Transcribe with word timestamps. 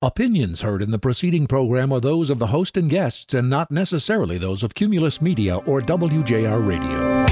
Opinions 0.00 0.60
heard 0.60 0.80
in 0.80 0.92
the 0.92 0.98
preceding 1.00 1.48
program 1.48 1.90
are 1.90 1.98
those 1.98 2.30
of 2.30 2.38
the 2.38 2.46
host 2.46 2.76
and 2.76 2.88
guests 2.88 3.34
and 3.34 3.50
not 3.50 3.72
necessarily 3.72 4.38
those 4.38 4.62
of 4.62 4.72
Cumulus 4.72 5.20
Media 5.20 5.56
or 5.56 5.80
WJR 5.80 6.64
Radio. 6.64 7.26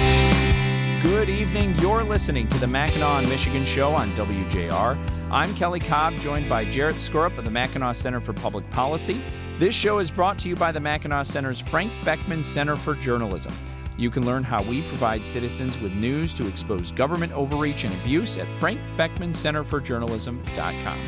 Good 1.01 1.29
evening. 1.29 1.79
You're 1.79 2.03
listening 2.03 2.49
to 2.49 2.59
the 2.59 2.67
Mackinac, 2.67 3.21
and 3.21 3.29
Michigan 3.29 3.65
show 3.65 3.95
on 3.95 4.11
WJR. 4.17 4.99
I'm 5.31 5.55
Kelly 5.55 5.79
Cobb, 5.79 6.17
joined 6.17 6.49
by 6.49 6.65
Jarrett 6.65 6.97
Skorup 6.97 7.39
of 7.39 7.45
the 7.45 7.53
Mackinac 7.53 7.95
Center 7.95 8.21
for 8.21 8.33
Public 8.33 8.69
Policy. 8.71 9.23
This 9.61 9.73
show 9.73 10.01
is 10.01 10.11
brought 10.11 10.37
to 10.41 10.49
you 10.49 10.57
by 10.57 10.73
the 10.73 10.81
Mackinac 10.81 11.27
Center's 11.27 11.61
Frank 11.61 11.93
Beckman 12.05 12.43
Center 12.43 12.75
for 12.75 12.97
Journalism. 12.97 13.53
You 13.97 14.11
can 14.11 14.27
learn 14.27 14.43
how 14.43 14.65
we 14.65 14.83
provide 14.83 15.25
citizens 15.25 15.79
with 15.79 15.93
news 15.93 16.35
to 16.35 16.49
expose 16.49 16.91
government 16.91 17.33
overreach 17.33 17.85
and 17.85 17.95
abuse 17.95 18.37
at 18.37 18.49
frankbeckmancenterforjournalism.com. 18.59 20.99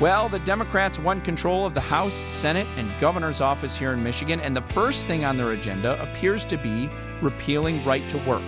Well, 0.00 0.28
the 0.28 0.40
Democrats 0.40 0.98
won 0.98 1.20
control 1.20 1.64
of 1.64 1.72
the 1.72 1.80
House, 1.80 2.24
Senate, 2.26 2.66
and 2.76 2.90
governor's 3.00 3.40
office 3.40 3.76
here 3.76 3.92
in 3.92 4.02
Michigan, 4.02 4.40
and 4.40 4.56
the 4.56 4.62
first 4.62 5.06
thing 5.06 5.24
on 5.24 5.36
their 5.36 5.52
agenda 5.52 6.02
appears 6.02 6.44
to 6.46 6.56
be 6.56 6.90
repealing 7.22 7.84
right 7.84 8.06
to 8.10 8.18
work, 8.26 8.42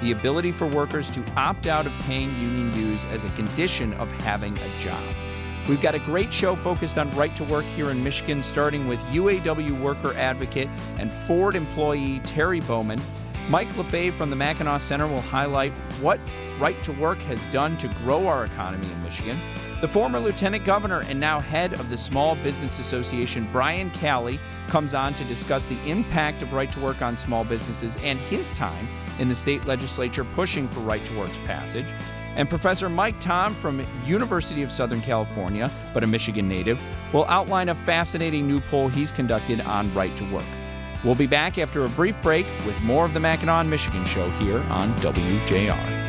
the 0.00 0.12
ability 0.12 0.52
for 0.52 0.68
workers 0.68 1.10
to 1.10 1.24
opt 1.36 1.66
out 1.66 1.86
of 1.86 1.92
paying 2.02 2.30
union 2.38 2.70
dues 2.70 3.04
as 3.06 3.24
a 3.24 3.30
condition 3.30 3.94
of 3.94 4.12
having 4.12 4.56
a 4.58 4.78
job. 4.78 5.02
We've 5.68 5.82
got 5.82 5.96
a 5.96 5.98
great 5.98 6.32
show 6.32 6.54
focused 6.54 6.98
on 6.98 7.10
right 7.16 7.34
to 7.34 7.42
work 7.44 7.64
here 7.64 7.90
in 7.90 8.04
Michigan, 8.04 8.40
starting 8.40 8.86
with 8.86 9.00
UAW 9.06 9.80
worker 9.80 10.14
advocate 10.14 10.68
and 10.98 11.10
Ford 11.10 11.56
employee 11.56 12.20
Terry 12.20 12.60
Bowman. 12.60 13.00
Mike 13.48 13.68
LaFaive 13.70 14.14
from 14.14 14.30
the 14.30 14.36
Mackinac 14.36 14.80
Center 14.80 15.08
will 15.08 15.20
highlight 15.20 15.72
what 16.00 16.20
Right 16.62 16.80
to 16.84 16.92
Work 16.92 17.18
has 17.22 17.44
done 17.46 17.76
to 17.78 17.88
grow 17.88 18.28
our 18.28 18.44
economy 18.44 18.86
in 18.86 19.02
Michigan. 19.02 19.36
The 19.80 19.88
former 19.88 20.20
lieutenant 20.20 20.64
governor 20.64 21.00
and 21.00 21.18
now 21.18 21.40
head 21.40 21.72
of 21.72 21.90
the 21.90 21.96
Small 21.96 22.36
Business 22.36 22.78
Association, 22.78 23.48
Brian 23.50 23.90
Calley, 23.90 24.38
comes 24.68 24.94
on 24.94 25.12
to 25.14 25.24
discuss 25.24 25.66
the 25.66 25.82
impact 25.82 26.40
of 26.40 26.52
Right 26.52 26.70
to 26.70 26.78
Work 26.78 27.02
on 27.02 27.16
small 27.16 27.42
businesses 27.42 27.96
and 27.96 28.16
his 28.20 28.52
time 28.52 28.86
in 29.18 29.28
the 29.28 29.34
state 29.34 29.64
legislature 29.64 30.22
pushing 30.22 30.68
for 30.68 30.78
Right 30.78 31.04
to 31.04 31.18
Work's 31.18 31.36
passage. 31.38 31.88
And 32.36 32.48
Professor 32.48 32.88
Mike 32.88 33.18
Thom 33.18 33.56
from 33.56 33.84
University 34.06 34.62
of 34.62 34.70
Southern 34.70 35.00
California, 35.00 35.68
but 35.92 36.04
a 36.04 36.06
Michigan 36.06 36.48
native, 36.48 36.80
will 37.12 37.24
outline 37.24 37.70
a 37.70 37.74
fascinating 37.74 38.46
new 38.46 38.60
poll 38.60 38.88
he's 38.88 39.10
conducted 39.10 39.62
on 39.62 39.92
Right 39.94 40.16
to 40.16 40.32
Work. 40.32 40.44
We'll 41.02 41.16
be 41.16 41.26
back 41.26 41.58
after 41.58 41.84
a 41.84 41.88
brief 41.88 42.14
break 42.22 42.46
with 42.64 42.80
more 42.82 43.04
of 43.04 43.14
the 43.14 43.20
Mackinac, 43.20 43.66
Michigan 43.66 44.04
show 44.04 44.30
here 44.30 44.60
on 44.70 44.92
WJR. 45.00 46.01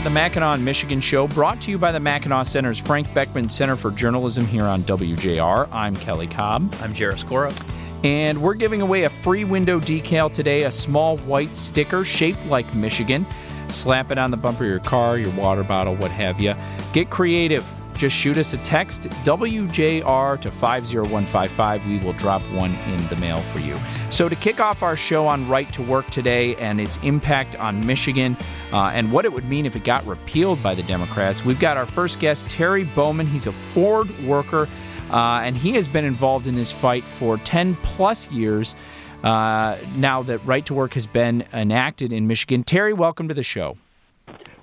To 0.00 0.04
the 0.04 0.10
Mackinac, 0.10 0.60
Michigan 0.60 0.98
show, 0.98 1.28
brought 1.28 1.60
to 1.60 1.70
you 1.70 1.76
by 1.76 1.92
the 1.92 2.00
Mackinac 2.00 2.46
Center's 2.46 2.78
Frank 2.78 3.12
Beckman 3.12 3.50
Center 3.50 3.76
for 3.76 3.90
Journalism 3.90 4.46
here 4.46 4.64
on 4.64 4.80
WJR. 4.84 5.68
I'm 5.70 5.94
Kelly 5.94 6.26
Cobb. 6.26 6.74
I'm 6.80 6.94
Jarrett 6.94 7.18
Skorup. 7.18 7.60
And 8.02 8.40
we're 8.40 8.54
giving 8.54 8.80
away 8.80 9.02
a 9.02 9.10
free 9.10 9.44
window 9.44 9.78
decal 9.78 10.32
today, 10.32 10.62
a 10.62 10.70
small 10.70 11.18
white 11.18 11.54
sticker 11.54 12.02
shaped 12.02 12.46
like 12.46 12.72
Michigan. 12.74 13.26
Slap 13.68 14.10
it 14.10 14.16
on 14.16 14.30
the 14.30 14.38
bumper 14.38 14.64
of 14.64 14.70
your 14.70 14.80
car, 14.80 15.18
your 15.18 15.32
water 15.32 15.64
bottle, 15.64 15.96
what 15.96 16.10
have 16.10 16.40
you. 16.40 16.54
Get 16.94 17.10
creative. 17.10 17.66
Just 18.00 18.16
shoot 18.16 18.38
us 18.38 18.54
a 18.54 18.56
text, 18.56 19.02
WJR 19.24 20.40
to 20.40 20.50
50155. 20.50 21.86
We 21.86 21.98
will 21.98 22.14
drop 22.14 22.40
one 22.48 22.74
in 22.74 23.06
the 23.08 23.16
mail 23.16 23.42
for 23.52 23.60
you. 23.60 23.78
So, 24.08 24.26
to 24.26 24.34
kick 24.34 24.58
off 24.58 24.82
our 24.82 24.96
show 24.96 25.26
on 25.26 25.46
Right 25.50 25.70
to 25.74 25.82
Work 25.82 26.08
today 26.08 26.56
and 26.56 26.80
its 26.80 26.96
impact 27.02 27.56
on 27.56 27.86
Michigan 27.86 28.38
uh, 28.72 28.84
and 28.94 29.12
what 29.12 29.26
it 29.26 29.34
would 29.34 29.44
mean 29.44 29.66
if 29.66 29.76
it 29.76 29.84
got 29.84 30.06
repealed 30.06 30.62
by 30.62 30.74
the 30.74 30.82
Democrats, 30.84 31.44
we've 31.44 31.60
got 31.60 31.76
our 31.76 31.84
first 31.84 32.20
guest, 32.20 32.48
Terry 32.48 32.84
Bowman. 32.84 33.26
He's 33.26 33.46
a 33.46 33.52
Ford 33.52 34.08
worker, 34.24 34.66
uh, 35.10 35.42
and 35.42 35.54
he 35.54 35.72
has 35.72 35.86
been 35.86 36.06
involved 36.06 36.46
in 36.46 36.54
this 36.54 36.72
fight 36.72 37.04
for 37.04 37.36
10 37.36 37.74
plus 37.82 38.30
years. 38.30 38.74
Uh, 39.22 39.76
now 39.96 40.22
that 40.22 40.38
Right 40.46 40.64
to 40.64 40.72
Work 40.72 40.94
has 40.94 41.06
been 41.06 41.44
enacted 41.52 42.14
in 42.14 42.26
Michigan. 42.26 42.64
Terry, 42.64 42.94
welcome 42.94 43.28
to 43.28 43.34
the 43.34 43.42
show. 43.42 43.76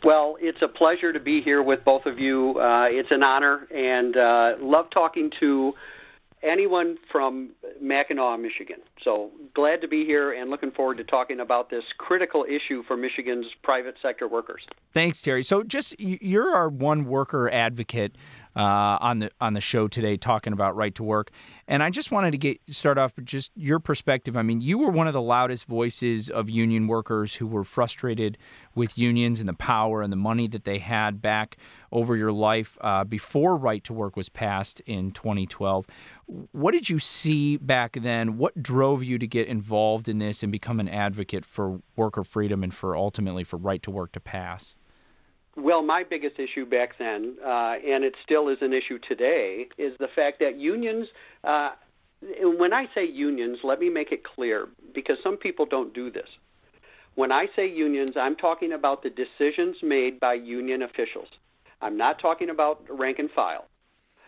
Well, 0.08 0.38
it's 0.40 0.62
a 0.62 0.70
pleasure 0.70 1.12
to 1.12 1.20
be 1.20 1.42
here 1.42 1.62
with 1.62 1.84
both 1.84 2.06
of 2.06 2.18
you. 2.18 2.58
Uh, 2.58 2.86
it's 2.86 3.10
an 3.12 3.24
honor, 3.24 3.68
and 3.70 4.16
uh, 4.16 4.54
love 4.66 4.86
talking 4.90 5.30
to 5.42 5.74
anyone 6.42 6.96
from 7.12 7.50
Mackinac, 7.82 8.40
Michigan. 8.40 8.78
So 9.06 9.32
glad 9.54 9.82
to 9.82 9.90
be 9.90 10.06
here 10.06 10.32
and 10.32 10.50
looking 10.50 10.72
forward 10.72 10.96
to 11.00 11.04
talking 11.04 11.42
about 11.42 11.70
this 11.70 11.84
critical 11.98 12.46
issue 12.46 12.84
for 12.88 12.96
Michigan's 12.96 13.48
private 13.64 13.96
sector 14.02 14.30
workers. 14.30 14.62
Thanks, 14.94 15.22
Terry. 15.22 15.44
So 15.44 15.62
just 15.62 16.00
you're 16.00 16.56
our 16.56 16.70
one 16.70 17.04
worker 17.04 17.50
advocate 17.50 18.16
uh, 18.58 18.98
on 19.00 19.20
the 19.20 19.30
on 19.40 19.54
the 19.54 19.62
show 19.62 19.88
today 19.88 20.18
talking 20.18 20.52
about 20.52 20.76
right 20.76 20.96
to 20.96 21.04
work. 21.04 21.30
And 21.68 21.84
I 21.84 21.92
just 21.92 22.12
wanted 22.12 22.32
to 22.32 22.40
get 22.40 22.60
start 22.72 22.98
off 22.98 23.16
with 23.16 23.26
just 23.26 23.52
your 23.56 23.80
perspective. 23.80 24.36
I 24.36 24.42
mean, 24.42 24.62
you 24.62 24.80
were 24.80 24.90
one 24.90 25.06
of 25.06 25.14
the 25.14 25.22
loudest 25.22 25.66
voices 25.66 26.30
of 26.30 26.50
union 26.50 26.88
workers 26.88 27.36
who 27.36 27.46
were 27.46 27.64
frustrated 27.64 28.38
with 28.74 28.98
unions 28.98 29.40
and 29.40 29.48
the 29.48 29.54
power 29.54 30.02
and 30.02 30.12
the 30.12 30.18
money 30.18 30.48
that 30.48 30.64
they 30.64 30.80
had 30.80 31.22
back 31.22 31.58
over 31.92 32.16
your 32.16 32.32
life 32.32 32.78
uh, 32.82 33.04
before 33.04 33.56
right 33.56 33.84
to 33.84 33.94
work 33.94 34.18
was 34.18 34.28
passed 34.28 34.80
in 34.82 35.12
2012. 35.12 35.86
What 36.52 36.72
did 36.72 36.90
you 36.90 36.98
see 36.98 37.58
back 37.58 37.94
then? 38.02 38.38
What 38.38 38.62
drove 38.62 39.04
you 39.04 39.20
to 39.20 39.28
get 39.28 39.48
involved 39.48 40.10
in 40.10 40.18
this 40.18 40.42
and 40.42 40.52
become 40.52 40.80
an 40.80 40.90
advocate 40.90 41.46
for 41.46 41.82
worker 41.96 42.24
freedom 42.24 42.64
and 42.64 42.74
for 42.74 42.98
ultimately 42.98 43.44
for 43.44 43.58
right 43.58 43.84
to 43.84 43.92
work 43.92 44.12
to 44.14 44.20
pass? 44.20 44.76
Well, 45.58 45.82
my 45.82 46.04
biggest 46.08 46.36
issue 46.38 46.68
back 46.68 47.00
then, 47.00 47.38
uh, 47.44 47.74
and 47.84 48.04
it 48.04 48.14
still 48.24 48.48
is 48.50 48.60
an 48.62 48.74
issue 48.74 49.00
today, 49.08 49.66
is 49.80 49.94
the 50.00 50.08
fact 50.16 50.40
that 50.40 50.60
unions. 50.60 51.08
Uh, 51.44 51.72
when 52.22 52.74
I 52.74 52.86
say 52.94 53.06
unions, 53.06 53.58
let 53.64 53.80
me 53.80 53.90
make 53.90 54.12
it 54.12 54.24
clear 54.24 54.68
because 54.94 55.18
some 55.24 55.36
people 55.36 55.66
don't 55.66 55.94
do 55.96 56.12
this. 56.12 56.28
When 57.16 57.32
I 57.32 57.48
say 57.56 57.68
unions, 57.68 58.12
I'm 58.16 58.36
talking 58.36 58.72
about 58.72 59.02
the 59.02 59.10
decisions 59.10 59.78
made 59.82 60.20
by 60.20 60.36
union 60.36 60.84
officials. 60.84 61.28
I'm 61.82 61.98
not 61.98 62.20
talking 62.20 62.52
about 62.52 62.86
rank 62.90 63.18
and 63.18 63.32
file. 63.32 63.66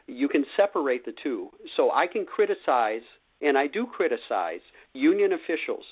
You 0.08 0.28
can 0.30 0.46
separate 0.58 1.06
the 1.06 1.14
two. 1.24 1.50
So 1.78 1.92
I 1.92 2.08
can 2.08 2.26
criticize, 2.26 3.04
and 3.40 3.56
I 3.56 3.68
do 3.68 3.86
criticize, 3.86 4.62
union 4.94 5.34
officials 5.34 5.84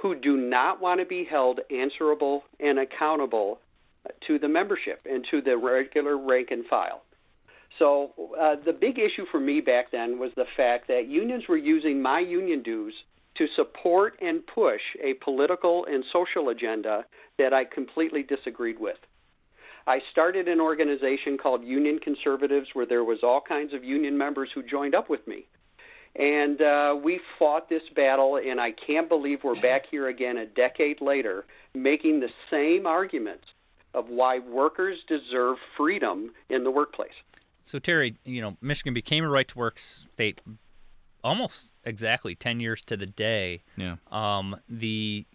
who 0.00 0.14
do 0.14 0.36
not 0.36 0.80
want 0.80 1.00
to 1.00 1.06
be 1.06 1.26
held 1.28 1.58
answerable 1.70 2.44
and 2.60 2.78
accountable 2.78 3.58
to 4.26 4.38
the 4.38 4.48
membership 4.48 5.00
and 5.08 5.26
to 5.30 5.40
the 5.42 5.56
regular 5.56 6.16
rank 6.16 6.50
and 6.50 6.64
file. 6.66 7.02
So 7.78 8.12
uh, 8.38 8.56
the 8.64 8.72
big 8.72 8.98
issue 8.98 9.26
for 9.30 9.40
me 9.40 9.60
back 9.60 9.90
then 9.90 10.18
was 10.18 10.32
the 10.36 10.46
fact 10.56 10.88
that 10.88 11.06
unions 11.08 11.44
were 11.48 11.56
using 11.56 12.02
my 12.02 12.20
union 12.20 12.62
dues 12.62 12.94
to 13.36 13.46
support 13.56 14.18
and 14.20 14.46
push 14.46 14.80
a 15.02 15.14
political 15.14 15.86
and 15.86 16.04
social 16.12 16.48
agenda 16.50 17.04
that 17.38 17.52
I 17.52 17.64
completely 17.64 18.22
disagreed 18.22 18.78
with. 18.78 18.98
I 19.86 20.00
started 20.12 20.46
an 20.46 20.60
organization 20.60 21.38
called 21.38 21.64
Union 21.64 21.98
Conservatives 21.98 22.68
where 22.74 22.86
there 22.86 23.04
was 23.04 23.20
all 23.22 23.40
kinds 23.40 23.72
of 23.72 23.82
union 23.82 24.18
members 24.18 24.50
who 24.54 24.62
joined 24.62 24.94
up 24.94 25.08
with 25.08 25.26
me. 25.26 25.46
And 26.16 26.60
uh, 26.60 26.96
we 27.02 27.20
fought 27.38 27.68
this 27.68 27.82
battle, 27.94 28.36
and 28.36 28.60
I 28.60 28.72
can't 28.72 29.08
believe 29.08 29.44
we're 29.44 29.54
back 29.54 29.84
here 29.90 30.08
again 30.08 30.36
a 30.36 30.44
decade 30.44 31.00
later 31.00 31.44
making 31.72 32.20
the 32.20 32.30
same 32.50 32.84
arguments 32.84 33.46
of 33.94 34.08
why 34.08 34.38
workers 34.38 34.98
deserve 35.08 35.56
freedom 35.76 36.30
in 36.48 36.64
the 36.64 36.70
workplace. 36.70 37.12
So 37.64 37.78
Terry, 37.78 38.16
you 38.24 38.40
know, 38.40 38.56
Michigan 38.60 38.94
became 38.94 39.24
a 39.24 39.28
right 39.28 39.46
to 39.48 39.58
work 39.58 39.78
state 39.78 40.40
almost 41.22 41.74
exactly 41.84 42.34
10 42.34 42.60
years 42.60 42.82
to 42.82 42.96
the 42.96 43.06
day. 43.06 43.62
Yeah. 43.76 43.96
Um, 44.10 44.56
the 44.68 45.26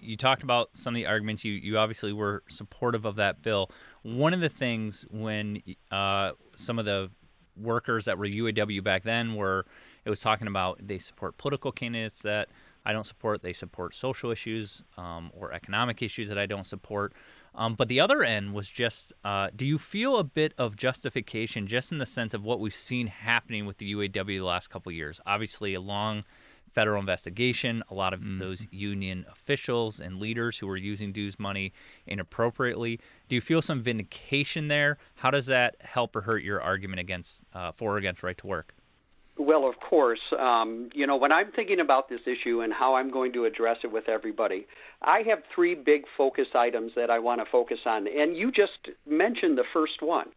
you 0.00 0.16
talked 0.16 0.42
about 0.42 0.70
some 0.74 0.94
of 0.94 0.96
the 0.96 1.06
arguments. 1.06 1.44
You 1.44 1.52
you 1.52 1.78
obviously 1.78 2.12
were 2.12 2.42
supportive 2.48 3.04
of 3.04 3.16
that 3.16 3.42
bill. 3.42 3.70
One 4.02 4.34
of 4.34 4.40
the 4.40 4.48
things 4.48 5.04
when 5.10 5.62
uh, 5.90 6.32
some 6.54 6.78
of 6.78 6.84
the 6.84 7.10
workers 7.56 8.04
that 8.04 8.18
were 8.18 8.26
UAW 8.26 8.84
back 8.84 9.02
then 9.02 9.34
were 9.34 9.64
it 10.04 10.10
was 10.10 10.20
talking 10.20 10.46
about 10.46 10.86
they 10.86 10.98
support 10.98 11.38
political 11.38 11.72
candidates 11.72 12.22
that 12.22 12.48
I 12.84 12.92
don't 12.92 13.06
support. 13.06 13.42
They 13.42 13.52
support 13.52 13.94
social 13.94 14.30
issues 14.30 14.82
um, 14.96 15.30
or 15.34 15.52
economic 15.52 16.02
issues 16.02 16.28
that 16.28 16.38
I 16.38 16.46
don't 16.46 16.66
support. 16.66 17.12
Um, 17.56 17.74
but 17.74 17.88
the 17.88 18.00
other 18.00 18.22
end 18.22 18.52
was 18.52 18.68
just 18.68 19.12
uh, 19.24 19.48
do 19.56 19.66
you 19.66 19.78
feel 19.78 20.18
a 20.18 20.24
bit 20.24 20.52
of 20.58 20.76
justification 20.76 21.66
just 21.66 21.90
in 21.90 21.98
the 21.98 22.06
sense 22.06 22.34
of 22.34 22.44
what 22.44 22.60
we've 22.60 22.74
seen 22.74 23.06
happening 23.06 23.64
with 23.66 23.78
the 23.78 23.94
UAW 23.94 24.26
the 24.26 24.40
last 24.40 24.68
couple 24.68 24.92
years? 24.92 25.20
Obviously, 25.26 25.74
a 25.74 25.80
long 25.80 26.22
federal 26.70 27.00
investigation, 27.00 27.82
a 27.90 27.94
lot 27.94 28.12
of 28.12 28.20
mm. 28.20 28.38
those 28.38 28.68
union 28.70 29.24
officials 29.30 29.98
and 29.98 30.20
leaders 30.20 30.58
who 30.58 30.66
were 30.66 30.76
using 30.76 31.10
dues 31.10 31.38
money 31.38 31.72
inappropriately. 32.06 33.00
Do 33.28 33.34
you 33.34 33.40
feel 33.40 33.62
some 33.62 33.82
vindication 33.82 34.68
there? 34.68 34.98
How 35.14 35.30
does 35.30 35.46
that 35.46 35.76
help 35.80 36.14
or 36.14 36.20
hurt 36.20 36.42
your 36.42 36.60
argument 36.60 37.00
against 37.00 37.40
uh, 37.54 37.72
for 37.72 37.94
or 37.94 37.96
against 37.96 38.22
right 38.22 38.36
to 38.36 38.46
work? 38.46 38.74
Well, 39.38 39.68
of 39.68 39.74
course. 39.78 40.20
Um, 40.38 40.88
you 40.94 41.06
know, 41.06 41.16
when 41.16 41.30
I'm 41.30 41.52
thinking 41.52 41.80
about 41.80 42.08
this 42.08 42.20
issue 42.26 42.62
and 42.62 42.72
how 42.72 42.94
I'm 42.94 43.10
going 43.10 43.32
to 43.34 43.44
address 43.44 43.78
it 43.84 43.92
with 43.92 44.08
everybody, 44.08 44.66
I 45.02 45.22
have 45.28 45.40
three 45.54 45.74
big 45.74 46.04
focus 46.16 46.46
items 46.54 46.92
that 46.96 47.10
I 47.10 47.18
want 47.18 47.40
to 47.42 47.50
focus 47.50 47.78
on. 47.84 48.06
And 48.06 48.36
you 48.36 48.50
just 48.50 48.96
mentioned 49.06 49.58
the 49.58 49.64
first 49.72 50.00
one. 50.00 50.28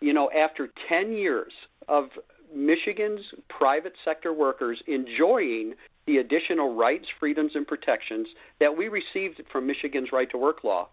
You 0.00 0.12
know, 0.12 0.30
after 0.30 0.68
10 0.88 1.12
years 1.12 1.52
of 1.88 2.10
Michigan's 2.54 3.22
private 3.48 3.94
sector 4.04 4.32
workers 4.32 4.82
enjoying 4.86 5.74
the 6.06 6.18
additional 6.18 6.74
rights, 6.76 7.06
freedoms, 7.18 7.52
and 7.54 7.66
protections 7.66 8.28
that 8.60 8.76
we 8.76 8.88
received 8.88 9.40
from 9.50 9.66
Michigan's 9.66 10.08
right 10.12 10.30
to 10.30 10.38
work 10.38 10.62
law, 10.62 10.88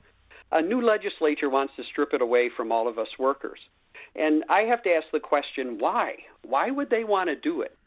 a 0.54 0.62
new 0.62 0.82
legislature 0.82 1.50
wants 1.50 1.74
to 1.76 1.84
strip 1.92 2.14
it 2.14 2.22
away 2.22 2.50
from 2.56 2.72
all 2.72 2.88
of 2.88 2.98
us 2.98 3.08
workers. 3.20 3.60
And 4.16 4.44
I 4.50 4.62
have 4.62 4.84
to 4.84 4.90
ask 4.90 5.08
the 5.12 5.20
question 5.20 5.78
why? 5.80 6.16
Why 6.44 6.72
would 6.72 6.90
they 6.90 7.04
want 7.04 7.30
to 7.30 7.36
do 7.36 7.62
it? 7.62 7.78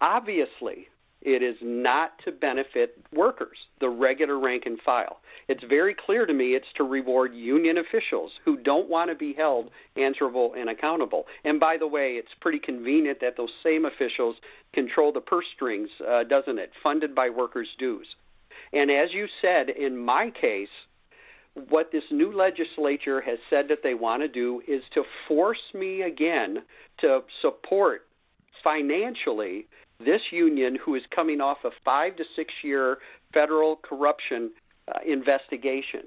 Obviously, 0.00 0.88
it 1.24 1.42
is 1.42 1.56
not 1.62 2.18
to 2.24 2.32
benefit 2.32 2.98
workers, 3.12 3.56
the 3.80 3.88
regular 3.88 4.38
rank 4.38 4.64
and 4.66 4.78
file. 4.82 5.20
It's 5.48 5.64
very 5.64 5.94
clear 5.94 6.26
to 6.26 6.32
me 6.34 6.54
it's 6.54 6.72
to 6.76 6.84
reward 6.84 7.34
union 7.34 7.78
officials 7.78 8.32
who 8.44 8.58
don't 8.58 8.90
want 8.90 9.10
to 9.10 9.16
be 9.16 9.32
held 9.32 9.70
answerable 9.96 10.52
and 10.56 10.68
accountable. 10.68 11.24
And 11.42 11.58
by 11.58 11.78
the 11.78 11.86
way, 11.86 12.12
it's 12.12 12.28
pretty 12.40 12.58
convenient 12.58 13.20
that 13.20 13.38
those 13.38 13.52
same 13.62 13.86
officials 13.86 14.36
control 14.74 15.12
the 15.12 15.20
purse 15.20 15.46
strings, 15.54 15.88
uh, 16.06 16.24
doesn't 16.24 16.58
it? 16.58 16.72
Funded 16.82 17.14
by 17.14 17.30
workers' 17.30 17.68
dues. 17.78 18.06
And 18.74 18.90
as 18.90 19.12
you 19.12 19.26
said, 19.40 19.70
in 19.70 19.96
my 19.96 20.30
case, 20.30 20.68
what 21.68 21.92
this 21.92 22.02
new 22.10 22.32
legislature 22.36 23.20
has 23.20 23.38
said 23.48 23.66
that 23.68 23.78
they 23.82 23.94
want 23.94 24.22
to 24.22 24.28
do 24.28 24.60
is 24.66 24.82
to 24.94 25.02
force 25.28 25.62
me 25.72 26.02
again 26.02 26.58
to 27.00 27.20
support 27.40 28.02
financially 28.62 29.66
this 29.98 30.20
union 30.32 30.76
who 30.84 30.94
is 30.94 31.02
coming 31.14 31.40
off 31.40 31.58
a 31.64 31.70
five 31.84 32.16
to 32.16 32.24
six 32.34 32.52
year 32.62 32.98
federal 33.32 33.76
corruption 33.76 34.50
uh, 34.88 34.98
investigation. 35.06 36.00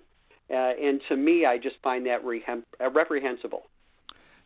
Uh, 0.49 0.53
and 0.53 1.01
to 1.09 1.15
me, 1.15 1.45
I 1.45 1.57
just 1.57 1.75
find 1.83 2.05
that 2.05 2.23
rehem- 2.23 2.63
uh, 2.81 2.89
reprehensible. 2.89 3.63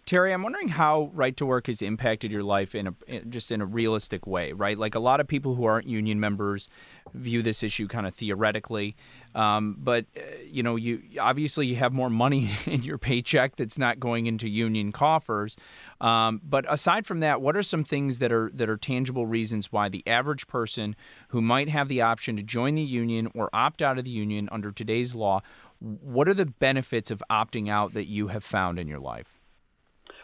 Terry, 0.06 0.34
I'm 0.34 0.44
wondering 0.44 0.68
how 0.68 1.10
right 1.14 1.38
to 1.38 1.46
work 1.46 1.68
has 1.68 1.82
impacted 1.82 2.32
your 2.32 2.44
life 2.44 2.76
in 2.76 2.88
a 2.88 3.20
just 3.30 3.52
in 3.52 3.62
a 3.62 3.66
realistic 3.66 4.28
way, 4.28 4.52
right? 4.52 4.78
Like 4.78 4.96
a 4.96 5.00
lot 5.00 5.20
of 5.20 5.28
people 5.28 5.56
who 5.56 5.64
aren't 5.64 5.88
union 5.88 6.20
members 6.20 6.68
view 7.14 7.42
this 7.42 7.64
issue 7.64 7.88
kind 7.88 8.06
of 8.08 8.14
theoretically, 8.14 8.96
um, 9.36 9.78
but 9.80 10.06
uh, 10.18 10.22
you 10.46 10.64
know, 10.64 10.76
you 10.76 11.02
obviously 11.20 11.68
you 11.68 11.76
have 11.78 11.94
more 11.94 12.10
money 12.10 12.50
in 12.66 12.84
your 12.84 12.98
paycheck 12.98 13.56
that's 13.56 13.78
not 13.78 14.00
going 14.00 14.26
into 14.26 14.50
union 14.50 14.92
coffers. 14.92 15.56
Um, 16.02 16.42
but 16.44 16.66
aside 16.68 17.06
from 17.06 17.20
that, 17.22 17.42
what 17.42 17.56
are 17.56 17.64
some 17.64 17.84
things 17.84 18.20
that 18.20 18.32
are 18.32 18.52
that 18.54 18.70
are 18.70 18.78
tangible 18.78 19.28
reasons 19.28 19.72
why 19.72 19.88
the 19.88 20.06
average 20.08 20.48
person 20.48 20.96
who 21.30 21.42
might 21.42 21.70
have 21.70 21.88
the 21.88 22.02
option 22.02 22.36
to 22.38 22.44
join 22.44 22.76
the 22.76 22.82
union 22.82 23.32
or 23.36 23.50
opt 23.54 23.82
out 23.82 23.98
of 23.98 24.04
the 24.04 24.12
union 24.12 24.50
under 24.52 24.72
today's 24.72 25.16
law, 25.16 25.42
what 25.80 26.28
are 26.28 26.34
the 26.34 26.46
benefits 26.46 27.12
of 27.12 27.24
opting 27.30 27.70
out 27.70 27.94
that 27.94 28.08
you 28.08 28.28
have 28.28 28.44
found 28.44 28.78
in 28.78 28.88
your 28.88 29.00
life? 29.00 29.41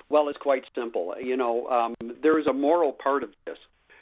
Well, 0.09 0.29
it's 0.29 0.37
quite 0.37 0.63
simple. 0.75 1.13
You 1.21 1.37
know, 1.37 1.67
um, 1.67 1.95
there 2.21 2.39
is 2.39 2.47
a 2.47 2.53
moral 2.53 2.93
part 2.93 3.23
of 3.23 3.29
this. 3.45 3.57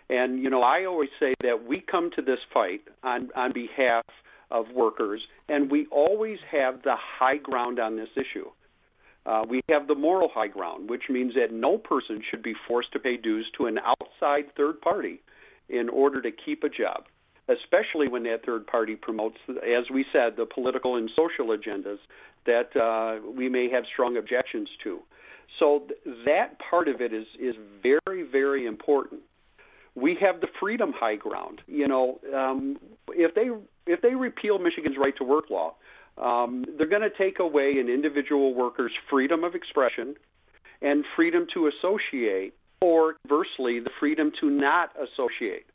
And, 0.10 0.42
you 0.42 0.50
know, 0.50 0.62
I 0.62 0.86
always 0.86 1.10
say 1.20 1.34
that 1.42 1.66
we 1.68 1.82
come 1.82 2.12
to 2.16 2.22
this 2.22 2.40
fight 2.54 2.82
on, 3.04 3.30
on 3.36 3.54
behalf 3.54 4.06
of 4.52 4.66
workers, 4.74 5.22
and 5.50 5.72
we 5.72 5.88
always 5.88 6.38
have 6.52 6.84
the 6.84 6.96
high 6.96 7.38
ground 7.38 7.80
on 7.80 7.96
this 7.96 8.10
issue. 8.16 8.46
Uh, 9.26 9.44
we 9.50 9.62
have 9.70 9.88
the 9.88 9.96
moral 9.96 10.30
high 10.32 10.48
ground, 10.48 10.88
which 10.88 11.04
means 11.10 11.34
that 11.34 11.52
no 11.52 11.80
person 11.80 12.22
should 12.30 12.44
be 12.44 12.54
forced 12.68 12.92
to 12.94 13.00
pay 13.00 13.18
dues 13.18 13.48
to 13.58 13.66
an 13.66 13.80
outside 13.80 14.44
third 14.56 14.80
party 14.82 15.22
in 15.70 15.90
order 15.90 16.22
to 16.22 16.30
keep 16.32 16.64
a 16.64 16.70
job, 16.70 17.06
especially 17.50 18.08
when 18.08 18.22
that 18.22 18.46
third 18.46 18.68
party 18.68 18.96
promotes, 18.96 19.38
as 19.50 19.90
we 19.92 20.06
said, 20.14 20.38
the 20.38 20.46
political 20.46 20.96
and 20.96 21.10
social 21.16 21.48
agendas 21.48 21.98
that 22.46 22.76
uh, 22.80 23.20
we 23.28 23.50
may 23.50 23.68
have 23.68 23.84
strong 23.92 24.18
objections 24.18 24.70
to. 24.84 25.00
So 25.60 25.84
th- 25.88 26.18
that 26.26 26.58
part 26.70 26.88
of 26.88 27.02
it 27.02 27.14
is 27.14 27.26
is 27.40 27.56
very 27.82 28.24
very 28.24 28.66
important. 28.66 29.22
We 29.96 30.18
have 30.20 30.42
the 30.42 30.48
freedom 30.60 30.94
high 30.94 31.16
ground. 31.16 31.62
You 31.68 31.88
know, 31.88 32.20
um, 32.36 32.78
if 33.10 33.34
they 33.36 33.50
if 33.88 34.02
they 34.02 34.16
repeal 34.16 34.60
Michigan's 34.60 34.98
right 34.98 35.16
to 35.18 35.24
work 35.24 35.50
law, 35.50 35.76
um, 36.18 36.66
they're 36.78 36.88
going 36.88 37.02
to 37.02 37.18
take 37.18 37.40
away 37.40 37.76
an 37.80 37.90
individual 37.90 38.54
worker's 38.54 38.92
freedom 39.10 39.44
of 39.44 39.56
expression 39.56 40.16
and 40.82 41.06
freedom 41.16 41.48
to 41.54 41.68
associate, 41.68 42.54
or 42.82 43.16
conversely, 43.28 43.80
the 43.80 43.90
freedom 44.00 44.32
to 44.42 44.50
not 44.50 44.92
associate. 44.96 45.66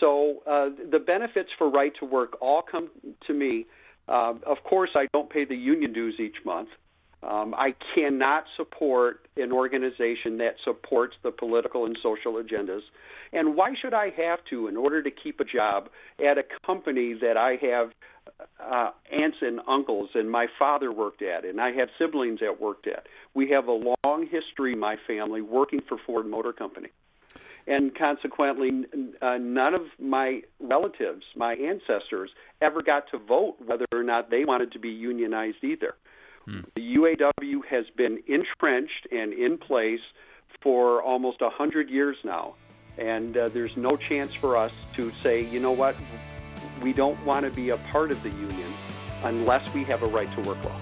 So 0.00 0.42
uh, 0.46 0.70
the 0.90 0.98
benefits 0.98 1.48
for 1.56 1.70
right 1.70 1.92
to 2.00 2.04
work 2.04 2.36
all 2.40 2.62
come 2.62 2.90
to 3.26 3.32
me. 3.32 3.66
Uh, 4.08 4.34
of 4.46 4.58
course, 4.64 4.90
I 4.94 5.06
don't 5.12 5.30
pay 5.30 5.44
the 5.44 5.56
union 5.56 5.92
dues 5.92 6.16
each 6.20 6.36
month. 6.44 6.68
Um, 7.26 7.54
I 7.54 7.74
cannot 7.94 8.44
support 8.56 9.26
an 9.36 9.50
organization 9.52 10.38
that 10.38 10.54
supports 10.64 11.16
the 11.22 11.30
political 11.30 11.84
and 11.84 11.98
social 12.02 12.34
agendas. 12.34 12.82
And 13.32 13.56
why 13.56 13.74
should 13.80 13.94
I 13.94 14.10
have 14.16 14.38
to 14.50 14.68
in 14.68 14.76
order 14.76 15.02
to 15.02 15.10
keep 15.10 15.40
a 15.40 15.44
job 15.44 15.88
at 16.20 16.38
a 16.38 16.44
company 16.64 17.14
that 17.20 17.36
I 17.36 17.58
have 17.60 17.90
uh, 18.60 18.90
aunts 19.12 19.38
and 19.40 19.60
uncles 19.68 20.10
and 20.14 20.30
my 20.30 20.46
father 20.58 20.92
worked 20.92 21.22
at, 21.22 21.44
and 21.44 21.60
I 21.60 21.72
have 21.72 21.88
siblings 21.98 22.40
that 22.40 22.60
worked 22.60 22.86
at? 22.86 23.06
We 23.34 23.50
have 23.50 23.66
a 23.66 23.72
long 24.04 24.28
history, 24.30 24.76
my 24.76 24.96
family, 25.06 25.42
working 25.42 25.80
for 25.88 25.98
Ford 26.06 26.26
Motor 26.26 26.52
Company. 26.52 26.88
And 27.66 27.96
consequently, 27.98 28.84
uh, 29.20 29.38
none 29.40 29.74
of 29.74 29.82
my 29.98 30.42
relatives, 30.60 31.24
my 31.34 31.54
ancestors, 31.54 32.30
ever 32.62 32.80
got 32.80 33.10
to 33.10 33.18
vote 33.18 33.56
whether 33.64 33.86
or 33.92 34.04
not 34.04 34.30
they 34.30 34.44
wanted 34.44 34.70
to 34.72 34.78
be 34.78 34.90
unionized 34.90 35.64
either. 35.64 35.94
Hmm. 36.46 36.60
The 36.74 36.96
UAW 36.96 37.64
has 37.68 37.86
been 37.96 38.22
entrenched 38.26 39.06
and 39.10 39.32
in 39.32 39.58
place 39.58 40.00
for 40.62 41.02
almost 41.02 41.40
100 41.40 41.90
years 41.90 42.16
now. 42.24 42.54
And 42.98 43.36
uh, 43.36 43.48
there's 43.48 43.76
no 43.76 43.96
chance 43.96 44.32
for 44.34 44.56
us 44.56 44.72
to 44.94 45.12
say, 45.22 45.44
you 45.44 45.60
know 45.60 45.72
what, 45.72 45.96
we 46.82 46.92
don't 46.92 47.22
want 47.24 47.44
to 47.44 47.50
be 47.50 47.70
a 47.70 47.76
part 47.76 48.10
of 48.10 48.22
the 48.22 48.30
union 48.30 48.72
unless 49.22 49.72
we 49.74 49.84
have 49.84 50.02
a 50.02 50.06
right 50.06 50.32
to 50.34 50.48
work 50.48 50.62
law. 50.64 50.80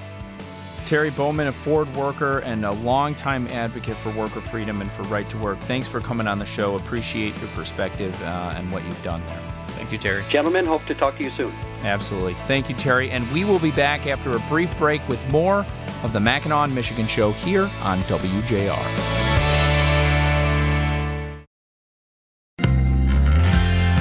Terry 0.87 1.11
Bowman, 1.11 1.47
a 1.47 1.53
Ford 1.53 1.95
worker 1.97 2.41
and 2.41 2.65
a 2.67 2.73
longtime 2.73 3.47
advocate 3.49 3.97
for 3.99 4.11
worker 4.11 4.43
freedom 4.43 4.83
and 4.83 4.93
for 4.93 5.03
right 5.05 5.29
to 5.31 5.39
work. 5.39 5.59
Thanks 5.61 5.89
for 5.89 5.99
coming 5.99 6.27
on 6.27 6.39
the 6.39 6.45
show. 6.45 6.77
Appreciate 6.77 7.37
your 7.39 7.49
perspective 7.49 8.15
uh, 8.23 8.53
and 8.55 8.71
what 8.71 8.85
you've 8.85 9.03
done 9.03 9.25
there. 9.27 9.41
Thank 9.69 9.93
you, 9.93 9.99
Terry. 9.99 10.23
Gentlemen, 10.29 10.67
hope 10.67 10.85
to 10.87 10.95
talk 10.95 11.17
to 11.17 11.25
you 11.25 11.31
soon. 11.31 11.55
Absolutely. 11.85 12.35
Thank 12.47 12.69
you, 12.69 12.75
Terry. 12.75 13.11
And 13.11 13.31
we 13.31 13.45
will 13.45 13.59
be 13.59 13.71
back 13.71 14.07
after 14.07 14.35
a 14.35 14.41
brief 14.49 14.75
break 14.79 15.07
with 15.07 15.25
more 15.29 15.67
of 16.03 16.13
the 16.13 16.21
Mackinac 16.21 16.71
Michigan 16.71 17.07
Show 17.07 17.33
here 17.33 17.71
on 17.83 18.03
WJR. 18.05 19.25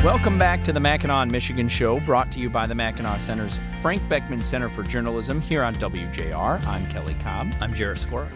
Welcome 0.03 0.37
back 0.37 0.63
to 0.65 0.73
the 0.73 0.81
Mackinac 0.81 1.31
Michigan 1.31 1.69
Show, 1.69 1.99
brought 2.01 2.29
to 2.33 2.39
you 2.39 2.49
by 2.49 2.65
the 2.65 2.75
Mackinac 2.75 3.21
Center's 3.21 3.59
Frank 3.81 4.07
Beckman 4.09 4.43
Center 4.43 4.67
for 4.69 4.83
Journalism 4.83 5.39
here 5.39 5.63
on 5.63 5.75
WJR. 5.75 6.65
I'm 6.67 6.89
Kelly 6.89 7.15
Cobb. 7.21 7.53
I'm 7.61 7.73
Jarrett 7.73 7.99
Skorup. 7.99 8.29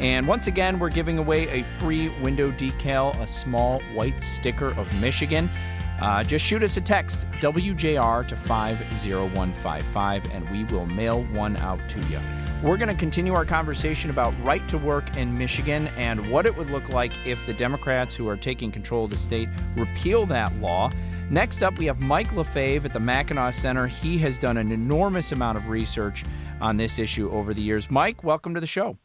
And 0.00 0.26
once 0.26 0.46
again, 0.46 0.78
we're 0.78 0.88
giving 0.88 1.18
away 1.18 1.46
a 1.48 1.62
free 1.78 2.08
window 2.22 2.50
decal, 2.50 3.18
a 3.20 3.26
small 3.26 3.80
white 3.92 4.22
sticker 4.22 4.70
of 4.78 4.90
Michigan. 4.98 5.50
Uh, 6.00 6.24
just 6.24 6.44
shoot 6.44 6.62
us 6.62 6.76
a 6.76 6.80
text, 6.80 7.26
WJR 7.40 8.26
to 8.26 8.36
50155, 8.36 10.30
and 10.32 10.48
we 10.50 10.64
will 10.64 10.86
mail 10.86 11.24
one 11.24 11.56
out 11.58 11.86
to 11.90 12.00
you. 12.08 12.18
We're 12.62 12.78
going 12.78 12.88
to 12.88 12.94
continue 12.94 13.34
our 13.34 13.44
conversation 13.44 14.10
about 14.10 14.34
right 14.42 14.66
to 14.68 14.78
work 14.78 15.16
in 15.16 15.36
Michigan 15.36 15.88
and 15.96 16.30
what 16.30 16.46
it 16.46 16.56
would 16.56 16.70
look 16.70 16.88
like 16.90 17.12
if 17.26 17.44
the 17.46 17.52
Democrats 17.52 18.14
who 18.14 18.28
are 18.28 18.36
taking 18.36 18.70
control 18.72 19.04
of 19.04 19.10
the 19.10 19.16
state 19.16 19.48
repeal 19.76 20.26
that 20.26 20.54
law. 20.56 20.90
Next 21.30 21.62
up, 21.62 21.78
we 21.78 21.86
have 21.86 22.00
Mike 22.00 22.28
LaFaive 22.32 22.84
at 22.84 22.92
the 22.92 23.00
Mackinac 23.00 23.54
Center. 23.54 23.86
He 23.86 24.18
has 24.18 24.36
done 24.36 24.56
an 24.56 24.72
enormous 24.72 25.32
amount 25.32 25.58
of 25.58 25.68
research 25.68 26.24
on 26.60 26.76
this 26.76 26.98
issue 26.98 27.30
over 27.30 27.54
the 27.54 27.62
years. 27.62 27.90
Mike, 27.90 28.24
welcome 28.24 28.54
to 28.54 28.60
the 28.60 28.66
show. 28.66 28.98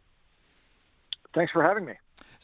Thanks 1.33 1.51
for 1.51 1.63
having 1.63 1.85
me. 1.85 1.93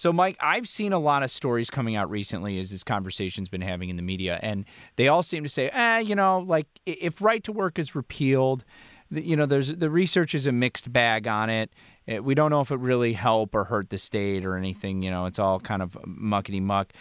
So, 0.01 0.11
Mike, 0.11 0.35
I've 0.39 0.67
seen 0.67 0.93
a 0.93 0.97
lot 0.97 1.21
of 1.21 1.29
stories 1.29 1.69
coming 1.69 1.95
out 1.95 2.09
recently 2.09 2.57
as 2.57 2.71
this 2.71 2.83
conversation's 2.83 3.49
been 3.49 3.61
having 3.61 3.89
in 3.89 3.97
the 3.97 4.01
media, 4.01 4.39
and 4.41 4.65
they 4.95 5.09
all 5.09 5.21
seem 5.21 5.43
to 5.43 5.49
say, 5.49 5.69
eh, 5.69 5.99
you 5.99 6.15
know, 6.15 6.39
like 6.39 6.65
if 6.87 7.21
right 7.21 7.43
to 7.43 7.51
work 7.51 7.77
is 7.77 7.93
repealed, 7.93 8.65
you 9.11 9.35
know, 9.35 9.45
there's 9.45 9.75
the 9.75 9.91
research 9.91 10.33
is 10.33 10.47
a 10.47 10.51
mixed 10.51 10.91
bag 10.91 11.27
on 11.27 11.51
it. 11.51 11.71
Eh, 12.07 12.17
we 12.17 12.33
don't 12.33 12.49
know 12.49 12.61
if 12.61 12.71
it 12.71 12.79
really 12.79 13.13
help 13.13 13.53
or 13.53 13.63
hurt 13.63 13.91
the 13.91 13.99
state 13.99 14.43
or 14.43 14.57
anything. 14.57 15.03
You 15.03 15.11
know, 15.11 15.27
it's 15.27 15.37
all 15.37 15.59
kind 15.59 15.83
of 15.83 15.95
muckety 16.03 16.63
muck. 16.63 16.93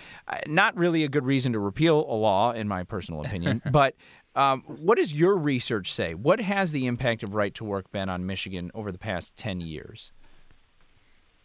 Not 0.46 0.76
really 0.76 1.02
a 1.02 1.08
good 1.08 1.24
reason 1.24 1.54
to 1.54 1.58
repeal 1.58 2.00
a 2.00 2.12
law, 2.16 2.52
in 2.52 2.68
my 2.68 2.84
personal 2.84 3.22
opinion. 3.22 3.62
but 3.72 3.94
um, 4.34 4.60
what 4.66 4.98
does 4.98 5.14
your 5.14 5.38
research 5.38 5.90
say? 5.90 6.12
What 6.12 6.38
has 6.38 6.70
the 6.70 6.86
impact 6.86 7.22
of 7.22 7.34
right 7.34 7.54
to 7.54 7.64
work 7.64 7.90
been 7.92 8.10
on 8.10 8.26
Michigan 8.26 8.70
over 8.74 8.92
the 8.92 8.98
past 8.98 9.36
ten 9.36 9.62
years? 9.62 10.12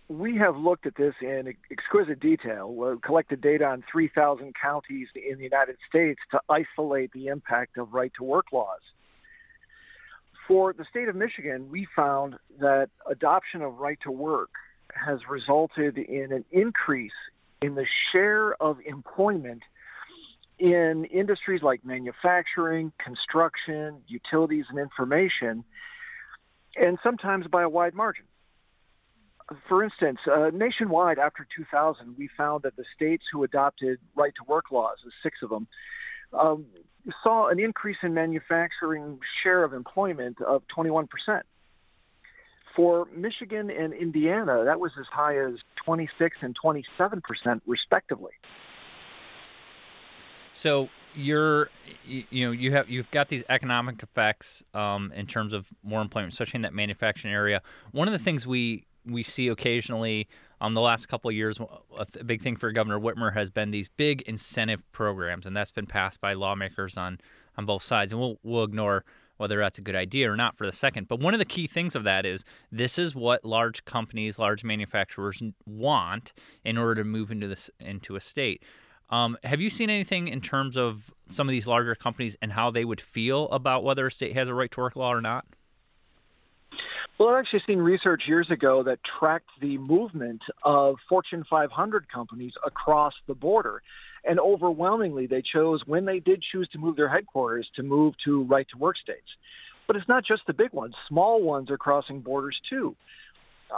We 0.07 0.37
have 0.37 0.55
looked 0.55 0.85
at 0.85 0.95
this 0.95 1.15
in 1.21 1.53
exquisite 1.71 2.19
detail. 2.19 2.71
We've 2.73 3.01
collected 3.01 3.41
data 3.41 3.65
on 3.65 3.83
3,000 3.91 4.53
counties 4.59 5.07
in 5.15 5.37
the 5.37 5.43
United 5.43 5.77
States 5.89 6.19
to 6.31 6.41
isolate 6.49 7.11
the 7.11 7.27
impact 7.27 7.77
of 7.77 7.93
right 7.93 8.11
to 8.17 8.23
work 8.23 8.51
laws. 8.51 8.81
For 10.47 10.73
the 10.73 10.85
state 10.85 11.09
of 11.09 11.15
Michigan, 11.15 11.69
we 11.71 11.87
found 11.95 12.35
that 12.59 12.89
adoption 13.09 13.63
of 13.63 13.79
right 13.79 13.97
to 14.03 14.11
work 14.11 14.51
has 14.93 15.27
resulted 15.27 15.97
in 15.97 16.31
an 16.31 16.45
increase 16.51 17.11
in 17.61 17.73
the 17.73 17.85
share 18.11 18.53
of 18.61 18.77
employment 18.85 19.63
in 20.59 21.05
industries 21.05 21.63
like 21.63 21.83
manufacturing, 21.83 22.91
construction, 23.03 24.01
utilities, 24.07 24.65
and 24.69 24.77
information, 24.77 25.63
and 26.75 26.99
sometimes 27.01 27.47
by 27.47 27.63
a 27.63 27.69
wide 27.69 27.95
margin 27.95 28.25
for 29.67 29.83
instance, 29.83 30.19
uh, 30.31 30.49
nationwide 30.53 31.19
after 31.19 31.47
2000, 31.55 32.15
we 32.17 32.29
found 32.35 32.63
that 32.63 32.75
the 32.75 32.85
states 32.95 33.23
who 33.31 33.43
adopted 33.43 33.99
right 34.15 34.33
to 34.35 34.43
work 34.47 34.71
laws, 34.71 34.97
the 35.03 35.11
six 35.21 35.37
of 35.43 35.49
them, 35.49 35.67
um, 36.33 36.65
saw 37.23 37.49
an 37.49 37.59
increase 37.59 37.97
in 38.01 38.13
manufacturing 38.13 39.19
share 39.43 39.63
of 39.63 39.73
employment 39.73 40.41
of 40.41 40.63
21%. 40.75 41.07
For 42.75 43.07
Michigan 43.15 43.69
and 43.69 43.93
Indiana, 43.93 44.63
that 44.65 44.79
was 44.79 44.91
as 44.99 45.05
high 45.11 45.37
as 45.37 45.53
26 45.85 46.37
and 46.41 46.55
27% 46.61 47.61
respectively. 47.65 48.33
So 50.53 50.89
you're 51.13 51.69
you 52.05 52.45
know 52.45 52.51
you 52.51 52.73
have 52.73 52.89
you've 52.89 53.09
got 53.11 53.29
these 53.29 53.45
economic 53.47 54.03
effects 54.03 54.65
um, 54.73 55.13
in 55.15 55.25
terms 55.25 55.53
of 55.53 55.67
more 55.83 56.01
employment, 56.01 56.33
especially 56.33 56.57
in 56.57 56.61
that 56.63 56.73
manufacturing 56.73 57.33
area. 57.33 57.61
One 57.91 58.09
of 58.09 58.11
the 58.11 58.19
things 58.19 58.45
we 58.45 58.85
we 59.05 59.23
see 59.23 59.47
occasionally 59.47 60.27
um, 60.61 60.73
the 60.73 60.81
last 60.81 61.07
couple 61.07 61.29
of 61.29 61.35
years, 61.35 61.59
a 61.97 62.23
big 62.23 62.41
thing 62.41 62.55
for 62.55 62.71
Governor 62.71 62.99
Whitmer 62.99 63.33
has 63.33 63.49
been 63.49 63.71
these 63.71 63.89
big 63.89 64.21
incentive 64.23 64.81
programs, 64.91 65.45
and 65.45 65.55
that's 65.55 65.71
been 65.71 65.85
passed 65.85 66.21
by 66.21 66.33
lawmakers 66.33 66.97
on 66.97 67.19
on 67.57 67.65
both 67.65 67.83
sides. 67.83 68.11
And 68.11 68.21
we'll 68.21 68.39
we'll 68.43 68.63
ignore 68.63 69.03
whether 69.37 69.57
that's 69.59 69.77
a 69.77 69.81
good 69.81 69.95
idea 69.95 70.31
or 70.31 70.37
not 70.37 70.55
for 70.55 70.65
the 70.65 70.71
second. 70.71 71.07
But 71.07 71.19
one 71.19 71.33
of 71.33 71.39
the 71.39 71.45
key 71.45 71.67
things 71.67 71.93
of 71.95 72.03
that 72.05 72.25
is 72.25 72.45
this 72.71 72.97
is 72.97 73.13
what 73.13 73.43
large 73.43 73.83
companies, 73.85 74.39
large 74.39 74.63
manufacturers 74.63 75.43
want 75.65 76.33
in 76.63 76.77
order 76.77 76.95
to 76.95 77.03
move 77.03 77.31
into 77.31 77.47
this 77.47 77.69
into 77.79 78.15
a 78.15 78.21
state. 78.21 78.63
Um, 79.09 79.37
have 79.43 79.61
you 79.61 79.69
seen 79.69 79.89
anything 79.89 80.27
in 80.27 80.41
terms 80.41 80.77
of 80.77 81.11
some 81.29 81.47
of 81.47 81.51
these 81.51 81.67
larger 81.67 81.95
companies 81.95 82.37
and 82.41 82.53
how 82.53 82.71
they 82.71 82.85
would 82.85 83.01
feel 83.01 83.49
about 83.49 83.83
whether 83.83 84.07
a 84.07 84.11
state 84.11 84.35
has 84.35 84.47
a 84.49 84.53
right 84.53 84.71
to 84.71 84.79
work 84.79 84.95
law 84.95 85.13
or 85.13 85.21
not? 85.21 85.45
Well, 87.17 87.29
I've 87.29 87.39
actually 87.39 87.63
seen 87.65 87.79
research 87.79 88.23
years 88.27 88.51
ago 88.51 88.83
that 88.83 88.99
tracked 89.19 89.49
the 89.61 89.77
movement 89.77 90.41
of 90.63 90.97
Fortune 91.07 91.45
500 91.49 92.11
companies 92.11 92.53
across 92.65 93.13
the 93.25 93.33
border. 93.33 93.81
And 94.25 94.39
overwhelmingly, 94.39 95.25
they 95.27 95.41
chose, 95.41 95.81
when 95.85 96.03
they 96.05 96.19
did 96.19 96.43
choose 96.51 96.67
to 96.69 96.77
move 96.77 96.97
their 96.97 97.07
headquarters, 97.07 97.69
to 97.75 97.83
move 97.83 98.15
to 98.25 98.43
right 98.43 98.67
to 98.71 98.77
work 98.77 98.97
states. 98.97 99.27
But 99.87 99.95
it's 99.95 100.09
not 100.09 100.25
just 100.25 100.41
the 100.47 100.53
big 100.53 100.73
ones, 100.73 100.95
small 101.07 101.41
ones 101.41 101.69
are 101.69 101.77
crossing 101.77 102.19
borders 102.19 102.59
too. 102.69 102.95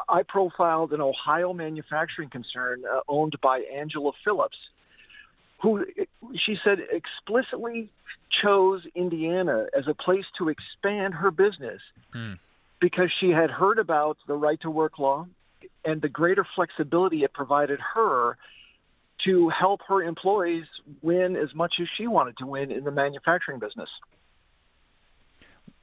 I 0.10 0.24
profiled 0.24 0.94
an 0.94 1.02
Ohio 1.02 1.54
manufacturing 1.54 2.30
concern 2.30 2.84
uh, 2.92 3.02
owned 3.08 3.36
by 3.42 3.60
Angela 3.60 4.14
Phillips, 4.24 4.58
who 5.62 5.86
she 6.36 6.58
said 6.64 6.80
explicitly 6.92 7.90
chose 8.42 8.82
Indiana 8.96 9.68
as 9.78 9.88
a 9.88 9.94
place 9.94 10.26
to 10.40 10.50
expand 10.50 11.14
her 11.14 11.30
business. 11.30 11.82
Hmm 12.14 12.34
because 12.80 13.12
she 13.20 13.30
had 13.30 13.50
heard 13.50 13.80
about 13.80 14.18
the 14.28 14.36
right 14.36 14.60
to 14.62 14.70
work 14.70 15.00
law 15.00 15.26
and 15.86 16.02
the 16.02 16.10
greater 16.10 16.46
flexibility 16.56 17.24
it 17.24 17.34
provided 17.34 17.80
her 17.96 18.38
to 19.26 19.50
help 19.50 19.82
her 19.88 20.04
employees 20.04 20.66
win 21.02 21.36
as 21.36 21.54
much 21.56 21.76
as 21.82 21.88
she 21.98 22.08
wanted 22.08 22.38
to 22.38 22.46
win 22.46 22.72
in 22.72 22.84
the 22.84 22.92
manufacturing 22.92 23.60
business. 23.60 23.90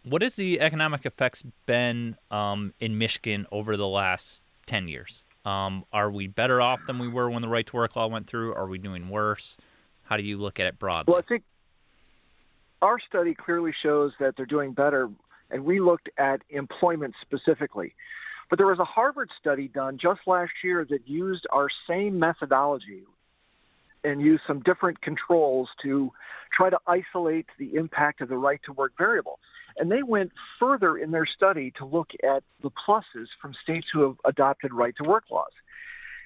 What 0.05 0.23
has 0.23 0.37
the 0.37 0.61
economic 0.61 1.07
effects 1.07 1.43
been 1.67 2.17
um, 2.31 2.75
in 2.79 2.99
Michigan 2.99 3.47
over 3.51 3.77
the 3.77 3.89
last 3.89 4.43
10 4.67 4.87
years? 4.89 5.25
Um, 5.45 5.85
are 5.93 6.11
we 6.11 6.27
better 6.27 6.61
off 6.61 6.81
than 6.87 6.99
we 6.99 7.09
were 7.09 7.29
when 7.29 7.43
the 7.43 7.49
right 7.49 7.67
to 7.67 7.77
work 7.77 7.97
law 7.97 8.07
went 8.07 8.27
through? 8.27 8.55
Are 8.55 8.67
we 8.67 8.79
doing 8.79 9.09
worse? 9.09 9.57
How 10.05 10.17
do 10.17 10.23
you 10.23 10.39
look 10.39 10.61
at 10.61 10.67
it 10.67 10.79
broadly? 10.79 11.13
Well, 11.13 11.23
I 11.23 11.27
think 11.27 11.43
our 12.83 12.99
study 13.01 13.35
clearly 13.35 13.73
shows 13.83 14.13
that 14.21 14.37
they're 14.37 14.47
doing 14.47 14.73
better 14.73 15.09
and 15.55 15.65
we 15.65 15.81
looked 15.81 16.11
at 16.19 16.43
employment 16.51 17.15
specifically. 17.23 17.95
But 18.51 18.59
there 18.59 18.67
was 18.67 18.81
a 18.81 18.85
Harvard 18.85 19.31
study 19.41 19.69
done 19.69 19.99
just 20.03 20.21
last 20.27 20.51
year 20.63 20.85
that 20.91 21.09
used 21.09 21.47
our 21.51 21.69
same 21.89 22.19
methodology 22.19 23.05
and 24.03 24.21
used 24.21 24.43
some 24.47 24.61
different 24.61 25.01
controls 25.01 25.71
to 25.83 26.11
try 26.53 26.71
to 26.71 26.79
isolate 26.87 27.47
the 27.59 27.77
impact 27.77 28.21
of 28.21 28.29
the 28.29 28.37
right 28.37 28.61
to 28.67 28.73
work 28.73 28.93
variable. 28.99 29.39
And 29.79 29.91
they 29.91 30.03
went 30.03 30.33
further 30.59 30.99
in 30.99 31.13
their 31.13 31.25
study 31.25 31.73
to 31.79 31.87
look 31.87 32.11
at 32.23 32.43
the 32.63 32.71
pluses 32.71 33.29
from 33.41 33.55
states 33.63 33.87
who 33.93 34.03
have 34.03 34.17
adopted 34.25 34.75
right 34.75 34.95
to 35.03 35.09
work 35.09 35.25
laws. 35.31 35.53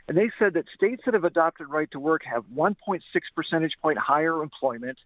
And 0.09 0.17
they 0.17 0.31
said 0.39 0.55
that 0.55 0.65
states 0.75 1.03
that 1.05 1.13
have 1.13 1.25
adopted 1.25 1.69
right 1.69 1.91
to 1.93 2.01
work 2.01 2.23
have 2.25 2.45
1.6 2.57 3.01
percentage 3.37 3.75
point 3.83 3.99
higher 3.99 4.43
employment 4.43 4.99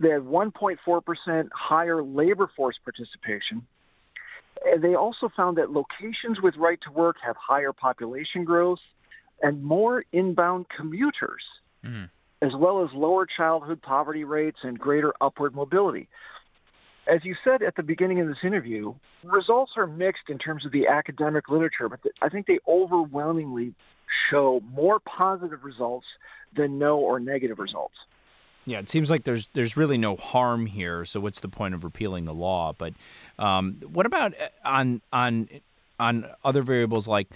they 0.00 0.10
have 0.10 0.22
1.4% 0.22 1.48
higher 1.52 2.02
labor 2.02 2.50
force 2.56 2.76
participation. 2.84 3.66
And 4.64 4.82
they 4.82 4.94
also 4.94 5.30
found 5.36 5.58
that 5.58 5.70
locations 5.70 6.40
with 6.42 6.56
right 6.56 6.78
to 6.86 6.92
work 6.92 7.16
have 7.24 7.36
higher 7.36 7.72
population 7.72 8.44
growth 8.44 8.80
and 9.40 9.62
more 9.62 10.02
inbound 10.12 10.66
commuters, 10.76 11.42
mm-hmm. 11.84 12.04
as 12.42 12.52
well 12.56 12.82
as 12.82 12.90
lower 12.92 13.26
childhood 13.26 13.80
poverty 13.82 14.24
rates 14.24 14.58
and 14.62 14.78
greater 14.78 15.14
upward 15.20 15.54
mobility. 15.54 16.08
As 17.06 17.24
you 17.24 17.34
said 17.42 17.62
at 17.62 17.76
the 17.76 17.82
beginning 17.82 18.20
of 18.20 18.28
this 18.28 18.38
interview, 18.42 18.94
results 19.24 19.72
are 19.76 19.86
mixed 19.86 20.28
in 20.28 20.38
terms 20.38 20.66
of 20.66 20.72
the 20.72 20.88
academic 20.88 21.48
literature, 21.48 21.88
but 21.88 22.00
I 22.20 22.28
think 22.28 22.46
they 22.46 22.58
overwhelmingly 22.68 23.74
show 24.30 24.60
more 24.72 24.98
positive 25.00 25.64
results 25.64 26.06
than 26.54 26.78
no 26.78 26.98
or 26.98 27.18
negative 27.18 27.58
results. 27.58 27.94
Yeah, 28.68 28.80
it 28.80 28.90
seems 28.90 29.08
like 29.08 29.24
there's 29.24 29.48
there's 29.54 29.78
really 29.78 29.96
no 29.96 30.14
harm 30.14 30.66
here. 30.66 31.06
So 31.06 31.20
what's 31.20 31.40
the 31.40 31.48
point 31.48 31.74
of 31.74 31.84
repealing 31.84 32.26
the 32.26 32.34
law? 32.34 32.74
But 32.76 32.92
um, 33.38 33.80
what 33.90 34.04
about 34.04 34.34
uh, 34.34 34.48
on 34.62 35.00
on 35.10 35.48
on 35.98 36.26
other 36.44 36.62
variables 36.62 37.08
like 37.08 37.28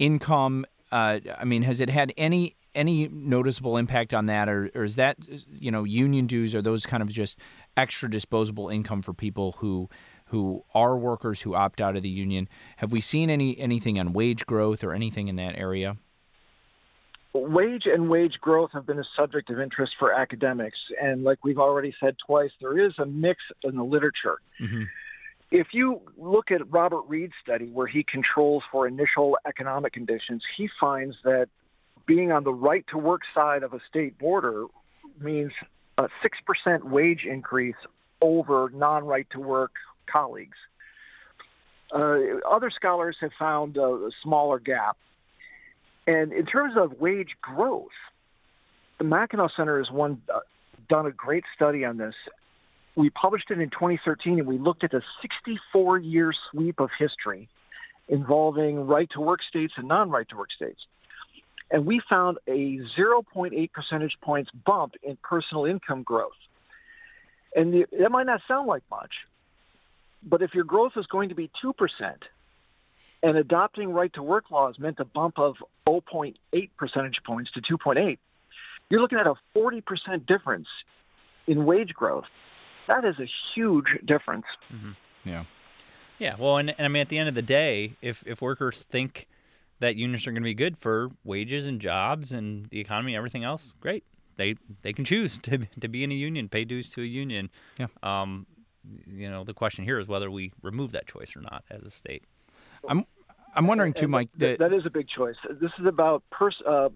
income? 0.00 0.66
Uh, 0.90 1.20
I 1.38 1.44
mean, 1.44 1.62
has 1.62 1.78
it 1.80 1.90
had 1.90 2.12
any 2.16 2.56
any 2.74 3.06
noticeable 3.06 3.76
impact 3.76 4.12
on 4.12 4.26
that, 4.26 4.48
or, 4.48 4.68
or 4.74 4.82
is 4.82 4.96
that 4.96 5.16
you 5.48 5.70
know 5.70 5.84
union 5.84 6.26
dues? 6.26 6.56
Are 6.56 6.62
those 6.62 6.86
kind 6.86 7.04
of 7.04 7.08
just 7.08 7.38
extra 7.76 8.10
disposable 8.10 8.68
income 8.68 9.00
for 9.00 9.14
people 9.14 9.52
who 9.58 9.88
who 10.26 10.64
are 10.74 10.96
workers 10.96 11.42
who 11.42 11.54
opt 11.54 11.80
out 11.80 11.94
of 11.94 12.02
the 12.02 12.08
union? 12.08 12.48
Have 12.78 12.90
we 12.90 13.00
seen 13.00 13.30
any 13.30 13.56
anything 13.60 14.00
on 14.00 14.12
wage 14.12 14.44
growth 14.44 14.82
or 14.82 14.92
anything 14.92 15.28
in 15.28 15.36
that 15.36 15.56
area? 15.56 15.98
Wage 17.32 17.84
and 17.86 18.08
wage 18.08 18.34
growth 18.40 18.70
have 18.72 18.86
been 18.86 18.98
a 18.98 19.04
subject 19.16 19.50
of 19.50 19.60
interest 19.60 19.92
for 19.98 20.12
academics. 20.12 20.78
And 21.00 21.22
like 21.24 21.44
we've 21.44 21.58
already 21.58 21.94
said 22.00 22.16
twice, 22.24 22.50
there 22.60 22.78
is 22.78 22.92
a 22.98 23.06
mix 23.06 23.42
in 23.62 23.76
the 23.76 23.84
literature. 23.84 24.38
Mm-hmm. 24.60 24.84
If 25.52 25.68
you 25.72 26.00
look 26.16 26.50
at 26.50 26.70
Robert 26.70 27.02
Reed's 27.08 27.32
study, 27.42 27.66
where 27.66 27.86
he 27.86 28.04
controls 28.04 28.62
for 28.70 28.86
initial 28.86 29.36
economic 29.46 29.92
conditions, 29.92 30.42
he 30.56 30.68
finds 30.80 31.16
that 31.24 31.48
being 32.06 32.30
on 32.32 32.44
the 32.44 32.52
right 32.52 32.84
to 32.90 32.98
work 32.98 33.22
side 33.34 33.62
of 33.62 33.72
a 33.72 33.80
state 33.88 34.18
border 34.18 34.66
means 35.20 35.52
a 35.98 36.08
6% 36.66 36.84
wage 36.84 37.24
increase 37.28 37.76
over 38.20 38.70
non 38.72 39.04
right 39.04 39.26
to 39.32 39.40
work 39.40 39.72
colleagues. 40.10 40.56
Uh, 41.92 42.38
other 42.48 42.70
scholars 42.70 43.16
have 43.20 43.32
found 43.38 43.76
a, 43.76 43.82
a 43.82 44.10
smaller 44.22 44.60
gap. 44.60 44.96
And 46.06 46.32
in 46.32 46.46
terms 46.46 46.74
of 46.76 47.00
wage 47.00 47.30
growth, 47.40 47.88
the 48.98 49.04
Mackinac 49.04 49.50
Center 49.56 49.78
has 49.78 49.90
one 49.90 50.20
uh, 50.32 50.40
done 50.88 51.06
a 51.06 51.10
great 51.10 51.44
study 51.54 51.84
on 51.84 51.96
this. 51.96 52.14
We 52.96 53.10
published 53.10 53.50
it 53.50 53.60
in 53.60 53.70
2013, 53.70 54.38
and 54.38 54.46
we 54.46 54.58
looked 54.58 54.84
at 54.84 54.92
a 54.92 55.00
64-year 55.74 56.32
sweep 56.50 56.80
of 56.80 56.90
history 56.98 57.48
involving 58.08 58.86
right-to-work 58.86 59.40
states 59.48 59.74
and 59.76 59.86
non-right 59.88 60.28
to 60.30 60.36
work 60.36 60.50
states. 60.54 60.80
And 61.70 61.86
we 61.86 62.00
found 62.08 62.38
a 62.48 62.80
0.8 62.98 63.72
percentage 63.72 64.14
points 64.20 64.50
bump 64.66 64.94
in 65.02 65.16
personal 65.22 65.66
income 65.66 66.02
growth. 66.02 66.32
And 67.54 67.72
the, 67.72 67.86
that 67.98 68.10
might 68.10 68.26
not 68.26 68.40
sound 68.48 68.66
like 68.66 68.82
much, 68.90 69.12
but 70.22 70.42
if 70.42 70.54
your 70.54 70.64
growth 70.64 70.92
is 70.96 71.06
going 71.06 71.28
to 71.28 71.34
be 71.34 71.50
2%, 71.64 71.72
and 73.22 73.36
adopting 73.36 73.92
right 73.92 74.12
to 74.14 74.22
work 74.22 74.50
laws 74.50 74.78
meant 74.78 74.98
a 75.00 75.04
bump 75.04 75.38
of 75.38 75.56
0.8 75.86 76.34
percentage 76.76 77.18
points 77.26 77.50
to 77.52 77.60
2.8. 77.60 78.18
You're 78.88 79.00
looking 79.00 79.18
at 79.18 79.26
a 79.26 79.34
40% 79.56 80.26
difference 80.26 80.68
in 81.46 81.64
wage 81.64 81.92
growth. 81.94 82.24
That 82.88 83.04
is 83.04 83.14
a 83.20 83.28
huge 83.54 83.86
difference. 84.04 84.46
Mm-hmm. 84.72 84.90
Yeah. 85.24 85.44
Yeah. 86.18 86.34
Well, 86.38 86.56
and, 86.56 86.70
and 86.70 86.84
I 86.84 86.88
mean, 86.88 87.00
at 87.00 87.08
the 87.08 87.18
end 87.18 87.28
of 87.28 87.34
the 87.34 87.42
day, 87.42 87.96
if, 88.02 88.24
if 88.26 88.42
workers 88.42 88.82
think 88.82 89.28
that 89.80 89.96
unions 89.96 90.26
are 90.26 90.32
going 90.32 90.42
to 90.42 90.46
be 90.46 90.54
good 90.54 90.78
for 90.78 91.10
wages 91.24 91.66
and 91.66 91.80
jobs 91.80 92.32
and 92.32 92.66
the 92.70 92.80
economy 92.80 93.12
and 93.12 93.18
everything 93.18 93.44
else, 93.44 93.74
great. 93.80 94.04
They 94.36 94.54
they 94.82 94.92
can 94.92 95.04
choose 95.04 95.38
to 95.42 95.66
to 95.80 95.88
be 95.88 96.04
in 96.04 96.12
a 96.12 96.14
union, 96.14 96.48
pay 96.48 96.64
dues 96.64 96.88
to 96.90 97.02
a 97.02 97.06
union. 97.06 97.50
Yeah. 97.78 97.88
Um, 98.02 98.46
you 99.06 99.30
know, 99.30 99.44
the 99.44 99.52
question 99.52 99.84
here 99.84 99.98
is 99.98 100.08
whether 100.08 100.30
we 100.30 100.52
remove 100.62 100.92
that 100.92 101.06
choice 101.06 101.36
or 101.36 101.40
not 101.40 101.64
as 101.70 101.82
a 101.82 101.90
state. 101.90 102.24
I'm 102.88 103.04
I'm 103.54 103.66
wondering 103.66 103.92
too, 103.92 104.08
Mike. 104.08 104.28
That, 104.36 104.58
that 104.58 104.72
is 104.72 104.86
a 104.86 104.90
big 104.90 105.08
choice. 105.08 105.36
This 105.60 105.72
is 105.78 105.86
about 105.86 106.22
pers- 106.30 106.62
uh, 106.66 106.88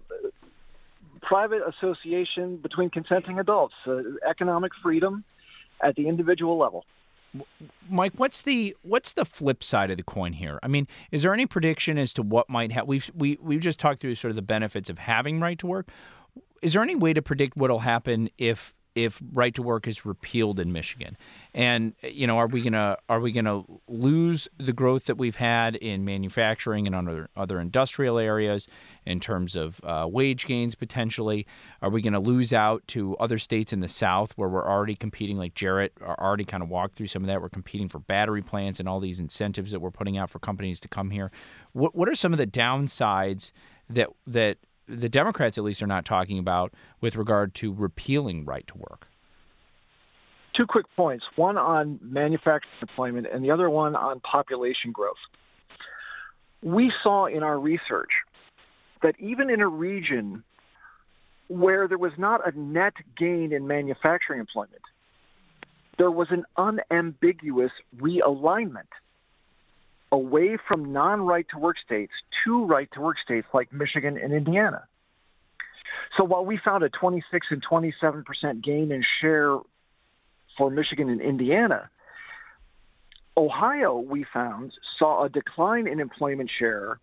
private 1.21 1.61
association 1.67 2.57
between 2.57 2.89
consenting 2.89 3.39
adults, 3.39 3.75
uh, 3.87 4.01
economic 4.27 4.71
freedom 4.81 5.23
at 5.81 5.95
the 5.95 6.07
individual 6.07 6.57
level. 6.57 6.85
Mike, 7.89 8.13
what's 8.15 8.41
the 8.43 8.75
what's 8.83 9.13
the 9.13 9.25
flip 9.25 9.63
side 9.63 9.91
of 9.91 9.97
the 9.97 10.03
coin 10.03 10.33
here? 10.33 10.59
I 10.63 10.67
mean, 10.67 10.87
is 11.11 11.23
there 11.23 11.33
any 11.33 11.45
prediction 11.45 11.97
as 11.97 12.13
to 12.13 12.21
what 12.21 12.49
might 12.49 12.71
happen? 12.71 12.87
We've 12.87 13.11
we 13.13 13.37
we've 13.41 13.59
just 13.59 13.79
talked 13.79 13.99
through 13.99 14.15
sort 14.15 14.29
of 14.29 14.35
the 14.35 14.41
benefits 14.41 14.89
of 14.89 14.99
having 14.99 15.41
right 15.41 15.59
to 15.59 15.67
work. 15.67 15.89
Is 16.61 16.73
there 16.73 16.81
any 16.81 16.95
way 16.95 17.13
to 17.13 17.21
predict 17.21 17.57
what'll 17.57 17.79
happen 17.79 18.29
if 18.37 18.73
if 18.95 19.21
right 19.33 19.53
to 19.55 19.61
work 19.61 19.87
is 19.87 20.05
repealed 20.05 20.59
in 20.59 20.71
Michigan? 20.71 21.17
And 21.53 21.93
you 22.01 22.25
know, 22.25 22.37
are 22.37 22.47
we 22.47 22.61
gonna 22.61 22.97
are 23.09 23.19
we 23.19 23.31
gonna 23.31 23.63
lose 23.87 24.47
the 24.57 24.73
growth 24.73 25.05
that 25.05 25.17
we've 25.17 25.35
had 25.35 25.75
in 25.75 26.05
manufacturing 26.05 26.87
and 26.87 26.95
other 26.95 27.29
other 27.35 27.59
industrial 27.59 28.17
areas 28.17 28.67
in 29.05 29.19
terms 29.19 29.55
of 29.55 29.79
uh, 29.83 30.07
wage 30.09 30.45
gains 30.45 30.75
potentially? 30.75 31.45
Are 31.81 31.89
we 31.89 32.01
gonna 32.01 32.19
lose 32.19 32.53
out 32.53 32.87
to 32.87 33.15
other 33.17 33.37
states 33.37 33.73
in 33.73 33.81
the 33.81 33.87
South 33.87 34.31
where 34.37 34.49
we're 34.49 34.67
already 34.67 34.95
competing? 34.95 35.37
Like 35.37 35.53
Jarrett 35.53 35.93
already 36.01 36.45
kind 36.45 36.63
of 36.63 36.69
walked 36.69 36.95
through 36.95 37.07
some 37.07 37.23
of 37.23 37.27
that. 37.27 37.41
We're 37.41 37.49
competing 37.49 37.89
for 37.89 37.99
battery 37.99 38.41
plants 38.41 38.79
and 38.79 38.89
all 38.89 38.99
these 38.99 39.19
incentives 39.19 39.71
that 39.71 39.79
we're 39.79 39.91
putting 39.91 40.17
out 40.17 40.29
for 40.29 40.39
companies 40.39 40.79
to 40.79 40.87
come 40.87 41.11
here. 41.11 41.31
What 41.73 41.95
what 41.95 42.09
are 42.09 42.15
some 42.15 42.31
of 42.31 42.37
the 42.37 42.47
downsides 42.47 43.51
that 43.89 44.09
that 44.25 44.57
the 44.87 45.09
Democrats 45.09 45.57
at 45.57 45.63
least 45.63 45.81
are 45.81 45.87
not 45.87 46.05
talking 46.05 46.39
about 46.39 46.73
with 47.01 47.15
regard 47.15 47.53
to 47.55 47.73
repealing 47.73 48.45
right 48.45 48.65
to 48.67 48.77
work. 48.77 49.07
Two 50.55 50.65
quick 50.65 50.85
points 50.95 51.25
one 51.35 51.57
on 51.57 51.99
manufacturing 52.01 52.73
employment, 52.81 53.27
and 53.31 53.43
the 53.43 53.51
other 53.51 53.69
one 53.69 53.95
on 53.95 54.19
population 54.21 54.91
growth. 54.91 55.15
We 56.61 56.91
saw 57.03 57.25
in 57.25 57.43
our 57.43 57.59
research 57.59 58.11
that 59.01 59.15
even 59.19 59.49
in 59.49 59.61
a 59.61 59.67
region 59.67 60.43
where 61.47 61.87
there 61.87 61.97
was 61.97 62.13
not 62.17 62.41
a 62.47 62.57
net 62.57 62.93
gain 63.17 63.51
in 63.51 63.67
manufacturing 63.67 64.39
employment, 64.39 64.81
there 65.97 66.09
was 66.09 66.27
an 66.31 66.43
unambiguous 66.57 67.71
realignment 67.97 68.87
away 70.15 70.57
from 70.67 70.93
non 70.93 71.21
right 71.21 71.45
to 71.51 71.57
work 71.59 71.75
states 71.85 72.13
to 72.43 72.65
right 72.65 72.89
to 72.93 73.01
work 73.01 73.17
states 73.23 73.47
like 73.53 73.71
Michigan 73.73 74.17
and 74.17 74.33
Indiana. 74.33 74.83
So 76.17 76.23
while 76.23 76.45
we 76.45 76.57
found 76.57 76.83
a 76.83 76.89
26 76.89 77.47
and 77.51 77.61
27 77.61 78.23
percent 78.23 78.63
gain 78.63 78.91
in 78.91 79.03
share 79.21 79.57
for 80.57 80.71
Michigan 80.71 81.09
and 81.09 81.19
Indiana, 81.21 81.89
Ohio, 83.37 83.97
we 83.99 84.25
found, 84.33 84.71
saw 84.97 85.25
a 85.25 85.29
decline 85.29 85.87
in 85.87 85.99
employment 85.99 86.49
share 86.57 86.99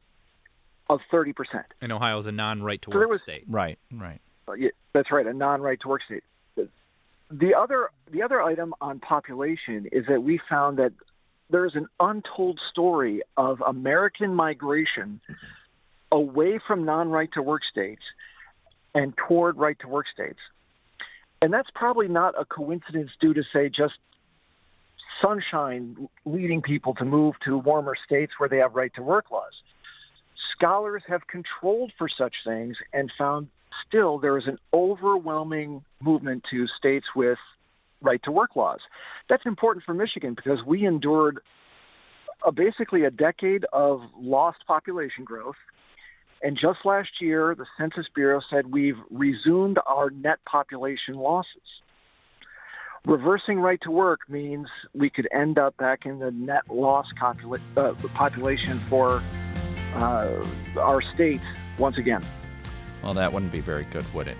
of 0.88 1.00
30 1.10 1.32
percent. 1.34 1.66
And 1.82 1.92
Ohio 1.92 2.18
is 2.18 2.26
a 2.26 2.32
non-right 2.32 2.80
to 2.82 2.90
So 2.90 2.98
there 2.98 3.00
work 3.06 3.10
was- 3.12 3.22
state. 3.22 3.44
Right, 3.48 3.78
right. 3.92 4.20
Uh, 4.48 4.54
yeah, 4.54 4.70
that's 4.94 5.12
right, 5.12 5.26
a 5.26 5.32
non-right 5.34 5.80
to 5.82 5.88
work 5.88 6.02
state. 6.04 6.24
The 7.30 7.54
other 7.54 7.88
the 8.10 8.22
other 8.22 8.42
item 8.42 8.74
on 8.82 8.98
population 9.00 9.86
is 9.90 10.04
that 10.08 10.22
we 10.22 10.38
found 10.50 10.78
that 10.78 10.92
there 11.52 11.66
is 11.66 11.76
an 11.76 11.86
untold 12.00 12.58
story 12.70 13.22
of 13.36 13.60
American 13.60 14.34
migration 14.34 15.20
away 16.10 16.58
from 16.66 16.84
non-right 16.84 17.28
to 17.34 17.42
work 17.42 17.62
states 17.70 18.02
and 18.94 19.14
toward 19.28 19.58
right 19.58 19.76
to 19.80 19.88
work 19.88 20.06
states. 20.12 20.38
And 21.42 21.52
that's 21.52 21.68
probably 21.74 22.08
not 22.08 22.34
a 22.40 22.44
coincidence 22.44 23.10
due 23.20 23.34
to 23.34 23.42
say 23.52 23.68
just 23.68 23.94
sunshine 25.20 26.08
leading 26.24 26.62
people 26.62 26.94
to 26.94 27.04
move 27.04 27.34
to 27.44 27.58
warmer 27.58 27.94
states 28.06 28.32
where 28.38 28.48
they 28.48 28.58
have 28.58 28.74
right 28.74 28.92
to 28.94 29.02
work 29.02 29.30
laws. 29.30 29.52
Scholars 30.56 31.02
have 31.06 31.26
controlled 31.26 31.92
for 31.98 32.08
such 32.08 32.34
things 32.44 32.76
and 32.92 33.10
found 33.18 33.48
still 33.86 34.18
there 34.18 34.38
is 34.38 34.46
an 34.46 34.58
overwhelming 34.72 35.84
movement 36.00 36.44
to 36.50 36.66
states 36.78 37.06
with 37.14 37.38
right 38.02 38.22
to 38.24 38.32
work 38.32 38.56
laws. 38.56 38.80
That's 39.28 39.46
important 39.46 39.84
for 39.84 39.94
Michigan 39.94 40.34
because 40.34 40.58
we 40.66 40.86
endured 40.86 41.40
a, 42.46 42.52
basically 42.52 43.04
a 43.04 43.10
decade 43.10 43.64
of 43.72 44.02
lost 44.18 44.58
population 44.66 45.24
growth. 45.24 45.56
And 46.42 46.58
just 46.60 46.80
last 46.84 47.20
year, 47.20 47.54
the 47.54 47.66
Census 47.78 48.06
Bureau 48.14 48.40
said 48.50 48.72
we've 48.72 48.98
resumed 49.10 49.78
our 49.86 50.10
net 50.10 50.40
population 50.44 51.14
losses. 51.14 51.62
Reversing 53.04 53.58
right 53.58 53.80
to 53.82 53.90
work 53.90 54.20
means 54.28 54.68
we 54.94 55.10
could 55.10 55.28
end 55.32 55.58
up 55.58 55.76
back 55.76 56.06
in 56.06 56.18
the 56.20 56.30
net 56.30 56.62
loss 56.68 57.06
copula- 57.18 57.58
uh, 57.76 57.94
population 58.14 58.78
for 58.78 59.22
uh, 59.94 60.44
our 60.78 61.00
state 61.00 61.40
once 61.78 61.98
again. 61.98 62.22
Well, 63.02 63.14
that 63.14 63.32
wouldn't 63.32 63.50
be 63.50 63.60
very 63.60 63.84
good, 63.84 64.04
would 64.14 64.28
it? 64.28 64.36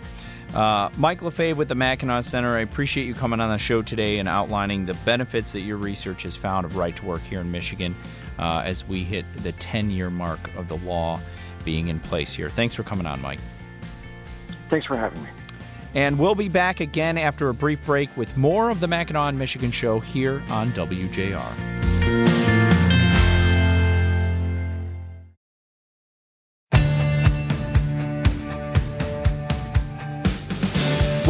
Uh, 0.55 0.91
Mike 0.99 1.21
LaFaive 1.21 1.57
with 1.57 1.69
the 1.69 1.75
Mackinac 1.75 2.25
Center, 2.25 2.57
I 2.57 2.61
appreciate 2.61 3.07
you 3.07 3.15
coming 3.15 3.41
on 3.41 3.49
the 3.51 3.59
show 3.59 3.81
today 3.81 4.19
and 4.19 4.29
outlining 4.29 4.85
the 4.85 4.95
benefits 5.07 5.53
that 5.53 5.61
your 5.61 5.79
research 5.79 6.25
has 6.25 6.37
found 6.37 6.67
of 6.67 6.77
right 6.77 6.95
to 6.97 7.05
work 7.07 7.23
here 7.23 7.41
in 7.41 7.51
Michigan 7.51 7.97
uh, 8.39 8.63
as 8.65 8.87
we 8.87 9.03
hit 9.03 9.25
the 9.39 9.53
10 9.53 9.91
year 9.91 10.11
mark 10.11 10.55
of 10.57 10.69
the 10.69 10.77
law 10.79 11.19
being 11.65 11.89
in 11.89 12.01
place 12.01 12.35
here. 12.35 12.51
Thanks 12.51 12.75
for 12.75 12.83
coming 12.83 13.07
on, 13.07 13.21
Mike. 13.23 13.41
Thanks 14.69 14.87
for 14.87 14.97
having 14.97 15.23
me. 15.23 15.29
And 15.95 16.19
we'll 16.19 16.35
be 16.35 16.49
back 16.49 16.81
again 16.81 17.19
after 17.19 17.49
a 17.49 17.55
brief 17.55 17.85
break 17.85 18.15
with 18.17 18.37
more 18.37 18.71
of 18.71 18.81
the 18.81 18.89
Mackinac 18.89 19.35
Michigan 19.35 19.71
show 19.71 20.01
here 20.01 20.43
on 20.51 20.71
WJR. 20.73 21.82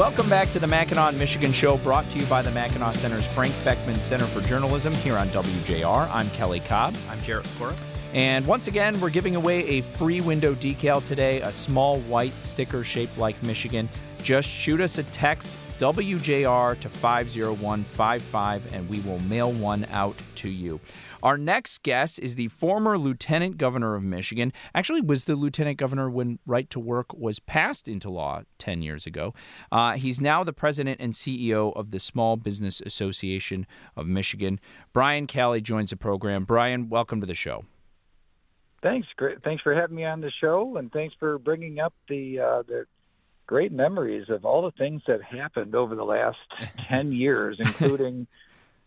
Welcome 0.03 0.29
back 0.29 0.51
to 0.51 0.59
the 0.59 0.67
Mackinac 0.67 1.15
Michigan 1.15 1.53
Show, 1.53 1.77
brought 1.79 2.11
to 2.11 2.19
you 2.19 2.27
by 2.27 2.43
the 2.43 2.51
Mackinac 2.51 2.97
Center's 2.97 3.25
Frank 3.25 3.55
Beckman 3.63 4.01
Center 4.01 4.25
for 4.25 4.41
Journalism 4.49 4.93
here 4.95 5.17
on 5.17 5.29
WJR. 5.29 6.11
I'm 6.13 6.29
Kelly 6.31 6.59
Cobb. 6.59 6.97
I'm 7.09 7.23
Jarrett 7.23 7.47
Skorup. 7.47 7.81
And 8.13 8.45
once 8.45 8.67
again, 8.67 9.01
we're 9.01 9.11
giving 9.11 9.37
away 9.37 9.65
a 9.65 9.81
free 9.83 10.21
window 10.21 10.55
decal 10.55 11.05
today, 11.05 11.41
a 11.43 11.53
small 11.53 12.01
white 12.01 12.33
sticker 12.43 12.83
shaped 12.83 13.17
like 13.17 13.41
Michigan. 13.45 13.89
Just 14.25 14.49
shoot 14.49 14.81
us 14.81 14.99
a 14.99 15.05
text 15.05 15.49
WJR 15.83 16.79
to 16.79 16.89
50155 16.89 18.73
and 18.73 18.89
we 18.89 19.01
will 19.01 19.19
mail 19.19 19.51
one 19.51 19.85
out 19.91 20.15
to 20.37 20.49
you. 20.49 20.79
Our 21.25 21.37
next 21.37 21.83
guest 21.83 22.21
is 22.21 22.37
the 22.37 22.47
former 22.47 22.97
Lieutenant 22.97 23.59
Governor 23.59 23.97
of 23.97 24.05
Michigan. 24.05 24.53
Actually, 24.77 25.01
was 25.01 25.25
the 25.25 25.35
Lieutenant 25.35 25.79
Governor 25.79 26.09
when 26.09 26.39
Right 26.47 26.71
to 26.71 26.79
Work 26.79 27.13
was 27.13 27.41
passed 27.41 27.89
into 27.89 28.11
law 28.11 28.43
10 28.59 28.83
years 28.83 29.07
ago. 29.07 29.35
Uh, 29.73 29.95
he's 29.95 30.21
now 30.21 30.45
the 30.45 30.53
President 30.53 31.01
and 31.01 31.15
CEO 31.15 31.75
of 31.75 31.91
the 31.91 31.99
Small 31.99 32.37
Business 32.37 32.81
Association 32.83 33.67
of 33.97 34.07
Michigan. 34.07 34.61
Brian 34.93 35.27
Calley 35.27 35.61
joins 35.61 35.91
the 35.91 35.97
program. 35.97 36.45
Brian, 36.45 36.91
welcome 36.91 37.21
to 37.21 37.27
the 37.27 37.35
show. 37.35 37.65
Thanks, 38.85 39.09
great. 39.17 39.43
Thanks 39.43 39.65
for 39.65 39.75
having 39.75 39.97
me 39.97 40.05
on 40.05 40.21
the 40.21 40.31
show, 40.41 40.77
and 40.77 40.93
thanks 40.93 41.17
for 41.19 41.39
bringing 41.39 41.81
up 41.81 41.93
the 42.09 42.39
uh, 42.39 42.63
the 42.63 42.87
great 43.53 43.71
memories 43.71 44.31
of 44.31 44.47
all 44.47 44.63
the 44.63 44.71
things 44.79 45.03
that 45.07 45.23
happened 45.23 45.75
over 45.75 45.95
the 45.95 46.05
last 46.05 46.39
ten 46.89 47.13
years, 47.13 47.59
including 47.59 48.27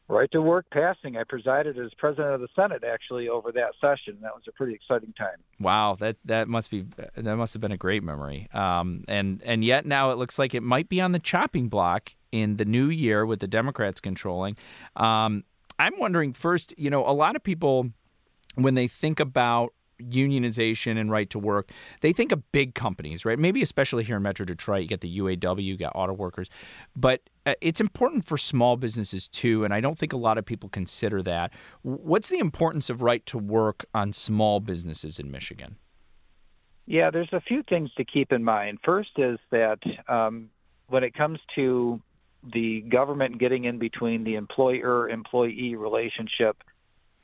right 0.07 0.31
to 0.31 0.41
work 0.41 0.65
passing. 0.71 1.17
I 1.17 1.23
presided 1.23 1.77
as 1.77 1.91
president 1.99 2.33
of 2.33 2.41
the 2.41 2.47
Senate 2.55 2.83
actually 2.83 3.29
over 3.29 3.51
that 3.51 3.73
session. 3.79 4.17
That 4.23 4.33
was 4.33 4.41
a 4.47 4.51
pretty 4.51 4.73
exciting 4.73 5.13
time. 5.13 5.37
Wow, 5.59 5.97
that 5.99 6.17
that 6.25 6.47
must 6.47 6.71
be 6.71 6.83
that 7.15 7.35
must 7.35 7.53
have 7.53 7.61
been 7.61 7.73
a 7.73 7.77
great 7.77 8.01
memory. 8.01 8.49
Um, 8.55 9.03
and 9.07 9.39
and 9.45 9.63
yet 9.63 9.85
now 9.85 10.09
it 10.09 10.17
looks 10.17 10.39
like 10.39 10.55
it 10.55 10.63
might 10.63 10.89
be 10.89 10.99
on 10.99 11.11
the 11.11 11.19
chopping 11.19 11.69
block 11.69 12.13
in 12.31 12.57
the 12.57 12.65
new 12.65 12.89
year 12.89 13.23
with 13.23 13.41
the 13.41 13.47
Democrats 13.47 14.01
controlling. 14.01 14.57
Um, 14.95 15.43
I'm 15.77 15.93
wondering 15.99 16.33
first, 16.33 16.73
you 16.75 16.89
know, 16.89 17.07
a 17.07 17.13
lot 17.13 17.35
of 17.35 17.43
people 17.43 17.91
when 18.55 18.73
they 18.73 18.87
think 18.87 19.19
about 19.19 19.73
unionization 20.01 20.99
and 20.99 21.11
right 21.11 21.29
to 21.29 21.39
work, 21.39 21.71
they 22.01 22.13
think 22.13 22.31
of 22.31 22.51
big 22.51 22.75
companies, 22.75 23.25
right? 23.25 23.39
Maybe 23.39 23.61
especially 23.61 24.03
here 24.03 24.17
in 24.17 24.23
Metro 24.23 24.45
Detroit, 24.45 24.83
you 24.83 24.87
get 24.87 25.01
the 25.01 25.19
UAW, 25.19 25.63
you 25.63 25.77
got 25.77 25.93
auto 25.95 26.13
workers, 26.13 26.49
but 26.95 27.21
uh, 27.45 27.53
it's 27.61 27.79
important 27.79 28.25
for 28.25 28.37
small 28.37 28.77
businesses 28.77 29.27
too, 29.27 29.63
and 29.63 29.73
I 29.73 29.81
don't 29.81 29.97
think 29.97 30.13
a 30.13 30.17
lot 30.17 30.37
of 30.37 30.45
people 30.45 30.69
consider 30.69 31.21
that. 31.23 31.51
What's 31.81 32.29
the 32.29 32.39
importance 32.39 32.89
of 32.89 33.01
right 33.01 33.25
to 33.27 33.37
work 33.37 33.85
on 33.93 34.13
small 34.13 34.59
businesses 34.59 35.19
in 35.19 35.31
Michigan? 35.31 35.77
Yeah, 36.87 37.09
there's 37.09 37.33
a 37.33 37.41
few 37.41 37.63
things 37.63 37.91
to 37.97 38.05
keep 38.05 38.31
in 38.31 38.43
mind. 38.43 38.79
First 38.83 39.17
is 39.17 39.39
that 39.51 39.79
um, 40.07 40.49
when 40.87 41.03
it 41.03 41.13
comes 41.15 41.39
to 41.55 41.99
the 42.53 42.81
government 42.81 43.39
getting 43.39 43.65
in 43.65 43.79
between 43.79 44.23
the 44.23 44.35
employer 44.35 45.09
employee 45.09 45.75
relationship, 45.75 46.57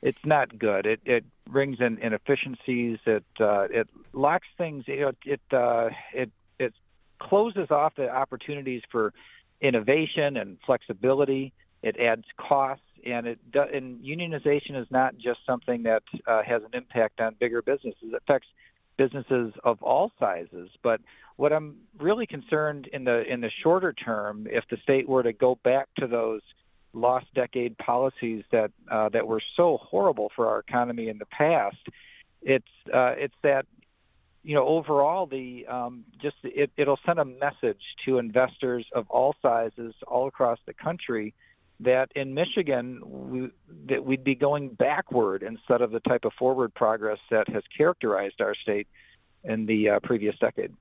it's 0.02 0.24
not 0.24 0.58
good. 0.58 0.84
It 0.84 1.00
it 1.04 1.24
brings 1.48 1.80
in 1.80 1.98
inefficiencies. 1.98 2.98
It 3.06 3.24
uh, 3.40 3.68
it 3.70 3.88
locks 4.12 4.48
things. 4.58 4.84
You 4.88 5.00
know, 5.00 5.12
it 5.24 5.40
uh, 5.52 5.90
it 6.12 6.30
it 6.58 6.74
closes 7.20 7.70
off 7.70 7.94
the 7.96 8.10
opportunities 8.10 8.82
for 8.90 9.12
innovation 9.60 10.36
and 10.36 10.58
flexibility. 10.66 11.52
It 11.82 11.96
adds 11.98 12.24
costs, 12.36 12.84
and 13.06 13.26
it 13.26 13.38
do, 13.52 13.62
and 13.62 14.00
unionization 14.04 14.80
is 14.80 14.88
not 14.90 15.16
just 15.16 15.40
something 15.46 15.84
that 15.84 16.02
uh, 16.26 16.42
has 16.42 16.62
an 16.62 16.70
impact 16.74 17.20
on 17.20 17.36
bigger 17.38 17.62
businesses. 17.62 18.12
It 18.12 18.22
affects 18.22 18.48
businesses 18.96 19.52
of 19.64 19.82
all 19.82 20.10
sizes. 20.18 20.70
But 20.82 21.00
what 21.36 21.52
I'm 21.52 21.76
really 21.98 22.26
concerned 22.26 22.88
in 22.92 23.04
the 23.04 23.22
in 23.32 23.40
the 23.40 23.50
shorter 23.62 23.92
term, 23.92 24.46
if 24.50 24.64
the 24.68 24.76
state 24.82 25.08
were 25.08 25.22
to 25.22 25.32
go 25.32 25.58
back 25.62 25.88
to 25.98 26.06
those 26.06 26.42
lost 26.92 27.26
decade 27.34 27.76
policies 27.78 28.44
that 28.52 28.70
uh, 28.90 29.08
that 29.10 29.26
were 29.26 29.42
so 29.56 29.78
horrible 29.82 30.30
for 30.34 30.48
our 30.48 30.60
economy 30.60 31.08
in 31.08 31.18
the 31.18 31.26
past, 31.26 31.88
it's 32.42 32.66
uh, 32.92 33.14
it's 33.16 33.34
that 33.42 33.66
you 34.42 34.54
know 34.54 34.66
overall 34.66 35.26
the 35.26 35.66
um, 35.66 36.04
just 36.20 36.36
it, 36.44 36.70
it'll 36.76 37.00
send 37.06 37.18
a 37.18 37.24
message 37.24 37.82
to 38.04 38.18
investors 38.18 38.86
of 38.94 39.08
all 39.10 39.34
sizes 39.42 39.94
all 40.06 40.28
across 40.28 40.58
the 40.66 40.74
country 40.74 41.34
that 41.80 42.10
in 42.14 42.34
Michigan 42.34 43.00
we, 43.04 43.50
that 43.88 44.04
we'd 44.04 44.24
be 44.24 44.34
going 44.34 44.68
backward 44.68 45.42
instead 45.42 45.80
of 45.82 45.90
the 45.90 46.00
type 46.00 46.24
of 46.24 46.32
forward 46.38 46.74
progress 46.74 47.18
that 47.30 47.48
has 47.48 47.62
characterized 47.76 48.40
our 48.40 48.54
state 48.54 48.86
in 49.44 49.66
the 49.66 49.90
uh, 49.90 50.00
previous 50.00 50.36
decade. 50.38 50.72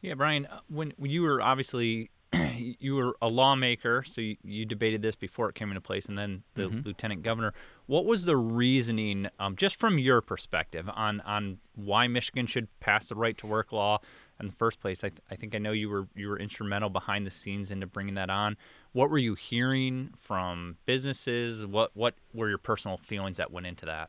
Yeah, 0.00 0.14
Brian, 0.14 0.46
uh, 0.46 0.60
when, 0.68 0.92
when 0.96 1.10
you 1.10 1.22
were 1.22 1.40
obviously 1.40 2.10
you 2.80 2.94
were 2.94 3.14
a 3.20 3.28
lawmaker, 3.28 4.02
so 4.02 4.20
you, 4.20 4.36
you, 4.42 4.64
debated 4.64 5.02
this 5.02 5.16
before 5.16 5.48
it 5.48 5.54
came 5.54 5.68
into 5.68 5.80
place, 5.80 6.06
and 6.06 6.16
then 6.16 6.42
the 6.54 6.64
mm-hmm. 6.64 6.80
lieutenant 6.86 7.22
governor. 7.22 7.52
What 7.86 8.06
was 8.06 8.24
the 8.24 8.36
reasoning, 8.36 9.28
um, 9.38 9.56
just 9.56 9.76
from 9.76 9.98
your 9.98 10.20
perspective, 10.20 10.88
on 10.94 11.20
on 11.22 11.58
why 11.74 12.08
Michigan 12.08 12.46
should 12.46 12.68
pass 12.80 13.08
the 13.08 13.14
right 13.14 13.36
to 13.38 13.46
work 13.46 13.72
law 13.72 14.00
in 14.40 14.48
the 14.48 14.54
first 14.54 14.80
place? 14.80 15.04
I, 15.04 15.08
th- 15.08 15.20
I 15.30 15.36
think 15.36 15.54
I 15.54 15.58
know 15.58 15.72
you 15.72 15.90
were 15.90 16.08
you 16.14 16.28
were 16.28 16.38
instrumental 16.38 16.88
behind 16.88 17.26
the 17.26 17.30
scenes 17.30 17.70
into 17.70 17.86
bringing 17.86 18.14
that 18.14 18.30
on. 18.30 18.56
What 18.92 19.10
were 19.10 19.18
you 19.18 19.34
hearing 19.34 20.14
from 20.18 20.76
businesses? 20.86 21.66
What 21.66 21.90
what 21.94 22.14
were 22.32 22.48
your 22.48 22.58
personal 22.58 22.96
feelings 22.96 23.36
that 23.36 23.50
went 23.50 23.66
into 23.66 23.86
that? 23.86 24.08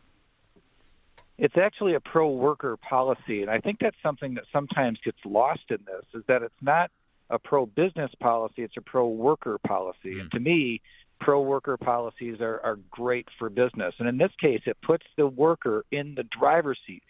It's 1.38 1.58
actually 1.58 1.96
a 1.96 2.00
pro 2.00 2.30
worker 2.30 2.78
policy, 2.78 3.42
and 3.42 3.50
I 3.50 3.60
think 3.60 3.80
that's 3.80 3.98
something 4.04 4.36
that 4.36 4.46
sometimes 4.54 5.00
gets 5.04 5.18
lost 5.26 5.64
in 5.70 5.80
this. 5.86 6.06
Is 6.14 6.24
that 6.28 6.42
it's 6.44 6.54
not 6.62 6.92
a 7.30 7.40
pro 7.40 7.66
business 7.66 8.12
policy, 8.20 8.64
it's 8.64 8.78
a 8.78 8.82
pro 8.82 9.08
worker 9.08 9.58
policy. 9.66 10.16
Mm. 10.16 10.22
And 10.22 10.32
to 10.32 10.40
me, 10.40 10.82
pro 11.20 11.42
worker 11.42 11.78
policies 11.78 12.42
are, 12.42 12.60
are 12.64 12.78
great 12.92 13.28
for 13.40 13.50
business. 13.50 13.94
And 14.00 14.08
in 14.08 14.18
this 14.18 14.32
case, 14.40 14.62
it 14.66 14.78
puts 14.82 15.06
the 15.18 15.28
worker 15.28 15.86
in 15.92 16.16
the 16.16 16.24
driver's 16.24 16.80
seat. 16.86 17.04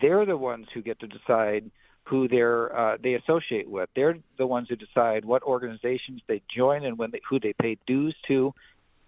They're 0.00 0.26
the 0.26 0.36
ones 0.36 0.66
who 0.72 0.82
get 0.82 1.00
to 1.00 1.06
decide 1.06 1.70
who 2.04 2.26
they're 2.28 2.76
uh, 2.76 2.96
they 3.02 3.14
associate 3.14 3.68
with. 3.68 3.88
They're 3.94 4.18
the 4.38 4.46
ones 4.46 4.68
who 4.68 4.76
decide 4.76 5.24
what 5.24 5.42
organizations 5.42 6.22
they 6.26 6.42
join 6.54 6.84
and 6.84 6.98
when 6.98 7.10
they, 7.10 7.20
who 7.28 7.38
they 7.38 7.52
pay 7.52 7.76
dues 7.86 8.16
to. 8.28 8.54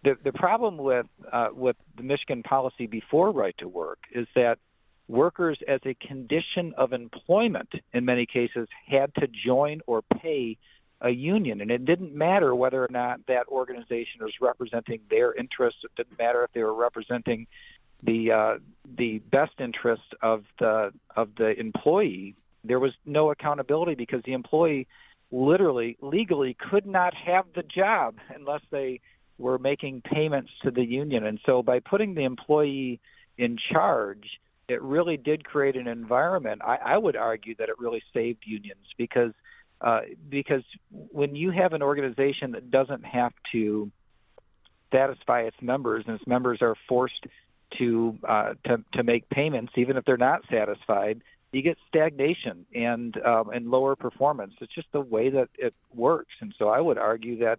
The 0.05 0.17
the 0.23 0.33
problem 0.33 0.77
with 0.77 1.07
uh, 1.33 1.49
with 1.53 1.77
the 1.97 2.03
Michigan 2.03 2.43
policy 2.43 2.87
before 2.87 3.33
right 3.33 3.55
to 3.59 3.69
work 3.69 3.99
is 4.15 4.27
that 4.35 4.59
workers 5.11 5.59
as 5.67 5.81
a 5.85 5.95
condition 5.95 6.73
of 6.77 6.93
employment 6.93 7.69
in 7.93 8.05
many 8.05 8.27
cases 8.27 8.69
had 8.87 9.13
to 9.17 9.27
join 9.27 9.81
or 9.87 10.03
pay 10.03 10.57
a 11.01 11.11
union. 11.11 11.61
And 11.61 11.71
it 11.71 11.85
didn't 11.85 12.15
matter 12.15 12.55
whether 12.55 12.83
or 12.83 12.89
not 12.91 13.21
that 13.27 13.49
organization 13.49 14.21
was 14.21 14.33
representing 14.41 15.01
their 15.11 15.35
interests. 15.35 15.81
It 15.85 15.91
didn't 15.97 16.19
matter 16.19 16.45
if 16.45 16.53
they 16.53 16.63
were 16.63 16.75
representing 16.75 17.47
the 18.03 18.33
uh, 18.33 18.59
the 18.97 19.19
best 19.19 19.53
interest 19.59 20.15
of 20.23 20.45
the 20.59 20.93
of 21.17 21.31
the 21.37 21.59
employee. 21.59 22.37
There 22.65 22.79
was 22.79 22.93
no 23.05 23.31
accountability 23.31 23.95
because 23.95 24.23
the 24.25 24.33
employee 24.33 24.87
literally 25.33 25.97
legally 26.01 26.57
could 26.71 26.87
not 26.87 27.15
have 27.15 27.47
the 27.55 27.63
job 27.63 28.17
unless 28.35 28.63
they 28.71 29.01
were 29.39 29.59
making 29.59 30.03
payments 30.03 30.51
to 30.63 30.71
the 30.71 30.85
union. 30.85 31.25
And 31.25 31.41
so 31.47 31.63
by 31.63 31.81
putting 31.81 32.15
the 32.15 32.25
employee 32.25 33.01
in 33.39 33.57
charge 33.73 34.25
it 34.71 34.81
really 34.83 35.17
did 35.17 35.45
create 35.45 35.77
an 35.77 35.89
environment. 35.89 36.63
I, 36.65 36.77
I 36.77 36.97
would 36.97 37.17
argue 37.17 37.55
that 37.57 37.69
it 37.69 37.79
really 37.79 38.03
saved 38.15 38.45
unions 38.47 38.87
because 38.97 39.33
uh, 39.81 40.01
because 40.29 40.63
when 40.91 41.35
you 41.35 41.51
have 41.51 41.73
an 41.73 41.83
organization 41.83 42.53
that 42.53 42.71
doesn't 42.71 43.05
have 43.05 43.33
to 43.53 43.91
satisfy 44.93 45.41
its 45.43 45.57
members 45.63 46.05
and 46.07 46.17
its 46.17 46.27
members 46.27 46.59
are 46.61 46.77
forced 46.89 47.27
to 47.79 48.17
uh, 48.29 48.55
to 48.67 48.85
to 48.95 49.03
make 49.03 49.29
payments 49.31 49.73
even 49.77 49.97
if 49.97 50.05
they're 50.05 50.17
not 50.17 50.43
satisfied, 50.51 51.23
you 51.53 51.63
get 51.63 51.79
stagnation 51.89 52.67
and 52.75 53.17
um, 53.25 53.51
and 53.51 53.71
lower 53.71 53.97
performance. 53.97 54.53
It's 54.61 54.75
just 54.75 54.89
the 54.93 55.01
way 55.01 55.31
that 55.31 55.49
it 55.59 55.75
works. 55.95 56.35
And 56.41 56.55
so 56.59 56.69
I 56.69 56.81
would 56.81 56.99
argue 56.99 57.39
that 57.41 57.59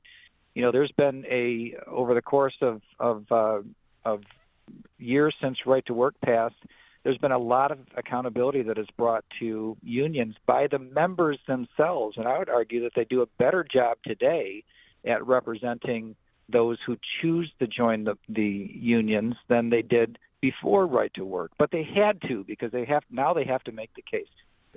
you 0.53 0.61
know 0.61 0.71
there's 0.71 0.93
been 0.93 1.25
a 1.29 1.75
over 1.87 2.13
the 2.13 2.21
course 2.21 2.57
of 2.61 2.81
of 2.99 3.25
uh, 3.31 3.61
of 4.05 4.21
years 4.97 5.35
since 5.41 5.57
right 5.65 5.85
to 5.87 5.93
work 5.93 6.15
passed 6.23 6.55
there's 7.03 7.17
been 7.17 7.31
a 7.31 7.37
lot 7.37 7.71
of 7.71 7.79
accountability 7.97 8.61
that 8.63 8.77
is 8.77 8.87
brought 8.97 9.25
to 9.39 9.75
unions 9.81 10.35
by 10.45 10.67
the 10.67 10.79
members 10.79 11.39
themselves. 11.47 12.17
And 12.17 12.27
I 12.27 12.37
would 12.37 12.49
argue 12.49 12.83
that 12.83 12.91
they 12.95 13.05
do 13.05 13.21
a 13.21 13.25
better 13.39 13.63
job 13.63 13.97
today 14.05 14.63
at 15.05 15.25
representing 15.25 16.15
those 16.47 16.77
who 16.85 16.97
choose 17.21 17.51
to 17.59 17.67
join 17.67 18.03
the, 18.03 18.17
the 18.29 18.69
unions 18.73 19.35
than 19.47 19.69
they 19.69 19.81
did 19.81 20.19
before 20.41 20.85
right 20.85 21.13
to 21.15 21.25
work. 21.25 21.51
But 21.57 21.71
they 21.71 21.83
had 21.83 22.21
to 22.27 22.43
because 22.43 22.71
they 22.71 22.85
have 22.85 23.03
now 23.09 23.33
they 23.33 23.45
have 23.45 23.63
to 23.63 23.71
make 23.71 23.93
the 23.95 24.03
case. 24.03 24.27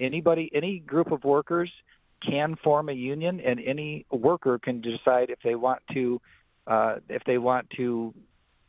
Anybody, 0.01 0.51
any 0.55 0.79
group 0.79 1.13
of 1.13 1.25
workers 1.25 1.71
can 2.27 2.57
form 2.63 2.89
a 2.89 2.93
union, 2.93 3.41
and 3.41 3.61
any 3.65 4.07
worker 4.11 4.59
can 4.59 4.81
decide 4.81 5.31
if 5.31 5.39
they 5.45 5.55
want 5.55 5.83
to 5.93 6.21
uh, 6.67 6.97
if 7.09 7.23
they 7.25 7.39
want 7.39 7.69
to 7.77 8.15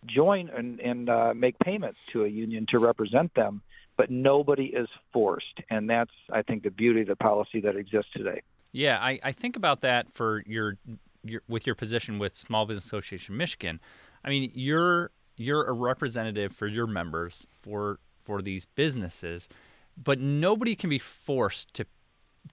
join 0.07 0.49
and, 0.49 0.79
and 0.79 1.09
uh, 1.09 1.33
make 1.35 1.57
payments 1.59 1.99
to 2.13 2.25
a 2.25 2.27
union 2.27 2.65
to 2.69 2.79
represent 2.79 3.33
them, 3.33 3.61
but 3.97 4.09
nobody 4.09 4.65
is 4.65 4.87
forced. 5.13 5.59
And 5.69 5.89
that's, 5.89 6.11
I 6.31 6.41
think, 6.41 6.63
the 6.63 6.71
beauty 6.71 7.01
of 7.01 7.07
the 7.07 7.15
policy 7.15 7.59
that 7.61 7.75
exists 7.75 8.11
today. 8.13 8.41
Yeah, 8.71 8.97
I, 8.99 9.19
I 9.23 9.31
think 9.31 9.55
about 9.55 9.81
that 9.81 10.11
for 10.11 10.43
your, 10.45 10.77
your 11.23 11.41
with 11.47 11.65
your 11.65 11.75
position 11.75 12.19
with 12.19 12.35
Small 12.35 12.65
Business 12.65 12.85
Association 12.85 13.37
Michigan. 13.37 13.79
I 14.23 14.29
mean, 14.29 14.51
you're 14.53 15.11
you're 15.37 15.63
a 15.65 15.73
representative 15.73 16.53
for 16.53 16.67
your 16.67 16.87
members 16.87 17.47
for 17.61 17.99
for 18.23 18.41
these 18.41 18.65
businesses, 18.65 19.47
but 19.95 20.19
nobody 20.19 20.75
can 20.75 20.89
be 20.89 20.99
forced 20.99 21.73
to 21.75 21.85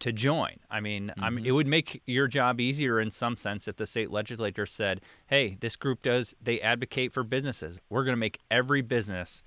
to 0.00 0.12
join. 0.12 0.59
I 0.70 0.81
mean, 0.81 1.09
mm-hmm. 1.09 1.24
I 1.24 1.31
mean, 1.31 1.46
it 1.46 1.52
would 1.52 1.66
make 1.66 2.02
your 2.07 2.28
job 2.28 2.61
easier 2.61 3.00
in 3.00 3.11
some 3.11 3.37
sense 3.37 3.68
if 3.68 3.76
the 3.76 3.87
state 3.87 4.11
legislature 4.11 4.66
said, 4.66 5.00
"Hey, 5.26 5.57
this 5.61 5.76
group 5.76 6.02
does 6.02 6.35
they 6.42 6.61
advocate 6.61 7.12
for 7.12 7.22
businesses. 7.22 7.78
We're 7.88 8.05
going 8.05 8.14
to 8.14 8.20
make 8.20 8.38
every 8.50 8.83
business 8.83 9.42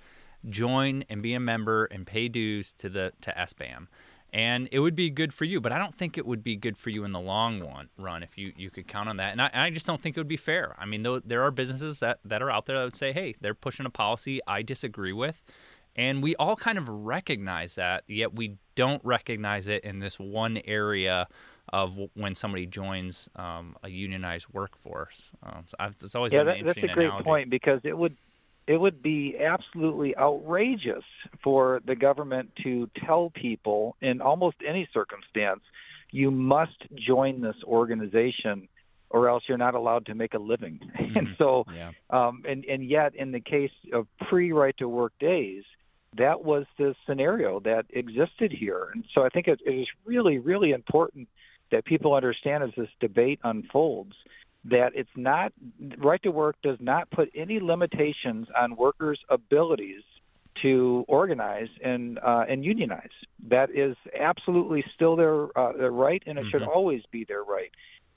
join 0.48 1.04
and 1.08 1.22
be 1.22 1.34
a 1.34 1.40
member 1.40 1.86
and 1.86 2.06
pay 2.06 2.28
dues 2.28 2.72
to 2.74 2.88
the 2.88 3.12
to 3.22 3.32
SBAM." 3.32 3.88
And 4.32 4.68
it 4.70 4.80
would 4.80 4.96
be 4.96 5.08
good 5.08 5.32
for 5.32 5.44
you, 5.44 5.60
but 5.60 5.72
I 5.72 5.78
don't 5.78 5.96
think 5.96 6.18
it 6.18 6.26
would 6.26 6.42
be 6.42 6.56
good 6.56 6.76
for 6.76 6.90
you 6.90 7.04
in 7.04 7.12
the 7.12 7.20
long 7.20 7.60
one, 7.60 7.88
run 7.96 8.22
if 8.22 8.36
you, 8.36 8.52
you 8.56 8.70
could 8.70 8.86
count 8.86 9.08
on 9.08 9.16
that. 9.16 9.32
And 9.32 9.40
I, 9.40 9.50
I 9.54 9.70
just 9.70 9.86
don't 9.86 10.02
think 10.02 10.16
it 10.16 10.20
would 10.20 10.28
be 10.28 10.36
fair. 10.36 10.74
I 10.78 10.84
mean, 10.84 11.02
though, 11.04 11.20
there 11.20 11.42
are 11.42 11.50
businesses 11.50 12.00
that, 12.00 12.18
that 12.24 12.42
are 12.42 12.50
out 12.50 12.66
there 12.66 12.76
that 12.76 12.84
would 12.84 12.96
say, 12.96 13.12
hey, 13.12 13.34
they're 13.40 13.54
pushing 13.54 13.86
a 13.86 13.90
policy 13.90 14.40
I 14.46 14.60
disagree 14.62 15.12
with 15.12 15.42
and 15.96 16.22
we 16.22 16.36
all 16.36 16.56
kind 16.56 16.78
of 16.78 16.88
recognize 16.88 17.74
that, 17.74 18.04
yet 18.06 18.34
we 18.34 18.56
don't 18.74 19.04
recognize 19.04 19.66
it 19.66 19.84
in 19.84 19.98
this 19.98 20.18
one 20.18 20.58
area 20.64 21.26
of 21.72 21.96
when 22.14 22.34
somebody 22.34 22.66
joins 22.66 23.28
um, 23.34 23.74
a 23.82 23.88
unionized 23.88 24.46
workforce. 24.52 25.32
Um, 25.42 25.64
so 25.66 25.76
it's 25.88 26.14
always 26.14 26.32
yeah, 26.32 26.40
been 26.40 26.46
that, 26.46 26.56
an 26.58 26.66
that's 26.66 26.78
a 26.78 26.94
great 26.94 27.06
analogy. 27.06 27.24
point 27.24 27.50
because 27.50 27.80
it 27.82 27.96
would 27.96 28.16
it 28.68 28.78
would 28.78 29.02
be 29.02 29.36
absolutely 29.38 30.16
outrageous 30.16 31.04
for 31.42 31.80
the 31.86 31.94
government 31.94 32.50
to 32.64 32.88
tell 33.04 33.30
people 33.30 33.96
in 34.00 34.20
almost 34.20 34.56
any 34.66 34.88
circumstance 34.92 35.60
you 36.10 36.30
must 36.30 36.76
join 36.94 37.40
this 37.40 37.56
organization 37.64 38.68
or 39.10 39.28
else 39.28 39.44
you're 39.48 39.58
not 39.58 39.74
allowed 39.74 40.06
to 40.06 40.14
make 40.14 40.34
a 40.34 40.38
living. 40.38 40.80
Mm-hmm. 41.06 41.18
and 41.18 41.28
so, 41.38 41.64
yeah. 41.74 41.92
um, 42.10 42.42
and 42.48 42.64
and 42.64 42.84
yet 42.84 43.14
in 43.14 43.30
the 43.32 43.40
case 43.40 43.70
of 43.92 44.06
pre 44.28 44.52
right 44.52 44.76
to 44.78 44.88
work 44.88 45.12
days, 45.20 45.62
that 46.18 46.44
was 46.44 46.64
the 46.78 46.94
scenario 47.06 47.60
that 47.60 47.86
existed 47.90 48.52
here. 48.52 48.88
And 48.94 49.04
so 49.14 49.24
I 49.24 49.28
think 49.28 49.48
it, 49.48 49.60
it 49.64 49.70
is 49.70 49.88
really, 50.04 50.38
really 50.38 50.72
important 50.72 51.28
that 51.72 51.84
people 51.84 52.14
understand 52.14 52.64
as 52.64 52.70
this 52.76 52.88
debate 53.00 53.40
unfolds 53.42 54.14
that 54.70 54.92
it's 54.94 55.10
not 55.16 55.52
right 55.98 56.22
to 56.22 56.30
work 56.30 56.56
does 56.62 56.78
not 56.80 57.10
put 57.10 57.30
any 57.34 57.60
limitations 57.60 58.48
on 58.58 58.76
workers' 58.76 59.20
abilities 59.28 60.02
to 60.62 61.04
organize 61.06 61.68
and 61.84 62.18
uh, 62.18 62.44
and 62.48 62.64
unionize. 62.64 63.10
That 63.48 63.70
is 63.70 63.96
absolutely 64.18 64.84
still 64.94 65.14
their 65.16 65.56
uh, 65.58 65.72
their 65.76 65.90
right, 65.90 66.22
and 66.26 66.38
it 66.38 66.42
mm-hmm. 66.42 66.50
should 66.50 66.62
always 66.62 67.02
be 67.12 67.24
their 67.24 67.42
right. 67.42 67.70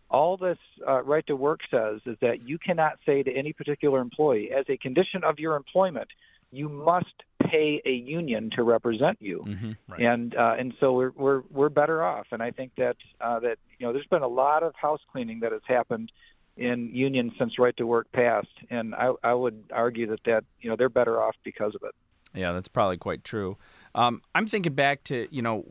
All 0.09 0.37
this 0.37 0.57
uh, 0.87 1.03
right 1.03 1.25
to 1.27 1.35
work 1.35 1.59
says 1.69 2.01
is 2.05 2.17
that 2.21 2.47
you 2.47 2.57
cannot 2.57 2.93
say 3.05 3.21
to 3.21 3.31
any 3.31 3.53
particular 3.53 3.99
employee, 3.99 4.49
as 4.57 4.65
a 4.69 4.77
condition 4.77 5.23
of 5.23 5.37
your 5.37 5.55
employment, 5.55 6.07
you 6.51 6.67
must 6.67 7.13
pay 7.49 7.81
a 7.85 7.91
union 7.91 8.49
to 8.55 8.63
represent 8.63 9.17
you, 9.21 9.43
Mm-hmm. 9.47 9.71
Right. 9.91 10.01
and 10.01 10.35
uh, 10.35 10.55
and 10.59 10.73
so 10.79 10.93
we're 10.93 11.11
we're 11.15 11.41
we're 11.49 11.69
better 11.69 12.03
off. 12.03 12.27
And 12.31 12.41
I 12.43 12.51
think 12.51 12.71
that 12.77 12.97
uh, 13.21 13.39
that 13.39 13.57
you 13.77 13.85
know 13.87 13.93
there's 13.93 14.07
been 14.07 14.21
a 14.23 14.27
lot 14.27 14.63
of 14.63 14.73
house 14.75 15.01
cleaning 15.11 15.39
that 15.41 15.51
has 15.51 15.61
happened 15.67 16.11
in 16.57 16.89
unions 16.93 17.31
since 17.39 17.57
right 17.57 17.75
to 17.77 17.85
work 17.87 18.11
passed, 18.11 18.47
and 18.69 18.93
I 18.95 19.13
I 19.23 19.33
would 19.33 19.63
argue 19.73 20.07
that 20.07 20.19
that 20.25 20.43
you 20.61 20.69
know 20.69 20.75
they're 20.75 20.89
better 20.89 21.21
off 21.21 21.35
because 21.43 21.73
of 21.75 21.83
it. 21.83 21.95
Yeah, 22.35 22.51
that's 22.51 22.67
probably 22.67 22.97
quite 22.97 23.23
true. 23.23 23.57
Um, 23.95 24.21
I'm 24.35 24.45
thinking 24.45 24.75
back 24.75 25.03
to 25.05 25.27
you 25.31 25.41
know 25.41 25.65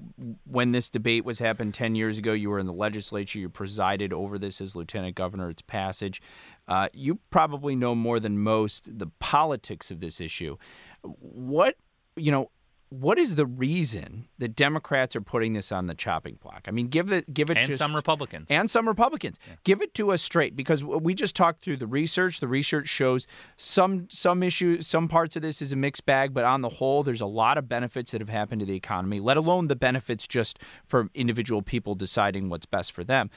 when 0.45 0.73
this 0.73 0.91
debate 0.91 1.25
was 1.25 1.39
happened 1.39 1.73
ten 1.75 1.95
years 1.95 2.19
ago. 2.19 2.33
You 2.33 2.51
were 2.51 2.59
in 2.59 2.67
the 2.67 2.73
legislature. 2.73 3.39
You 3.39 3.49
presided 3.49 4.13
over 4.13 4.39
this 4.41 4.61
as 4.61 4.75
lieutenant 4.75 5.15
governor. 5.15 5.51
Its 5.51 5.63
passage. 5.63 6.21
Uh, 6.67 6.89
you 6.93 7.21
probably 7.31 7.77
know 7.77 7.95
more 7.95 8.19
than 8.19 8.39
most 8.41 8.99
the 8.99 9.07
politics 9.21 9.91
of 9.93 10.01
this 10.01 10.21
issue. 10.21 10.57
What 11.03 11.77
you 12.17 12.33
know. 12.33 12.51
What 12.91 13.19
is 13.19 13.35
the 13.35 13.45
reason 13.45 14.29
that 14.39 14.57
Democrats 14.57 15.15
are 15.15 15.21
putting 15.21 15.53
this 15.53 15.71
on 15.71 15.87
the 15.87 15.95
chopping 15.95 16.37
block? 16.37 16.65
I 16.67 16.71
mean, 16.71 16.89
give 16.89 17.13
it, 17.13 17.33
give 17.35 17.51
it 17.51 17.59
and 17.59 17.67
just, 17.67 17.79
some 17.79 17.95
Republicans. 17.95 18.47
and 18.51 18.71
some 18.71 18.89
Republicans. 18.89 19.39
Give 19.65 19.83
it 19.83 19.93
to 19.95 20.11
us 20.11 20.23
straight 20.23 20.57
because 20.57 20.83
we 20.83 21.15
just 21.15 21.37
talked 21.37 21.61
through 21.61 21.77
the 21.77 21.87
research. 21.87 22.41
The 22.41 22.49
research 22.49 22.89
shows 22.89 23.27
some 23.59 24.09
some 24.11 24.43
issues, 24.43 24.87
some 24.87 25.07
parts 25.07 25.37
of 25.37 25.43
this 25.43 25.61
is 25.61 25.71
a 25.71 25.77
mixed 25.77 26.07
bag, 26.07 26.33
but 26.33 26.45
on 26.45 26.63
the 26.63 26.71
whole, 26.71 27.03
there's 27.03 27.21
a 27.21 27.27
lot 27.27 27.59
of 27.59 27.69
benefits 27.69 28.13
that 28.13 28.23
have 28.23 28.31
happened 28.31 28.61
to 28.61 28.67
the 28.67 28.77
economy. 28.77 29.21
Let 29.21 29.37
alone 29.37 29.67
the 29.67 29.77
benefits 29.77 30.27
just 30.27 30.59
for 30.87 31.11
individual 31.15 31.61
people 31.61 31.95
deciding 31.95 32.49
what's 32.49 32.67
best 32.67 32.93
for 32.93 33.05
them. 33.05 33.29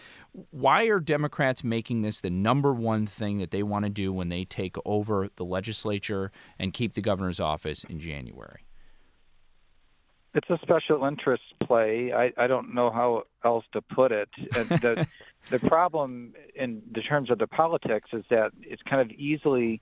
Why 0.51 0.85
are 0.85 1.01
Democrats 1.01 1.61
making 1.61 2.03
this 2.03 2.21
the 2.21 2.29
number 2.29 2.73
one 2.73 3.05
thing 3.05 3.39
that 3.39 3.51
they 3.51 3.63
want 3.63 3.83
to 3.83 3.89
do 3.89 4.13
when 4.13 4.29
they 4.29 4.45
take 4.45 4.77
over 4.85 5.27
the 5.35 5.43
legislature 5.43 6.31
and 6.57 6.71
keep 6.71 6.93
the 6.93 7.01
governor's 7.01 7.41
office 7.41 7.83
in 7.83 7.99
January? 7.99 8.65
It's 10.33 10.49
a 10.49 10.57
special 10.61 11.05
interest 11.05 11.43
play. 11.65 12.13
I, 12.13 12.31
I 12.37 12.47
don't 12.47 12.73
know 12.73 12.89
how 12.89 13.23
else 13.43 13.65
to 13.73 13.81
put 13.81 14.11
it. 14.11 14.29
And 14.55 14.69
the 14.69 15.07
the 15.49 15.59
problem 15.59 16.33
in 16.55 16.81
the 16.93 17.01
terms 17.01 17.29
of 17.29 17.37
the 17.39 17.47
politics 17.47 18.09
is 18.13 18.23
that 18.29 18.51
it's 18.61 18.81
kind 18.83 19.01
of 19.01 19.11
easily 19.17 19.81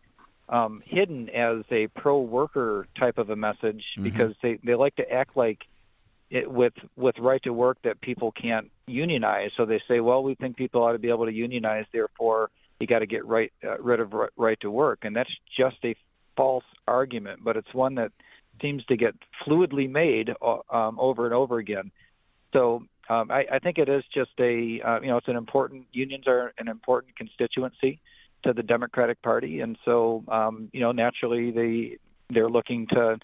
um, 0.49 0.81
hidden 0.85 1.29
as 1.29 1.63
a 1.71 1.87
pro 1.87 2.19
worker 2.19 2.87
type 2.97 3.17
of 3.17 3.29
a 3.29 3.35
message 3.35 3.83
because 4.01 4.35
they, 4.41 4.59
they 4.63 4.73
like 4.73 4.95
to 4.95 5.11
act 5.11 5.37
like 5.37 5.59
it, 6.31 6.49
with 6.51 6.73
with 6.95 7.15
right 7.19 7.41
to 7.43 7.53
work 7.53 7.77
that 7.83 8.01
people 8.01 8.31
can't 8.31 8.71
unionize. 8.87 9.51
So 9.57 9.65
they 9.65 9.81
say, 9.87 9.99
well, 9.99 10.23
we 10.23 10.35
think 10.35 10.57
people 10.57 10.83
ought 10.83 10.93
to 10.93 10.99
be 10.99 11.09
able 11.09 11.25
to 11.25 11.31
unionize, 11.31 11.85
therefore 11.91 12.49
you 12.79 12.87
got 12.87 12.99
to 12.99 13.07
get 13.07 13.25
right 13.25 13.51
uh, 13.63 13.77
rid 13.79 13.99
of 13.99 14.13
right, 14.13 14.29
right 14.37 14.59
to 14.61 14.71
work, 14.71 14.99
and 15.03 15.15
that's 15.15 15.31
just 15.57 15.77
a 15.83 15.95
false 16.35 16.63
argument. 16.87 17.43
But 17.43 17.57
it's 17.57 17.73
one 17.73 17.95
that 17.95 18.11
seems 18.61 18.85
to 18.85 18.97
get 18.97 19.15
fluidly 19.45 19.89
made 19.89 20.31
uh, 20.41 20.57
um, 20.69 20.99
over 20.99 21.25
and 21.25 21.33
over 21.33 21.57
again. 21.57 21.91
So 22.53 22.83
um, 23.09 23.31
I, 23.31 23.45
I 23.51 23.59
think 23.59 23.77
it 23.77 23.89
is 23.89 24.03
just 24.13 24.31
a 24.39 24.81
uh, 24.85 24.99
you 25.01 25.07
know 25.07 25.17
it's 25.17 25.27
an 25.27 25.35
important 25.35 25.87
unions 25.91 26.27
are 26.27 26.53
an 26.57 26.67
important 26.67 27.15
constituency 27.15 27.99
to 28.43 28.53
the 28.53 28.63
Democratic 28.63 29.21
Party, 29.21 29.59
and 29.59 29.77
so 29.83 30.23
um, 30.27 30.69
you 30.71 30.79
know 30.79 30.91
naturally 30.91 31.51
they 31.51 31.97
they're 32.29 32.49
looking 32.49 32.87
to 32.87 33.17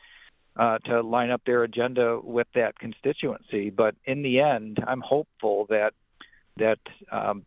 uh, 0.58 0.78
to 0.80 1.02
line 1.02 1.32
up 1.32 1.41
their 1.45 1.63
agenda 1.63 2.19
with 2.21 2.48
that 2.56 2.80
constituency. 2.80 3.69
But 3.69 3.95
in 4.06 4.21
the 4.21 4.39
end, 4.39 4.80
I'm 4.86 5.02
hopeful 5.02 5.67
that 5.69 5.93
that 6.58 6.80
um, 7.12 7.45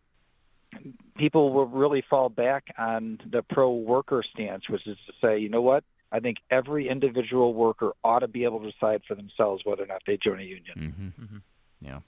people 1.16 1.52
will 1.52 1.66
really 1.66 2.04
fall 2.08 2.28
back 2.28 2.64
on 2.76 3.18
the 3.30 3.42
pro 3.42 3.72
worker 3.72 4.22
stance, 4.32 4.68
which 4.68 4.86
is 4.86 4.96
to 5.06 5.12
say, 5.20 5.38
you 5.38 5.48
know 5.48 5.62
what? 5.62 5.84
I 6.12 6.20
think 6.20 6.38
every 6.50 6.88
individual 6.88 7.54
worker 7.54 7.92
ought 8.02 8.20
to 8.20 8.28
be 8.28 8.44
able 8.44 8.60
to 8.60 8.70
decide 8.70 9.02
for 9.06 9.14
themselves 9.14 9.62
whether 9.64 9.82
or 9.82 9.86
not 9.86 10.02
they 10.06 10.16
join 10.16 10.40
a 10.40 10.42
union. 10.42 11.12
Mm-hmm. 11.20 11.36
Yeah, 11.80 12.00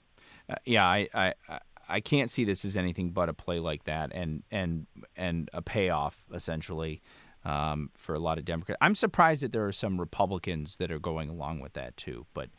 uh, 0.49 0.55
yeah. 0.65 0.85
I, 0.85 1.07
I, 1.13 1.33
I- 1.49 1.59
I 1.89 1.99
can't 1.99 2.31
see 2.31 2.45
this 2.45 2.63
as 2.63 2.77
anything 2.77 3.09
but 3.11 3.27
a 3.27 3.33
play 3.33 3.59
like 3.59 3.83
that, 3.83 4.11
and 4.13 4.43
and 4.49 4.87
and 5.17 5.49
a 5.51 5.61
payoff 5.61 6.23
essentially 6.33 7.01
um, 7.43 7.89
for 7.97 8.15
a 8.15 8.19
lot 8.19 8.37
of 8.37 8.45
Democrats. 8.45 8.77
I'm 8.79 8.95
surprised 8.95 9.43
that 9.43 9.51
there 9.51 9.65
are 9.65 9.73
some 9.73 9.99
Republicans 9.99 10.77
that 10.77 10.89
are 10.89 10.99
going 10.99 11.27
along 11.27 11.59
with 11.59 11.73
that 11.73 11.97
too, 11.97 12.27
but 12.33 12.49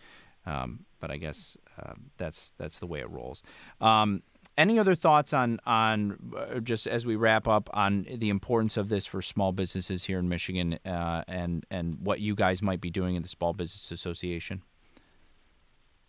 um, 0.45 0.85
but 1.01 1.11
I 1.11 1.17
guess 1.17 1.57
uh, 1.83 1.95
that's 2.19 2.53
that's 2.59 2.79
the 2.79 2.87
way 2.87 3.01
it 3.01 3.09
rolls. 3.09 3.43
Um, 3.81 4.23
any 4.59 4.79
other 4.79 4.95
thoughts 4.95 5.33
on 5.33 5.61
on 5.67 6.19
uh, 6.37 6.61
just 6.61 6.87
as 6.87 7.07
we 7.07 7.17
wrap 7.17 7.49
up 7.49 7.71
on 7.73 8.07
the 8.17 8.29
importance 8.29 8.77
of 8.77 8.89
this 8.89 9.07
for 9.07 9.23
small 9.23 9.53
businesses 9.53 10.05
here 10.05 10.19
in 10.19 10.29
Michigan 10.29 10.79
uh, 10.85 11.23
and 11.27 11.65
and 11.71 11.99
what 12.01 12.21
you 12.21 12.35
guys 12.35 12.63
might 12.63 12.81
be 12.81 12.91
doing 12.91 13.15
in 13.15 13.23
the 13.23 13.29
Small 13.29 13.53
Business 13.53 13.91
Association? 13.91 14.63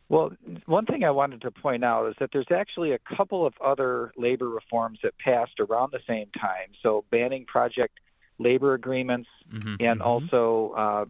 Well, 0.09 0.31
one 0.65 0.85
thing 0.85 1.03
I 1.03 1.11
wanted 1.11 1.41
to 1.41 1.51
point 1.51 1.83
out 1.83 2.07
is 2.07 2.15
that 2.19 2.29
there's 2.33 2.51
actually 2.51 2.91
a 2.91 2.99
couple 2.99 3.45
of 3.45 3.53
other 3.63 4.11
labor 4.17 4.47
reforms 4.49 4.99
that 5.01 5.17
passed 5.17 5.59
around 5.59 5.91
the 5.91 6.01
same 6.07 6.27
time. 6.39 6.69
So, 6.83 7.05
banning 7.09 7.45
project 7.45 7.99
labor 8.37 8.73
agreements 8.73 9.29
Mhm. 9.51 9.77
and 9.79 10.01
also 10.01 10.73
uh, 10.75 11.05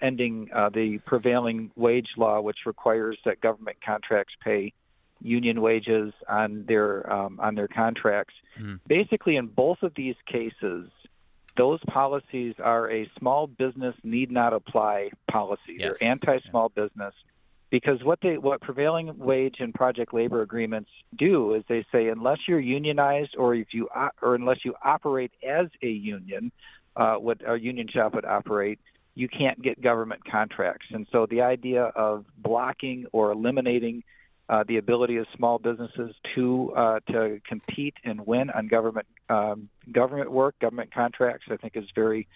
ending 0.00 0.50
uh, 0.52 0.68
the 0.68 0.98
prevailing 0.98 1.70
wage 1.76 2.08
law, 2.16 2.40
which 2.40 2.58
requires 2.66 3.18
that 3.24 3.40
government 3.40 3.78
contracts 3.84 4.34
pay 4.44 4.72
union 5.20 5.60
wages 5.60 6.12
on 6.28 6.64
their 6.66 7.10
um, 7.12 7.38
on 7.40 7.54
their 7.54 7.68
contracts. 7.68 8.34
Mhm. 8.58 8.80
Basically, 8.86 9.36
in 9.36 9.46
both 9.46 9.82
of 9.82 9.94
these 9.94 10.16
cases, 10.26 10.90
those 11.56 11.80
policies 11.86 12.54
are 12.58 12.90
a 12.90 13.10
small 13.18 13.46
business 13.46 13.94
need 14.02 14.30
not 14.30 14.52
apply 14.52 15.10
policy. 15.30 15.76
Yes. 15.78 15.98
They're 15.98 16.08
anti-small 16.10 16.70
business 16.70 17.14
because 17.70 18.04
what 18.04 18.20
they 18.20 18.38
what 18.38 18.60
prevailing 18.60 19.16
wage 19.18 19.56
and 19.58 19.74
project 19.74 20.14
labor 20.14 20.42
agreements 20.42 20.90
do 21.16 21.54
is 21.54 21.64
they 21.68 21.84
say 21.90 22.08
unless 22.08 22.38
you're 22.46 22.60
unionized 22.60 23.34
or 23.36 23.54
if 23.54 23.72
you 23.72 23.88
or 24.22 24.34
unless 24.34 24.64
you 24.64 24.74
operate 24.82 25.32
as 25.42 25.66
a 25.82 25.88
union, 25.88 26.52
uh, 26.96 27.16
what 27.16 27.38
a 27.46 27.58
union 27.58 27.88
shop 27.88 28.14
would 28.14 28.24
operate, 28.24 28.78
you 29.14 29.28
can't 29.28 29.60
get 29.62 29.80
government 29.80 30.24
contracts. 30.24 30.86
And 30.90 31.06
so 31.10 31.26
the 31.26 31.40
idea 31.42 31.84
of 31.96 32.24
blocking 32.38 33.06
or 33.12 33.32
eliminating 33.32 34.04
uh, 34.48 34.64
the 34.66 34.76
ability 34.76 35.16
of 35.16 35.26
small 35.36 35.58
businesses 35.58 36.14
to 36.34 36.72
uh, 36.76 37.00
to 37.08 37.40
compete 37.46 37.94
and 38.04 38.26
win 38.26 38.50
on 38.50 38.68
government 38.68 39.06
um, 39.28 39.68
government 39.90 40.30
work, 40.30 40.58
government 40.60 40.92
contracts, 40.92 41.46
I 41.50 41.56
think 41.56 41.76
is 41.76 41.88
very 41.94 42.26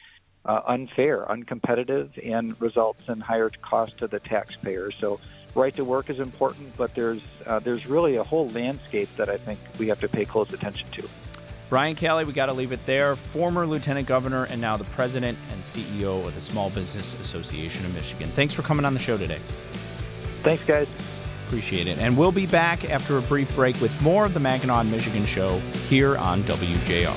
uh, 0.44 0.62
unfair, 0.66 1.26
uncompetitive, 1.28 2.10
and 2.26 2.58
results 2.60 3.08
in 3.08 3.20
higher 3.20 3.50
cost 3.60 3.98
to 3.98 4.06
the 4.06 4.20
taxpayer. 4.20 4.90
So, 4.92 5.20
right 5.54 5.74
to 5.76 5.84
work 5.84 6.08
is 6.08 6.18
important, 6.18 6.74
but 6.76 6.94
there's 6.94 7.22
uh, 7.46 7.58
there's 7.58 7.86
really 7.86 8.16
a 8.16 8.24
whole 8.24 8.48
landscape 8.50 9.14
that 9.16 9.28
I 9.28 9.36
think 9.36 9.60
we 9.78 9.88
have 9.88 10.00
to 10.00 10.08
pay 10.08 10.24
close 10.24 10.52
attention 10.52 10.88
to. 10.92 11.08
Brian 11.68 11.94
Calley, 11.94 12.24
we 12.24 12.32
got 12.32 12.46
to 12.46 12.54
leave 12.54 12.72
it 12.72 12.84
there. 12.86 13.14
Former 13.14 13.66
Lieutenant 13.66 14.08
Governor 14.08 14.44
and 14.44 14.58
now 14.58 14.78
the 14.78 14.84
President 14.84 15.36
and 15.52 15.62
CEO 15.62 16.26
of 16.26 16.34
the 16.34 16.40
Small 16.40 16.70
Business 16.70 17.12
Association 17.20 17.84
of 17.84 17.94
Michigan. 17.94 18.30
Thanks 18.30 18.54
for 18.54 18.62
coming 18.62 18.86
on 18.86 18.94
the 18.94 19.00
show 19.00 19.18
today. 19.18 19.38
Thanks, 20.42 20.64
guys. 20.64 20.88
Appreciate 21.48 21.86
it. 21.86 21.96
And 21.96 22.14
we'll 22.14 22.30
be 22.30 22.44
back 22.44 22.90
after 22.90 23.16
a 23.16 23.22
brief 23.22 23.54
break 23.54 23.80
with 23.80 24.02
more 24.02 24.26
of 24.26 24.34
the 24.34 24.40
Mackinac 24.40 24.84
Michigan 24.84 25.24
Show 25.24 25.58
here 25.88 26.14
on 26.18 26.42
WJR. 26.42 27.08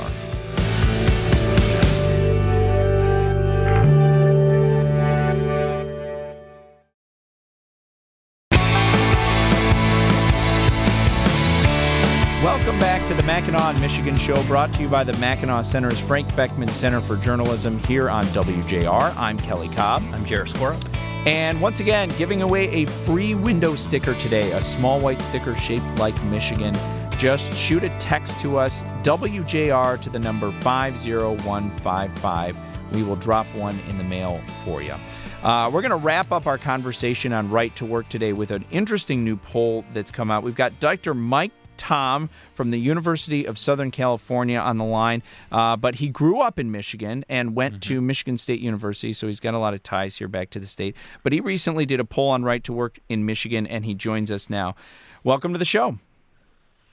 Welcome 12.41 12.79
back 12.79 13.05
to 13.09 13.13
the 13.13 13.23
Mackinac 13.23 13.77
Michigan 13.81 14.15
Show, 14.15 14.41
brought 14.43 14.73
to 14.75 14.81
you 14.81 14.87
by 14.87 15.03
the 15.03 15.11
Mackinac 15.17 15.65
Center's 15.65 15.99
Frank 15.99 16.33
Beckman 16.37 16.69
Center 16.69 17.01
for 17.01 17.17
Journalism 17.17 17.79
here 17.79 18.09
on 18.09 18.23
WJR. 18.27 19.13
I'm 19.17 19.37
Kelly 19.37 19.67
Cobb. 19.67 20.03
I'm 20.13 20.23
Jarrett 20.23 20.51
Skorup. 20.51 21.10
And 21.25 21.61
once 21.61 21.79
again, 21.79 22.09
giving 22.17 22.41
away 22.41 22.67
a 22.69 22.85
free 22.87 23.35
window 23.35 23.75
sticker 23.75 24.15
today, 24.15 24.53
a 24.53 24.61
small 24.61 24.99
white 24.99 25.21
sticker 25.21 25.55
shaped 25.55 25.85
like 25.97 26.19
Michigan. 26.23 26.75
Just 27.11 27.53
shoot 27.53 27.83
a 27.83 27.89
text 27.99 28.39
to 28.39 28.57
us, 28.57 28.81
WJR 29.03 30.01
to 30.01 30.09
the 30.09 30.17
number 30.17 30.51
50155. 30.61 32.57
We 32.93 33.03
will 33.03 33.17
drop 33.17 33.45
one 33.53 33.79
in 33.81 33.99
the 33.99 34.03
mail 34.03 34.41
for 34.65 34.81
you. 34.81 34.95
Uh, 35.43 35.69
we're 35.71 35.81
going 35.81 35.91
to 35.91 35.97
wrap 35.97 36.31
up 36.31 36.47
our 36.47 36.57
conversation 36.57 37.33
on 37.33 37.51
right 37.51 37.75
to 37.75 37.85
work 37.85 38.09
today 38.09 38.33
with 38.33 38.49
an 38.49 38.65
interesting 38.71 39.23
new 39.23 39.37
poll 39.37 39.85
that's 39.93 40.09
come 40.09 40.31
out. 40.31 40.41
We've 40.41 40.55
got 40.55 40.79
Dr. 40.79 41.13
Mike 41.13 41.51
Thom 41.81 42.29
from 42.53 42.69
the 42.69 42.79
University 42.79 43.45
of 43.45 43.57
Southern 43.57 43.89
California 43.89 44.59
on 44.59 44.77
the 44.77 44.85
line, 44.85 45.23
uh, 45.51 45.75
but 45.75 45.95
he 45.95 46.09
grew 46.09 46.39
up 46.39 46.59
in 46.59 46.71
Michigan 46.71 47.25
and 47.27 47.55
went 47.55 47.81
to 47.83 47.99
Michigan 48.01 48.37
State 48.37 48.61
University, 48.61 49.13
so 49.13 49.25
he's 49.25 49.39
got 49.39 49.55
a 49.55 49.57
lot 49.57 49.73
of 49.73 49.81
ties 49.81 50.15
here 50.17 50.27
back 50.27 50.51
to 50.51 50.59
the 50.59 50.67
state. 50.67 50.95
But 51.23 51.33
he 51.33 51.41
recently 51.41 51.87
did 51.87 51.99
a 51.99 52.05
poll 52.05 52.29
on 52.29 52.43
right 52.43 52.63
to 52.65 52.71
work 52.71 52.99
in 53.09 53.25
Michigan, 53.25 53.65
and 53.65 53.83
he 53.83 53.95
joins 53.95 54.29
us 54.29 54.47
now. 54.47 54.75
Welcome 55.23 55.53
to 55.53 55.59
the 55.59 55.65
show. 55.65 55.97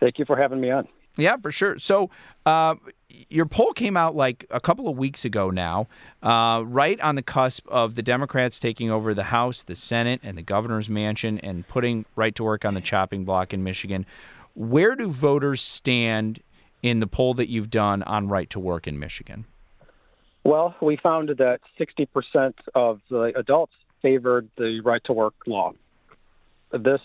Thank 0.00 0.18
you 0.18 0.24
for 0.24 0.36
having 0.36 0.60
me 0.60 0.70
on. 0.70 0.88
Yeah, 1.18 1.36
for 1.36 1.50
sure. 1.50 1.78
So, 1.78 2.10
uh, 2.46 2.76
your 3.28 3.46
poll 3.46 3.72
came 3.72 3.96
out 3.96 4.14
like 4.14 4.46
a 4.50 4.60
couple 4.60 4.88
of 4.88 4.96
weeks 4.96 5.24
ago 5.24 5.50
now, 5.50 5.88
uh, 6.22 6.62
right 6.64 7.00
on 7.00 7.16
the 7.16 7.22
cusp 7.22 7.66
of 7.68 7.96
the 7.96 8.02
Democrats 8.02 8.60
taking 8.60 8.90
over 8.90 9.12
the 9.14 9.24
House, 9.24 9.64
the 9.64 9.74
Senate, 9.74 10.20
and 10.22 10.38
the 10.38 10.42
governor's 10.42 10.88
mansion 10.88 11.38
and 11.40 11.66
putting 11.66 12.04
right 12.14 12.34
to 12.36 12.44
work 12.44 12.64
on 12.64 12.74
the 12.74 12.80
chopping 12.80 13.24
block 13.24 13.52
in 13.52 13.64
Michigan. 13.64 14.06
Where 14.58 14.96
do 14.96 15.08
voters 15.08 15.62
stand 15.62 16.42
in 16.82 16.98
the 16.98 17.06
poll 17.06 17.32
that 17.34 17.48
you've 17.48 17.70
done 17.70 18.02
on 18.02 18.26
right 18.26 18.50
to 18.50 18.58
work 18.58 18.88
in 18.88 18.98
Michigan? 18.98 19.44
Well, 20.42 20.74
we 20.82 20.96
found 20.96 21.28
that 21.28 21.60
60% 21.78 22.54
of 22.74 23.00
the 23.08 23.32
adults 23.36 23.72
favored 24.02 24.48
the 24.56 24.80
right 24.80 25.00
to 25.04 25.12
work 25.12 25.34
law. 25.46 25.74
This 26.72 27.00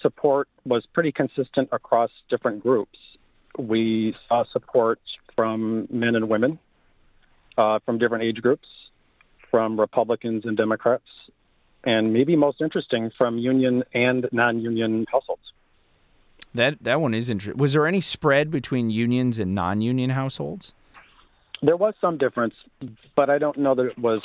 support 0.00 0.48
was 0.64 0.86
pretty 0.94 1.12
consistent 1.12 1.68
across 1.70 2.10
different 2.30 2.62
groups. 2.62 2.98
We 3.58 4.16
saw 4.26 4.44
support 4.50 4.98
from 5.34 5.88
men 5.90 6.14
and 6.14 6.30
women, 6.30 6.58
uh, 7.58 7.78
from 7.84 7.98
different 7.98 8.24
age 8.24 8.40
groups, 8.40 8.68
from 9.50 9.78
Republicans 9.78 10.46
and 10.46 10.56
Democrats, 10.56 11.04
and 11.84 12.14
maybe 12.14 12.36
most 12.36 12.62
interesting, 12.62 13.10
from 13.18 13.36
union 13.36 13.84
and 13.92 14.26
non 14.32 14.60
union 14.60 15.04
households. 15.12 15.25
That 16.56 16.82
that 16.82 17.00
one 17.00 17.14
is 17.14 17.30
interesting. 17.30 17.58
Was 17.58 17.72
there 17.72 17.86
any 17.86 18.00
spread 18.00 18.50
between 18.50 18.90
unions 18.90 19.38
and 19.38 19.54
non-union 19.54 20.10
households? 20.10 20.72
There 21.62 21.76
was 21.76 21.94
some 22.00 22.18
difference, 22.18 22.54
but 23.14 23.30
I 23.30 23.38
don't 23.38 23.56
know 23.56 23.74
that 23.74 23.86
it 23.86 23.98
was, 23.98 24.20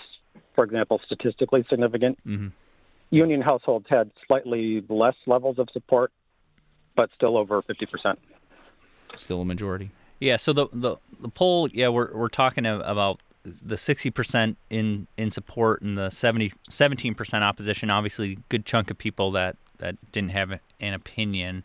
for 0.53 0.63
example, 0.63 0.99
statistically 1.05 1.65
significant. 1.69 2.19
Mm-hmm. 2.27 2.47
Union 3.11 3.41
households 3.41 3.87
had 3.89 4.11
slightly 4.27 4.83
less 4.89 5.15
levels 5.27 5.59
of 5.59 5.69
support, 5.71 6.11
but 6.95 7.09
still 7.15 7.37
over 7.37 7.61
fifty 7.61 7.85
percent. 7.85 8.19
Still 9.15 9.41
a 9.41 9.45
majority. 9.45 9.91
Yeah. 10.19 10.37
So 10.37 10.53
the 10.53 10.67
the, 10.73 10.97
the 11.19 11.29
poll, 11.29 11.69
yeah, 11.69 11.89
we're 11.89 12.13
we're 12.13 12.29
talking 12.29 12.65
about 12.65 13.21
the 13.43 13.75
60% 13.75 14.55
in 14.69 15.07
in 15.17 15.31
support 15.31 15.81
and 15.81 15.97
the 15.97 16.11
70 16.11 16.53
17% 16.69 17.41
opposition 17.41 17.89
obviously 17.89 18.37
good 18.49 18.67
chunk 18.67 18.91
of 18.91 18.99
people 18.99 19.31
that 19.31 19.57
that 19.79 19.95
didn't 20.11 20.29
have 20.29 20.51
an 20.79 20.93
opinion 20.93 21.63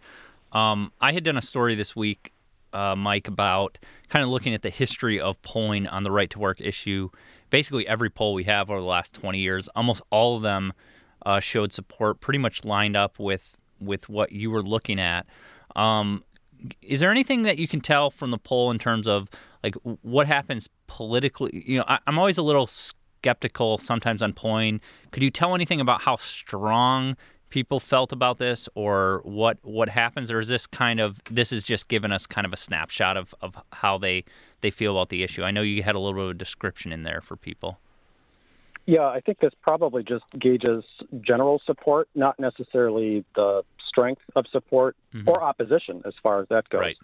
um, 0.52 0.92
I 1.00 1.12
had 1.12 1.24
done 1.24 1.36
a 1.36 1.42
story 1.42 1.74
this 1.74 1.94
week, 1.94 2.32
uh, 2.72 2.96
Mike, 2.96 3.28
about 3.28 3.78
kind 4.08 4.22
of 4.22 4.28
looking 4.28 4.54
at 4.54 4.62
the 4.62 4.70
history 4.70 5.20
of 5.20 5.40
polling 5.42 5.86
on 5.86 6.02
the 6.02 6.10
right 6.10 6.30
to 6.30 6.38
work 6.38 6.60
issue. 6.60 7.10
Basically, 7.50 7.86
every 7.86 8.10
poll 8.10 8.34
we 8.34 8.44
have 8.44 8.70
over 8.70 8.80
the 8.80 8.86
last 8.86 9.12
20 9.12 9.38
years, 9.38 9.68
almost 9.76 10.02
all 10.10 10.36
of 10.36 10.42
them 10.42 10.72
uh, 11.24 11.40
showed 11.40 11.72
support, 11.72 12.20
pretty 12.20 12.38
much 12.38 12.64
lined 12.64 12.96
up 12.96 13.18
with 13.18 13.58
with 13.78 14.08
what 14.08 14.32
you 14.32 14.50
were 14.50 14.62
looking 14.62 14.98
at. 14.98 15.26
Um, 15.74 16.24
is 16.80 17.00
there 17.00 17.10
anything 17.10 17.42
that 17.42 17.58
you 17.58 17.68
can 17.68 17.80
tell 17.80 18.10
from 18.10 18.30
the 18.30 18.38
poll 18.38 18.70
in 18.70 18.78
terms 18.78 19.06
of 19.06 19.28
like 19.62 19.74
what 20.02 20.26
happens 20.26 20.68
politically? 20.86 21.64
You 21.66 21.78
know, 21.78 21.84
I, 21.86 21.98
I'm 22.06 22.18
always 22.18 22.38
a 22.38 22.42
little 22.42 22.66
skeptical 22.66 23.78
sometimes 23.78 24.22
on 24.22 24.32
polling. 24.32 24.80
Could 25.10 25.22
you 25.22 25.30
tell 25.30 25.54
anything 25.54 25.80
about 25.80 26.02
how 26.02 26.16
strong 26.16 27.16
people 27.56 27.80
felt 27.80 28.12
about 28.12 28.36
this 28.36 28.68
or 28.74 29.22
what 29.24 29.56
what 29.62 29.88
happens 29.88 30.30
or 30.30 30.40
is 30.40 30.48
this 30.48 30.66
kind 30.66 31.00
of 31.00 31.18
this 31.30 31.52
is 31.52 31.64
just 31.64 31.88
giving 31.88 32.12
us 32.12 32.26
kind 32.26 32.44
of 32.46 32.52
a 32.52 32.56
snapshot 32.56 33.16
of, 33.16 33.34
of 33.40 33.56
how 33.72 33.96
they 33.96 34.22
they 34.60 34.70
feel 34.70 34.92
about 34.92 35.08
the 35.08 35.22
issue 35.22 35.42
i 35.42 35.50
know 35.50 35.62
you 35.62 35.82
had 35.82 35.94
a 35.94 35.98
little 35.98 36.12
bit 36.12 36.24
of 36.24 36.30
a 36.32 36.34
description 36.34 36.92
in 36.92 37.02
there 37.02 37.22
for 37.22 37.34
people 37.34 37.78
yeah 38.84 39.06
i 39.06 39.20
think 39.20 39.38
this 39.40 39.54
probably 39.62 40.02
just 40.02 40.24
gauges 40.38 40.84
general 41.22 41.58
support 41.64 42.10
not 42.14 42.38
necessarily 42.38 43.24
the 43.36 43.62
strength 43.88 44.20
of 44.34 44.44
support 44.52 44.94
mm-hmm. 45.14 45.26
or 45.26 45.42
opposition 45.42 46.02
as 46.04 46.12
far 46.22 46.42
as 46.42 46.48
that 46.50 46.68
goes 46.68 46.82
right 46.82 46.96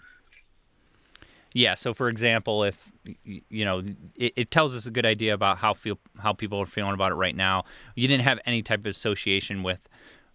yeah. 1.55 1.75
So, 1.75 1.93
for 1.93 2.09
example, 2.09 2.65
if 2.65 2.93
you 3.25 3.67
know, 3.67 3.83
it, 4.17 4.33
it, 4.37 4.51
tells 4.51 4.75
us 4.75 4.87
a 4.87 4.91
good 4.91 5.05
idea 5.05 5.35
about 5.35 5.59
how 5.59 5.75
feel 5.75 5.99
how 6.19 6.33
people 6.33 6.59
are 6.59 6.65
feeling 6.65 6.95
about 6.95 7.13
it 7.13 7.17
right 7.17 7.37
now. 7.37 7.65
You 7.95 8.09
didn't 8.09 8.25
have 8.25 8.39
any 8.47 8.63
type 8.63 8.81
of 8.81 8.87
association 8.87 9.63
with 9.63 9.87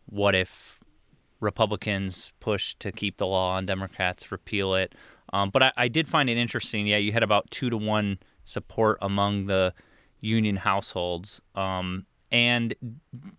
what 0.08 0.36
if 0.36 0.80
Republicans 1.40 2.32
push 2.40 2.76
to 2.80 2.92
keep 2.92 3.18
the 3.18 3.28
law 3.28 3.58
and 3.58 3.68
Democrats 3.68 4.32
repeal 4.32 4.74
it? 4.74 4.96
Um, 5.34 5.50
but 5.50 5.62
I, 5.62 5.72
I, 5.78 5.88
did 5.88 6.08
find 6.08 6.30
it 6.30 6.38
interesting. 6.38 6.88
Yeah, 6.88 6.98
you 6.98 7.12
had 7.12 7.24
about 7.24 7.52
two 7.52 7.70
to 7.70 7.78
one 7.78 8.18
support 8.46 8.98
among 9.02 9.48
the 9.48 9.74
union 10.22 10.56
households. 10.56 11.42
Um, 11.54 12.06
and 12.32 12.74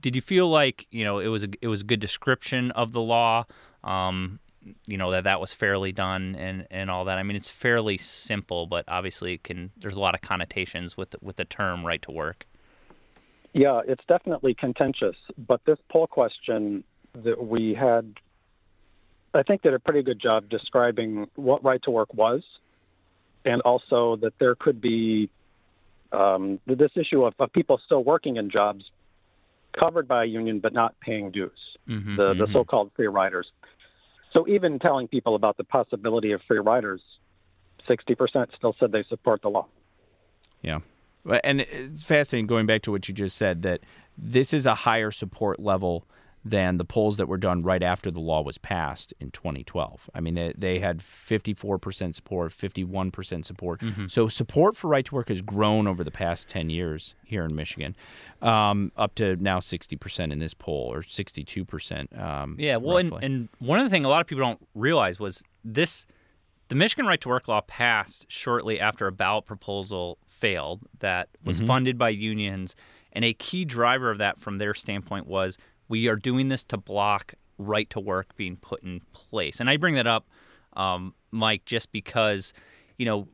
did 0.00 0.14
you 0.14 0.22
feel 0.22 0.48
like 0.48 0.87
you 0.90 1.04
know 1.04 1.18
it 1.18 1.28
was 1.28 1.44
a, 1.44 1.48
it 1.61 1.68
was 1.68 1.83
a 1.83 1.85
good 1.85 2.00
description 2.00 2.70
of 2.72 2.92
the 2.92 3.00
law? 3.00 3.44
Um, 3.85 4.38
you 4.87 4.98
know 4.98 5.11
that 5.11 5.24
that 5.24 5.40
was 5.40 5.52
fairly 5.52 5.92
done 5.92 6.35
and 6.37 6.66
and 6.70 6.90
all 6.90 7.04
that. 7.07 7.18
I 7.18 7.22
mean, 7.22 7.37
it's 7.37 7.50
fairly 7.50 7.98
simple, 7.98 8.66
but 8.66 8.85
obviously 8.88 9.35
it 9.35 9.44
can. 9.44 9.70
There's 9.76 9.96
a 9.96 10.00
lot 10.00 10.14
of 10.14 10.20
connotations 10.20 10.96
with 10.96 11.14
with 11.22 11.37
the 11.37 11.44
term 11.44 11.87
right 11.87 12.02
to 12.02 12.11
work. 12.11 12.46
Yeah, 13.59 13.81
it's 13.85 14.05
definitely 14.07 14.55
contentious. 14.55 15.16
But 15.37 15.61
this 15.64 15.79
poll 15.90 16.07
question 16.07 16.85
that 17.25 17.44
we 17.44 17.75
had, 17.75 18.14
I 19.35 19.42
think, 19.42 19.62
did 19.62 19.75
a 19.75 19.81
pretty 19.81 20.03
good 20.05 20.21
job 20.21 20.49
describing 20.49 21.27
what 21.35 21.64
right 21.64 21.83
to 21.83 21.90
work 21.90 22.14
was, 22.14 22.44
and 23.44 23.61
also 23.62 24.14
that 24.23 24.35
there 24.38 24.55
could 24.55 24.81
be 24.81 25.29
um, 26.12 26.61
this 26.68 26.92
issue 26.94 27.25
of, 27.25 27.35
of, 27.40 27.53
people 27.53 27.81
still 27.85 28.05
working 28.05 28.37
in 28.37 28.49
jobs 28.49 28.85
covered 29.77 30.07
by 30.07 30.23
a 30.23 30.27
union 30.27 30.61
but 30.61 30.73
not 30.73 30.94
paying 31.01 31.33
dues, 31.33 31.51
mm-hmm, 31.88 32.14
the, 32.14 32.23
mm-hmm. 32.23 32.38
the 32.38 32.47
so 32.53 32.62
called 32.62 32.92
free 32.94 33.09
riders. 33.09 33.51
So 34.33 34.47
even 34.47 34.79
telling 34.79 35.09
people 35.09 35.35
about 35.35 35.57
the 35.57 35.64
possibility 35.64 36.31
of 36.31 36.42
free 36.47 36.61
riders, 36.61 37.01
60% 37.88 38.47
still 38.57 38.77
said 38.79 38.92
they 38.92 39.05
support 39.09 39.42
the 39.42 39.51
law. 39.51 39.66
Yeah. 40.62 40.79
And 41.45 41.61
it's 41.61 42.03
fascinating 42.03 42.47
going 42.47 42.67
back 42.67 42.83
to 42.83 42.91
what 42.91 43.09
you 43.09 43.14
just 43.14 43.37
said 43.37 43.62
that 43.62 43.81
this 44.17 44.53
is 44.53 44.67
a 44.67 44.75
higher 44.75 45.11
support 45.11 45.61
level 45.61 46.07
than 46.45 46.79
the 46.79 46.85
polls 46.85 47.17
that 47.17 47.27
were 47.27 47.37
done 47.37 47.62
right 47.62 47.83
after 47.83 48.11
the 48.11 48.21
law 48.21 48.43
was 48.43 48.59
passed 48.59 49.12
in 49.21 49.31
2012. 49.31 50.09
I 50.14 50.21
mean, 50.21 50.35
they, 50.35 50.53
they 50.57 50.79
had 50.79 50.99
54% 50.99 52.14
support, 52.14 52.53
51% 52.53 53.45
support. 53.45 53.81
Mm-hmm. 53.81 54.07
So 54.07 54.29
support 54.29 54.77
for 54.77 54.88
right 54.88 55.05
to 55.05 55.14
work 55.14 55.29
has 55.29 55.43
grown 55.43 55.87
over 55.87 56.05
the 56.05 56.11
past 56.11 56.49
10 56.49 56.71
years 56.71 57.14
here 57.25 57.45
in 57.45 57.55
Michigan, 57.55 57.97
um, 58.41 58.93
up 58.97 59.14
to 59.17 59.37
now 59.37 59.59
60% 59.59 60.33
in 60.33 60.38
this 60.38 60.55
poll 60.55 60.93
or 60.93 61.03
62%. 61.03 62.19
Um, 62.19 62.57
yeah, 62.59 62.77
well, 62.77 62.99
and, 62.99 63.12
and 63.23 63.49
one 63.59 63.79
of 63.79 63.85
the 63.85 63.91
things 63.91 64.07
a 64.07 64.09
lot 64.09 64.21
of 64.21 64.27
people 64.27 64.45
don't 64.45 64.67
realize 64.75 65.19
was 65.19 65.43
this 65.64 66.07
the 66.69 66.75
Michigan 66.75 67.07
Right 67.07 67.21
to 67.23 67.29
Work 67.29 67.49
law 67.49 67.62
passed 67.62 68.27
shortly 68.29 68.79
after 68.79 69.07
a 69.07 69.12
ballot 69.12 69.47
proposal 69.47 70.19
failed 70.38 70.81
that 71.01 71.29
was 71.44 71.59
mm-hmm. 71.59 71.66
funded 71.66 71.98
by 71.98 72.11
unions. 72.11 72.77
And 73.12 73.24
a 73.24 73.35
key 73.35 73.64
driver 73.64 74.11
of 74.11 74.18
that 74.18 74.40
from 74.40 74.59
their 74.59 74.74
standpoint 74.74 75.27
was 75.27 75.59
we 75.88 76.09
are 76.09 76.16
doing 76.16 76.48
this 76.48 76.64
to 76.64 76.77
block 76.77 77.35
right 77.59 77.88
to 77.90 78.01
work 78.01 78.37
being 78.37 78.57
put 78.57 78.83
in 78.83 79.01
place. 79.12 79.61
And 79.61 79.68
I 79.68 79.77
bring 79.77 79.94
that 79.96 80.07
up, 80.07 80.27
um, 80.74 81.14
Mike, 81.31 81.64
just 81.64 81.90
because, 81.92 82.53
you 82.96 83.07
know, 83.07 83.27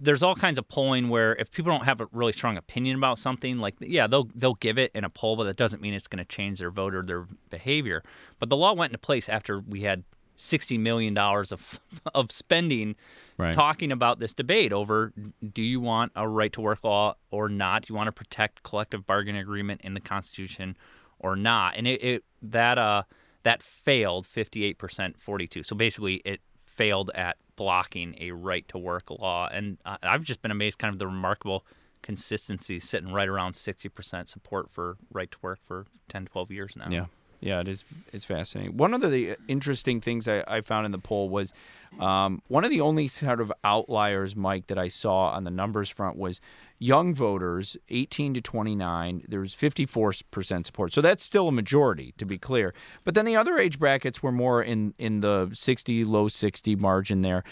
there's 0.00 0.22
all 0.22 0.34
kinds 0.34 0.58
of 0.58 0.68
polling 0.68 1.08
where 1.08 1.34
if 1.36 1.50
people 1.50 1.72
don't 1.72 1.84
have 1.84 2.00
a 2.00 2.08
really 2.12 2.32
strong 2.32 2.56
opinion 2.56 2.96
about 2.96 3.18
something, 3.18 3.58
like 3.58 3.74
yeah, 3.80 4.06
they'll 4.06 4.28
they'll 4.34 4.54
give 4.54 4.78
it 4.78 4.92
in 4.94 5.04
a 5.04 5.10
poll, 5.10 5.36
but 5.36 5.44
that 5.44 5.56
doesn't 5.56 5.82
mean 5.82 5.94
it's 5.94 6.06
going 6.06 6.18
to 6.18 6.24
change 6.24 6.58
their 6.58 6.70
vote 6.70 6.94
or 6.94 7.02
their 7.02 7.26
behavior. 7.50 8.02
But 8.38 8.48
the 8.48 8.56
law 8.56 8.74
went 8.74 8.90
into 8.90 8.98
place 8.98 9.28
after 9.28 9.60
we 9.60 9.82
had 9.82 10.04
sixty 10.38 10.78
million 10.78 11.12
dollars 11.12 11.52
of 11.52 11.80
of 12.14 12.32
spending 12.32 12.96
right. 13.36 13.52
talking 13.52 13.92
about 13.92 14.18
this 14.18 14.32
debate 14.32 14.72
over 14.72 15.12
do 15.52 15.62
you 15.62 15.80
want 15.80 16.12
a 16.16 16.26
right 16.26 16.52
to 16.52 16.60
work 16.60 16.82
law 16.84 17.14
or 17.30 17.48
not? 17.48 17.82
Do 17.82 17.92
you 17.92 17.96
want 17.96 18.08
to 18.08 18.12
protect 18.12 18.62
collective 18.62 19.06
bargaining 19.06 19.40
agreement 19.40 19.82
in 19.82 19.94
the 19.94 20.00
Constitution 20.00 20.76
or 21.18 21.36
not? 21.36 21.74
And 21.76 21.86
it, 21.86 22.02
it 22.02 22.24
that 22.42 22.78
uh 22.78 23.02
that 23.42 23.62
failed 23.62 24.26
fifty 24.26 24.64
eight 24.64 24.78
percent 24.78 25.20
forty 25.20 25.46
two. 25.46 25.62
So 25.62 25.76
basically, 25.76 26.22
it 26.24 26.40
failed 26.66 27.10
at 27.14 27.36
blocking 27.56 28.14
a 28.20 28.30
right 28.30 28.66
to 28.68 28.78
work 28.78 29.10
law, 29.10 29.48
and 29.52 29.78
I've 29.84 30.22
just 30.22 30.40
been 30.40 30.52
amazed, 30.52 30.78
kind 30.78 30.92
of 30.92 31.00
the 31.00 31.06
remarkable 31.06 31.66
consistency 32.02 32.78
sitting 32.78 33.12
right 33.12 33.28
around 33.28 33.54
60% 33.54 34.28
support 34.28 34.70
for 34.70 34.96
right 35.12 35.28
to 35.32 35.38
work 35.42 35.58
for 35.66 35.84
10 36.08 36.26
12 36.26 36.50
years 36.52 36.74
now 36.76 36.86
yeah 36.88 37.06
yeah, 37.40 37.60
it 37.60 37.68
is. 37.68 37.84
It's 38.12 38.24
fascinating. 38.24 38.76
One 38.76 38.94
of 38.94 39.00
the 39.00 39.36
interesting 39.46 40.00
things 40.00 40.26
I, 40.26 40.42
I 40.48 40.60
found 40.60 40.86
in 40.86 40.92
the 40.92 40.98
poll 40.98 41.28
was 41.28 41.52
um, 42.00 42.42
one 42.48 42.64
of 42.64 42.70
the 42.70 42.80
only 42.80 43.06
sort 43.08 43.40
of 43.40 43.52
outliers, 43.62 44.34
Mike, 44.34 44.66
that 44.66 44.78
I 44.78 44.88
saw 44.88 45.30
on 45.30 45.44
the 45.44 45.50
numbers 45.50 45.88
front 45.88 46.16
was 46.16 46.40
young 46.80 47.14
voters, 47.14 47.76
18 47.88 48.34
to 48.34 48.40
29. 48.40 49.24
There 49.28 49.40
was 49.40 49.54
54% 49.54 50.66
support, 50.66 50.92
so 50.92 51.00
that's 51.00 51.22
still 51.22 51.48
a 51.48 51.52
majority, 51.52 52.12
to 52.18 52.24
be 52.26 52.38
clear. 52.38 52.74
But 53.04 53.14
then 53.14 53.24
the 53.24 53.36
other 53.36 53.58
age 53.58 53.78
brackets 53.78 54.22
were 54.22 54.32
more 54.32 54.62
in 54.62 54.94
in 54.98 55.20
the 55.20 55.50
60, 55.52 56.04
low 56.04 56.28
60 56.28 56.76
margin 56.76 57.22
there. 57.22 57.44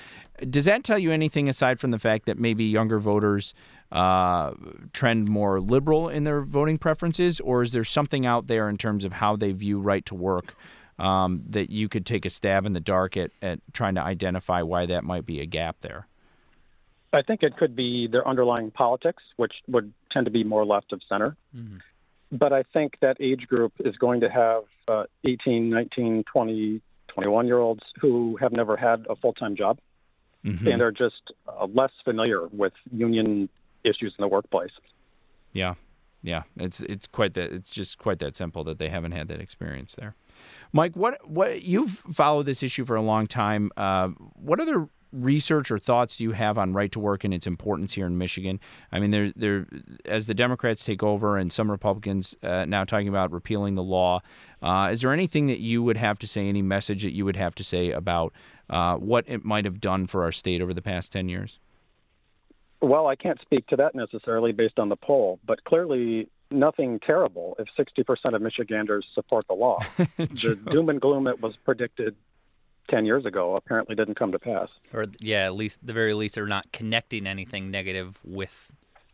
Does 0.51 0.67
that 0.67 0.85
tell 0.85 0.99
you 0.99 1.13
anything 1.13 1.49
aside 1.49 1.81
from 1.81 1.93
the 1.93 1.99
fact 1.99 2.27
that 2.27 2.39
maybe 2.39 2.65
younger 2.65 2.99
voters? 2.99 3.55
Uh, 3.93 4.53
trend 4.93 5.29
more 5.29 5.61
liberal 5.61 6.09
in 6.09 6.25
their 6.25 6.43
voting 6.43 6.79
preferences, 6.79 7.41
or 7.41 7.63
is 7.63 7.73
there 7.73 7.85
something 7.85 8.27
out 8.27 8.47
there 8.47 8.69
in 8.69 8.77
terms 8.77 9.05
of 9.05 9.13
how 9.13 9.37
they 9.37 9.53
view 9.53 9.79
right 9.79 10.05
to 10.07 10.15
work 10.15 10.55
um, 10.99 11.43
that 11.49 11.71
you 11.71 11.89
could 11.89 12.05
take 12.05 12.25
a 12.25 12.31
stab 12.31 12.67
in 12.67 12.73
the 12.73 12.81
dark 12.81 13.17
at, 13.17 13.31
at 13.43 13.61
trying 13.73 13.95
to 13.95 14.01
identify 14.01 14.63
why 14.63 14.87
that 14.87 15.05
might 15.05 15.27
be 15.27 15.41
a 15.41 15.47
gap 15.47 15.77
there? 15.81 16.07
I 17.13 17.23
think 17.23 17.43
it 17.43 17.57
could 17.57 17.77
be 17.77 18.09
their 18.11 18.27
underlying 18.27 18.71
politics, 18.71 19.23
which 19.37 19.53
would 19.69 19.93
tend 20.11 20.27
to 20.27 20.33
be 20.33 20.45
more 20.45 20.67
left 20.67 20.93
of 20.93 21.01
center. 21.09 21.37
Mm-hmm. 21.55 21.79
But 22.33 22.53
I 22.53 22.65
think 22.65 22.95
that 23.01 23.17
age 23.21 23.47
group 23.47 23.73
is 23.79 23.97
going 23.97 24.21
to 24.21 24.29
have 24.29 24.65
uh, 24.89 25.05
18, 25.25 25.71
19, 25.71 26.25
20, 26.31 26.81
21 27.09 27.47
year 27.47 27.59
olds 27.59 27.83
who 28.01 28.37
have 28.41 28.53
never 28.53 28.77
had 28.77 29.07
a 29.09 29.17
full 29.17 29.33
time 29.33 29.57
job 29.57 29.79
Mm-hmm. 30.45 30.69
and 30.69 30.81
are 30.81 30.93
just 30.93 31.33
uh, 31.49 31.67
less 31.75 31.91
familiar 32.05 32.47
with 32.47 32.73
union 32.93 33.49
issues 33.87 34.15
in 34.19 34.23
the 34.23 34.29
workplace. 34.29 34.73
Yeah, 35.53 35.75
yeah, 36.23 36.43
it's 36.57 36.81
it's 36.81 37.07
quite 37.07 37.35
that 37.35 37.53
it's 37.53 37.71
just 37.71 37.99
quite 37.99 38.19
that 38.19 38.37
simple 38.37 38.65
that 38.65 38.79
they 38.79 38.89
haven't 38.89 39.13
had 39.13 39.29
that 39.29 39.41
experience 39.41 39.95
there. 39.95 40.15
Mike, 40.73 40.97
what 40.97 41.19
what 41.29 41.63
you've 41.63 42.03
followed 42.13 42.47
this 42.47 42.63
issue 42.63 42.85
for 42.85 42.97
a 42.97 43.03
long 43.03 43.27
time. 43.27 43.71
Uh, 43.77 44.09
what 44.35 44.61
other 44.61 44.89
research 45.13 45.71
or 45.71 45.79
thoughts 45.79 46.17
do 46.17 46.25
you 46.25 46.33
have 46.33 46.59
on 46.59 46.73
right 46.73 46.93
to 46.93 47.01
work 47.01 47.25
and 47.25 47.33
its 47.33 47.47
importance 47.47 47.95
here 47.95 48.07
in 48.07 48.19
Michigan? 48.19 48.61
I 48.93 49.01
mean, 49.01 49.11
there 49.11 49.33
there 49.37 49.67
as 50.05 50.27
the 50.27 50.35
Democrats 50.35 50.85
take 50.85 51.03
over 51.03 51.39
and 51.39 51.53
some 51.53 51.71
Republicans 51.71 52.35
uh, 52.43 52.65
now 52.67 52.85
talking 52.85 53.09
about 53.09 53.33
repealing 53.33 53.75
the 53.75 53.83
law. 53.83 54.21
Uh, 54.63 54.91
is 54.93 55.03
there 55.03 55.13
anything 55.13 55.47
that 55.47 55.61
you 55.61 55.83
would 55.83 55.97
have 55.97 56.19
to 56.19 56.27
say? 56.27 56.49
Any 56.49 56.63
message 56.63 57.03
that 57.03 57.13
you 57.13 57.25
would 57.25 57.37
have 57.37 57.55
to 57.57 57.65
say 57.65 57.93
about 57.93 58.33
uh, 58.69 58.97
what 58.97 59.25
it 59.29 59.45
might 59.45 59.65
have 59.65 59.81
done 59.81 60.07
for 60.07 60.25
our 60.25 60.33
state 60.33 60.61
over 60.61 60.75
the 60.75 60.83
past 60.83 61.13
ten 61.13 61.29
years? 61.29 61.59
Well, 62.81 63.07
I 63.07 63.17
can't 63.17 63.41
speak 63.41 63.67
to 63.69 63.77
that 63.77 63.95
necessarily 63.95 64.53
based 64.53 64.79
on 64.79 64.89
the 64.89 64.97
poll, 64.97 65.41
but 65.47 65.65
clearly 65.65 66.29
nothing 66.51 67.01
terrible 67.05 67.57
if 67.59 67.69
60% 67.79 68.35
of 68.35 68.43
Michiganders 68.43 69.07
support 69.15 69.47
the 69.49 69.55
law. 69.55 69.81
the 70.17 70.59
doom 70.71 70.89
and 70.89 71.01
gloom 71.01 71.25
that 71.25 71.41
was 71.41 71.55
predicted 71.65 72.15
10 72.89 73.05
years 73.05 73.25
ago 73.25 73.57
apparently 73.57 73.95
didn't 73.95 74.17
come 74.19 74.33
to 74.33 74.39
pass. 74.39 74.69
Or 74.93 75.07
yeah, 75.19 75.47
at 75.47 75.55
least 75.55 75.79
the 75.83 75.93
very 75.93 76.15
least 76.15 76.35
they're 76.35 76.47
not 76.47 76.71
connecting 76.73 77.27
anything 77.27 77.71
negative 77.71 78.19
with 78.25 78.71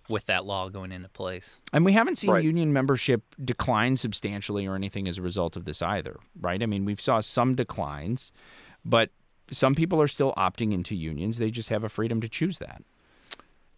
with 0.09 0.27
that 0.27 0.45
law 0.45 0.69
going 0.69 0.93
into 0.93 1.09
place. 1.09 1.59
And 1.73 1.85
we 1.85 1.93
haven't 1.93 2.19
seen 2.19 2.33
Right. 2.33 2.45
union 2.45 2.73
membership 2.73 3.23
decline 3.43 3.97
substantially 3.97 4.67
or 4.67 4.75
anything 4.75 5.07
as 5.09 5.17
a 5.17 5.23
result 5.23 5.57
of 5.57 5.65
this 5.65 5.81
either, 5.81 6.19
right? 6.39 6.63
I 6.63 6.67
mean, 6.67 6.85
we've 6.85 7.01
saw 7.01 7.21
some 7.21 7.55
declines, 7.55 8.33
but 8.85 9.11
some 9.51 9.75
people 9.75 10.03
are 10.03 10.09
still 10.09 10.35
opting 10.37 10.73
into 10.73 10.95
unions. 10.95 11.39
They 11.39 11.51
just 11.51 11.69
have 11.69 11.85
a 11.85 11.89
freedom 11.89 12.21
to 12.21 12.29
choose 12.29 12.59
that. 12.59 12.83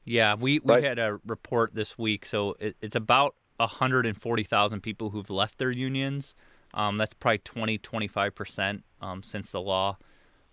Yeah, 0.05 0.35
we, 0.35 0.59
we 0.61 0.75
Right. 0.75 0.85
had 0.85 0.99
a 0.99 1.19
report 1.27 1.75
this 1.75 1.97
week, 1.99 2.27
so 2.27 2.57
it, 2.59 2.77
it's 2.81 2.97
about 2.97 3.35
140,000 3.57 4.81
people 4.81 5.11
who've 5.11 5.31
left 5.31 5.59
their 5.59 5.71
unions. 5.71 6.35
Um, 6.75 6.99
that's 6.99 7.15
probably 7.15 7.39
20, 7.39 7.79
25% 7.79 8.83
um, 9.01 9.23
since 9.23 9.51
the 9.53 9.61
law 9.61 9.97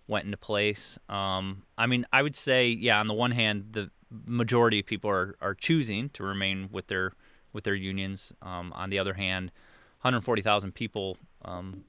went 0.06 0.24
into 0.24 0.36
place. 0.36 0.98
Um, 1.08 1.64
I 1.76 1.86
mean, 1.86 2.06
I 2.12 2.22
would 2.22 2.36
say, 2.36 2.68
yeah, 2.68 3.00
on 3.00 3.08
the 3.08 3.14
one 3.14 3.32
hand, 3.32 3.68
the 3.72 3.90
majority 4.26 4.80
of 4.80 4.86
people 4.86 5.10
are, 5.10 5.36
are 5.40 5.54
choosing 5.54 6.10
to 6.10 6.22
remain 6.22 6.68
with 6.70 6.86
their 6.88 7.12
with 7.54 7.64
their 7.64 7.74
unions. 7.74 8.32
Um, 8.40 8.72
on 8.74 8.88
the 8.88 8.98
other 8.98 9.12
hand, 9.12 9.52
140,000 10.00 10.72
people 10.74 11.18
um, 11.44 11.84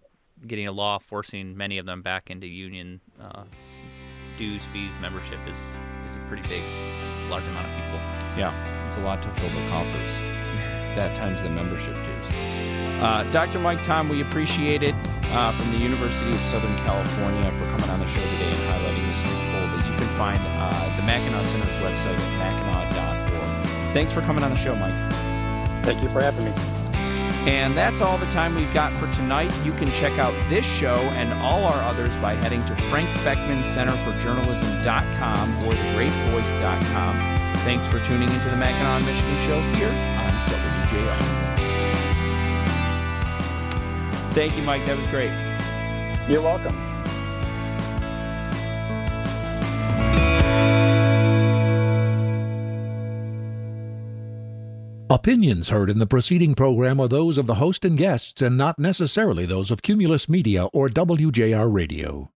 getting 0.45 0.67
a 0.67 0.73
law 0.73 0.99
forcing 0.99 1.55
many 1.55 1.77
of 1.77 1.85
them 1.85 2.01
back 2.01 2.29
into 2.29 2.47
union 2.47 2.99
uh, 3.21 3.43
dues, 4.37 4.61
fees, 4.73 4.91
membership 4.99 5.39
is 5.47 5.57
is 6.07 6.15
a 6.15 6.19
pretty 6.27 6.43
big, 6.47 6.63
large 7.29 7.47
amount 7.47 7.67
of 7.67 7.73
people. 7.75 7.99
Yeah, 8.37 8.53
it's 8.87 8.97
a 8.97 9.01
lot 9.01 9.21
to 9.23 9.29
fill 9.31 9.49
the 9.49 9.69
coffers. 9.69 10.15
that 10.95 11.15
times 11.15 11.41
the 11.41 11.49
membership 11.49 11.95
dues. 12.03 12.25
Uh, 13.01 13.27
Dr. 13.31 13.59
Mike 13.59 13.83
Thom, 13.83 14.09
we 14.09 14.21
appreciate 14.21 14.83
it 14.83 14.95
uh, 15.25 15.51
from 15.51 15.71
the 15.71 15.77
University 15.77 16.31
of 16.31 16.39
Southern 16.39 16.75
California 16.77 17.51
for 17.57 17.65
coming 17.65 17.89
on 17.89 17.99
the 17.99 18.07
show 18.07 18.21
today 18.21 18.49
and 18.49 18.55
highlighting 18.55 19.11
this 19.11 19.23
new 19.23 19.37
poll 19.51 19.61
that 19.61 19.85
you 19.89 19.97
can 19.97 20.17
find 20.17 20.39
uh, 20.39 20.87
at 20.89 20.95
the 20.95 21.03
Mackinac 21.03 21.45
Center's 21.45 21.75
website 21.77 22.17
at 22.19 22.37
mackinac.org. 22.37 23.93
Thanks 23.93 24.11
for 24.11 24.21
coming 24.21 24.43
on 24.43 24.51
the 24.51 24.57
show, 24.57 24.75
Mike. 24.75 24.93
Thank 25.83 26.01
you 26.01 26.09
for 26.09 26.21
having 26.21 26.45
me. 26.45 26.82
And 27.45 27.75
that's 27.75 27.99
all 28.01 28.17
the 28.17 28.25
time 28.27 28.55
we've 28.55 28.73
got 28.73 28.93
for 28.93 29.11
tonight. 29.11 29.53
You 29.65 29.73
can 29.73 29.91
check 29.91 30.17
out 30.17 30.33
this 30.47 30.65
show 30.65 30.95
and 30.95 31.33
all 31.41 31.65
our 31.65 31.81
others 31.83 32.15
by 32.17 32.35
heading 32.35 32.63
to 32.65 32.75
Frank 32.89 33.09
Beckman 33.23 33.65
Center 33.65 33.91
for 33.97 34.17
Journalism.com 34.21 35.65
or 35.65 35.73
thegreatvoice.com. 35.73 37.17
Thanks 37.57 37.85
for 37.85 37.99
tuning 37.99 38.29
into 38.29 38.49
the 38.49 38.55
Mackinac, 38.55 39.05
Michigan 39.05 39.37
show 39.39 39.61
here 39.75 39.89
on 39.89 40.31
WJR. 40.47 41.43
Thank 44.33 44.55
you, 44.55 44.63
Mike. 44.63 44.85
That 44.85 44.97
was 44.97 45.07
great. 45.07 45.31
You're 46.29 46.41
welcome. 46.41 46.92
Opinions 55.13 55.69
heard 55.69 55.91
in 55.91 55.99
the 55.99 56.07
preceding 56.07 56.55
program 56.55 56.99
are 56.99 57.07
those 57.07 57.37
of 57.37 57.45
the 57.45 57.53
host 57.53 57.85
and 57.85 57.95
guests 57.95 58.41
and 58.41 58.57
not 58.57 58.79
necessarily 58.79 59.45
those 59.45 59.69
of 59.69 59.83
Cumulus 59.83 60.27
Media 60.27 60.65
or 60.73 60.89
WJR 60.89 61.71
Radio. 61.71 62.31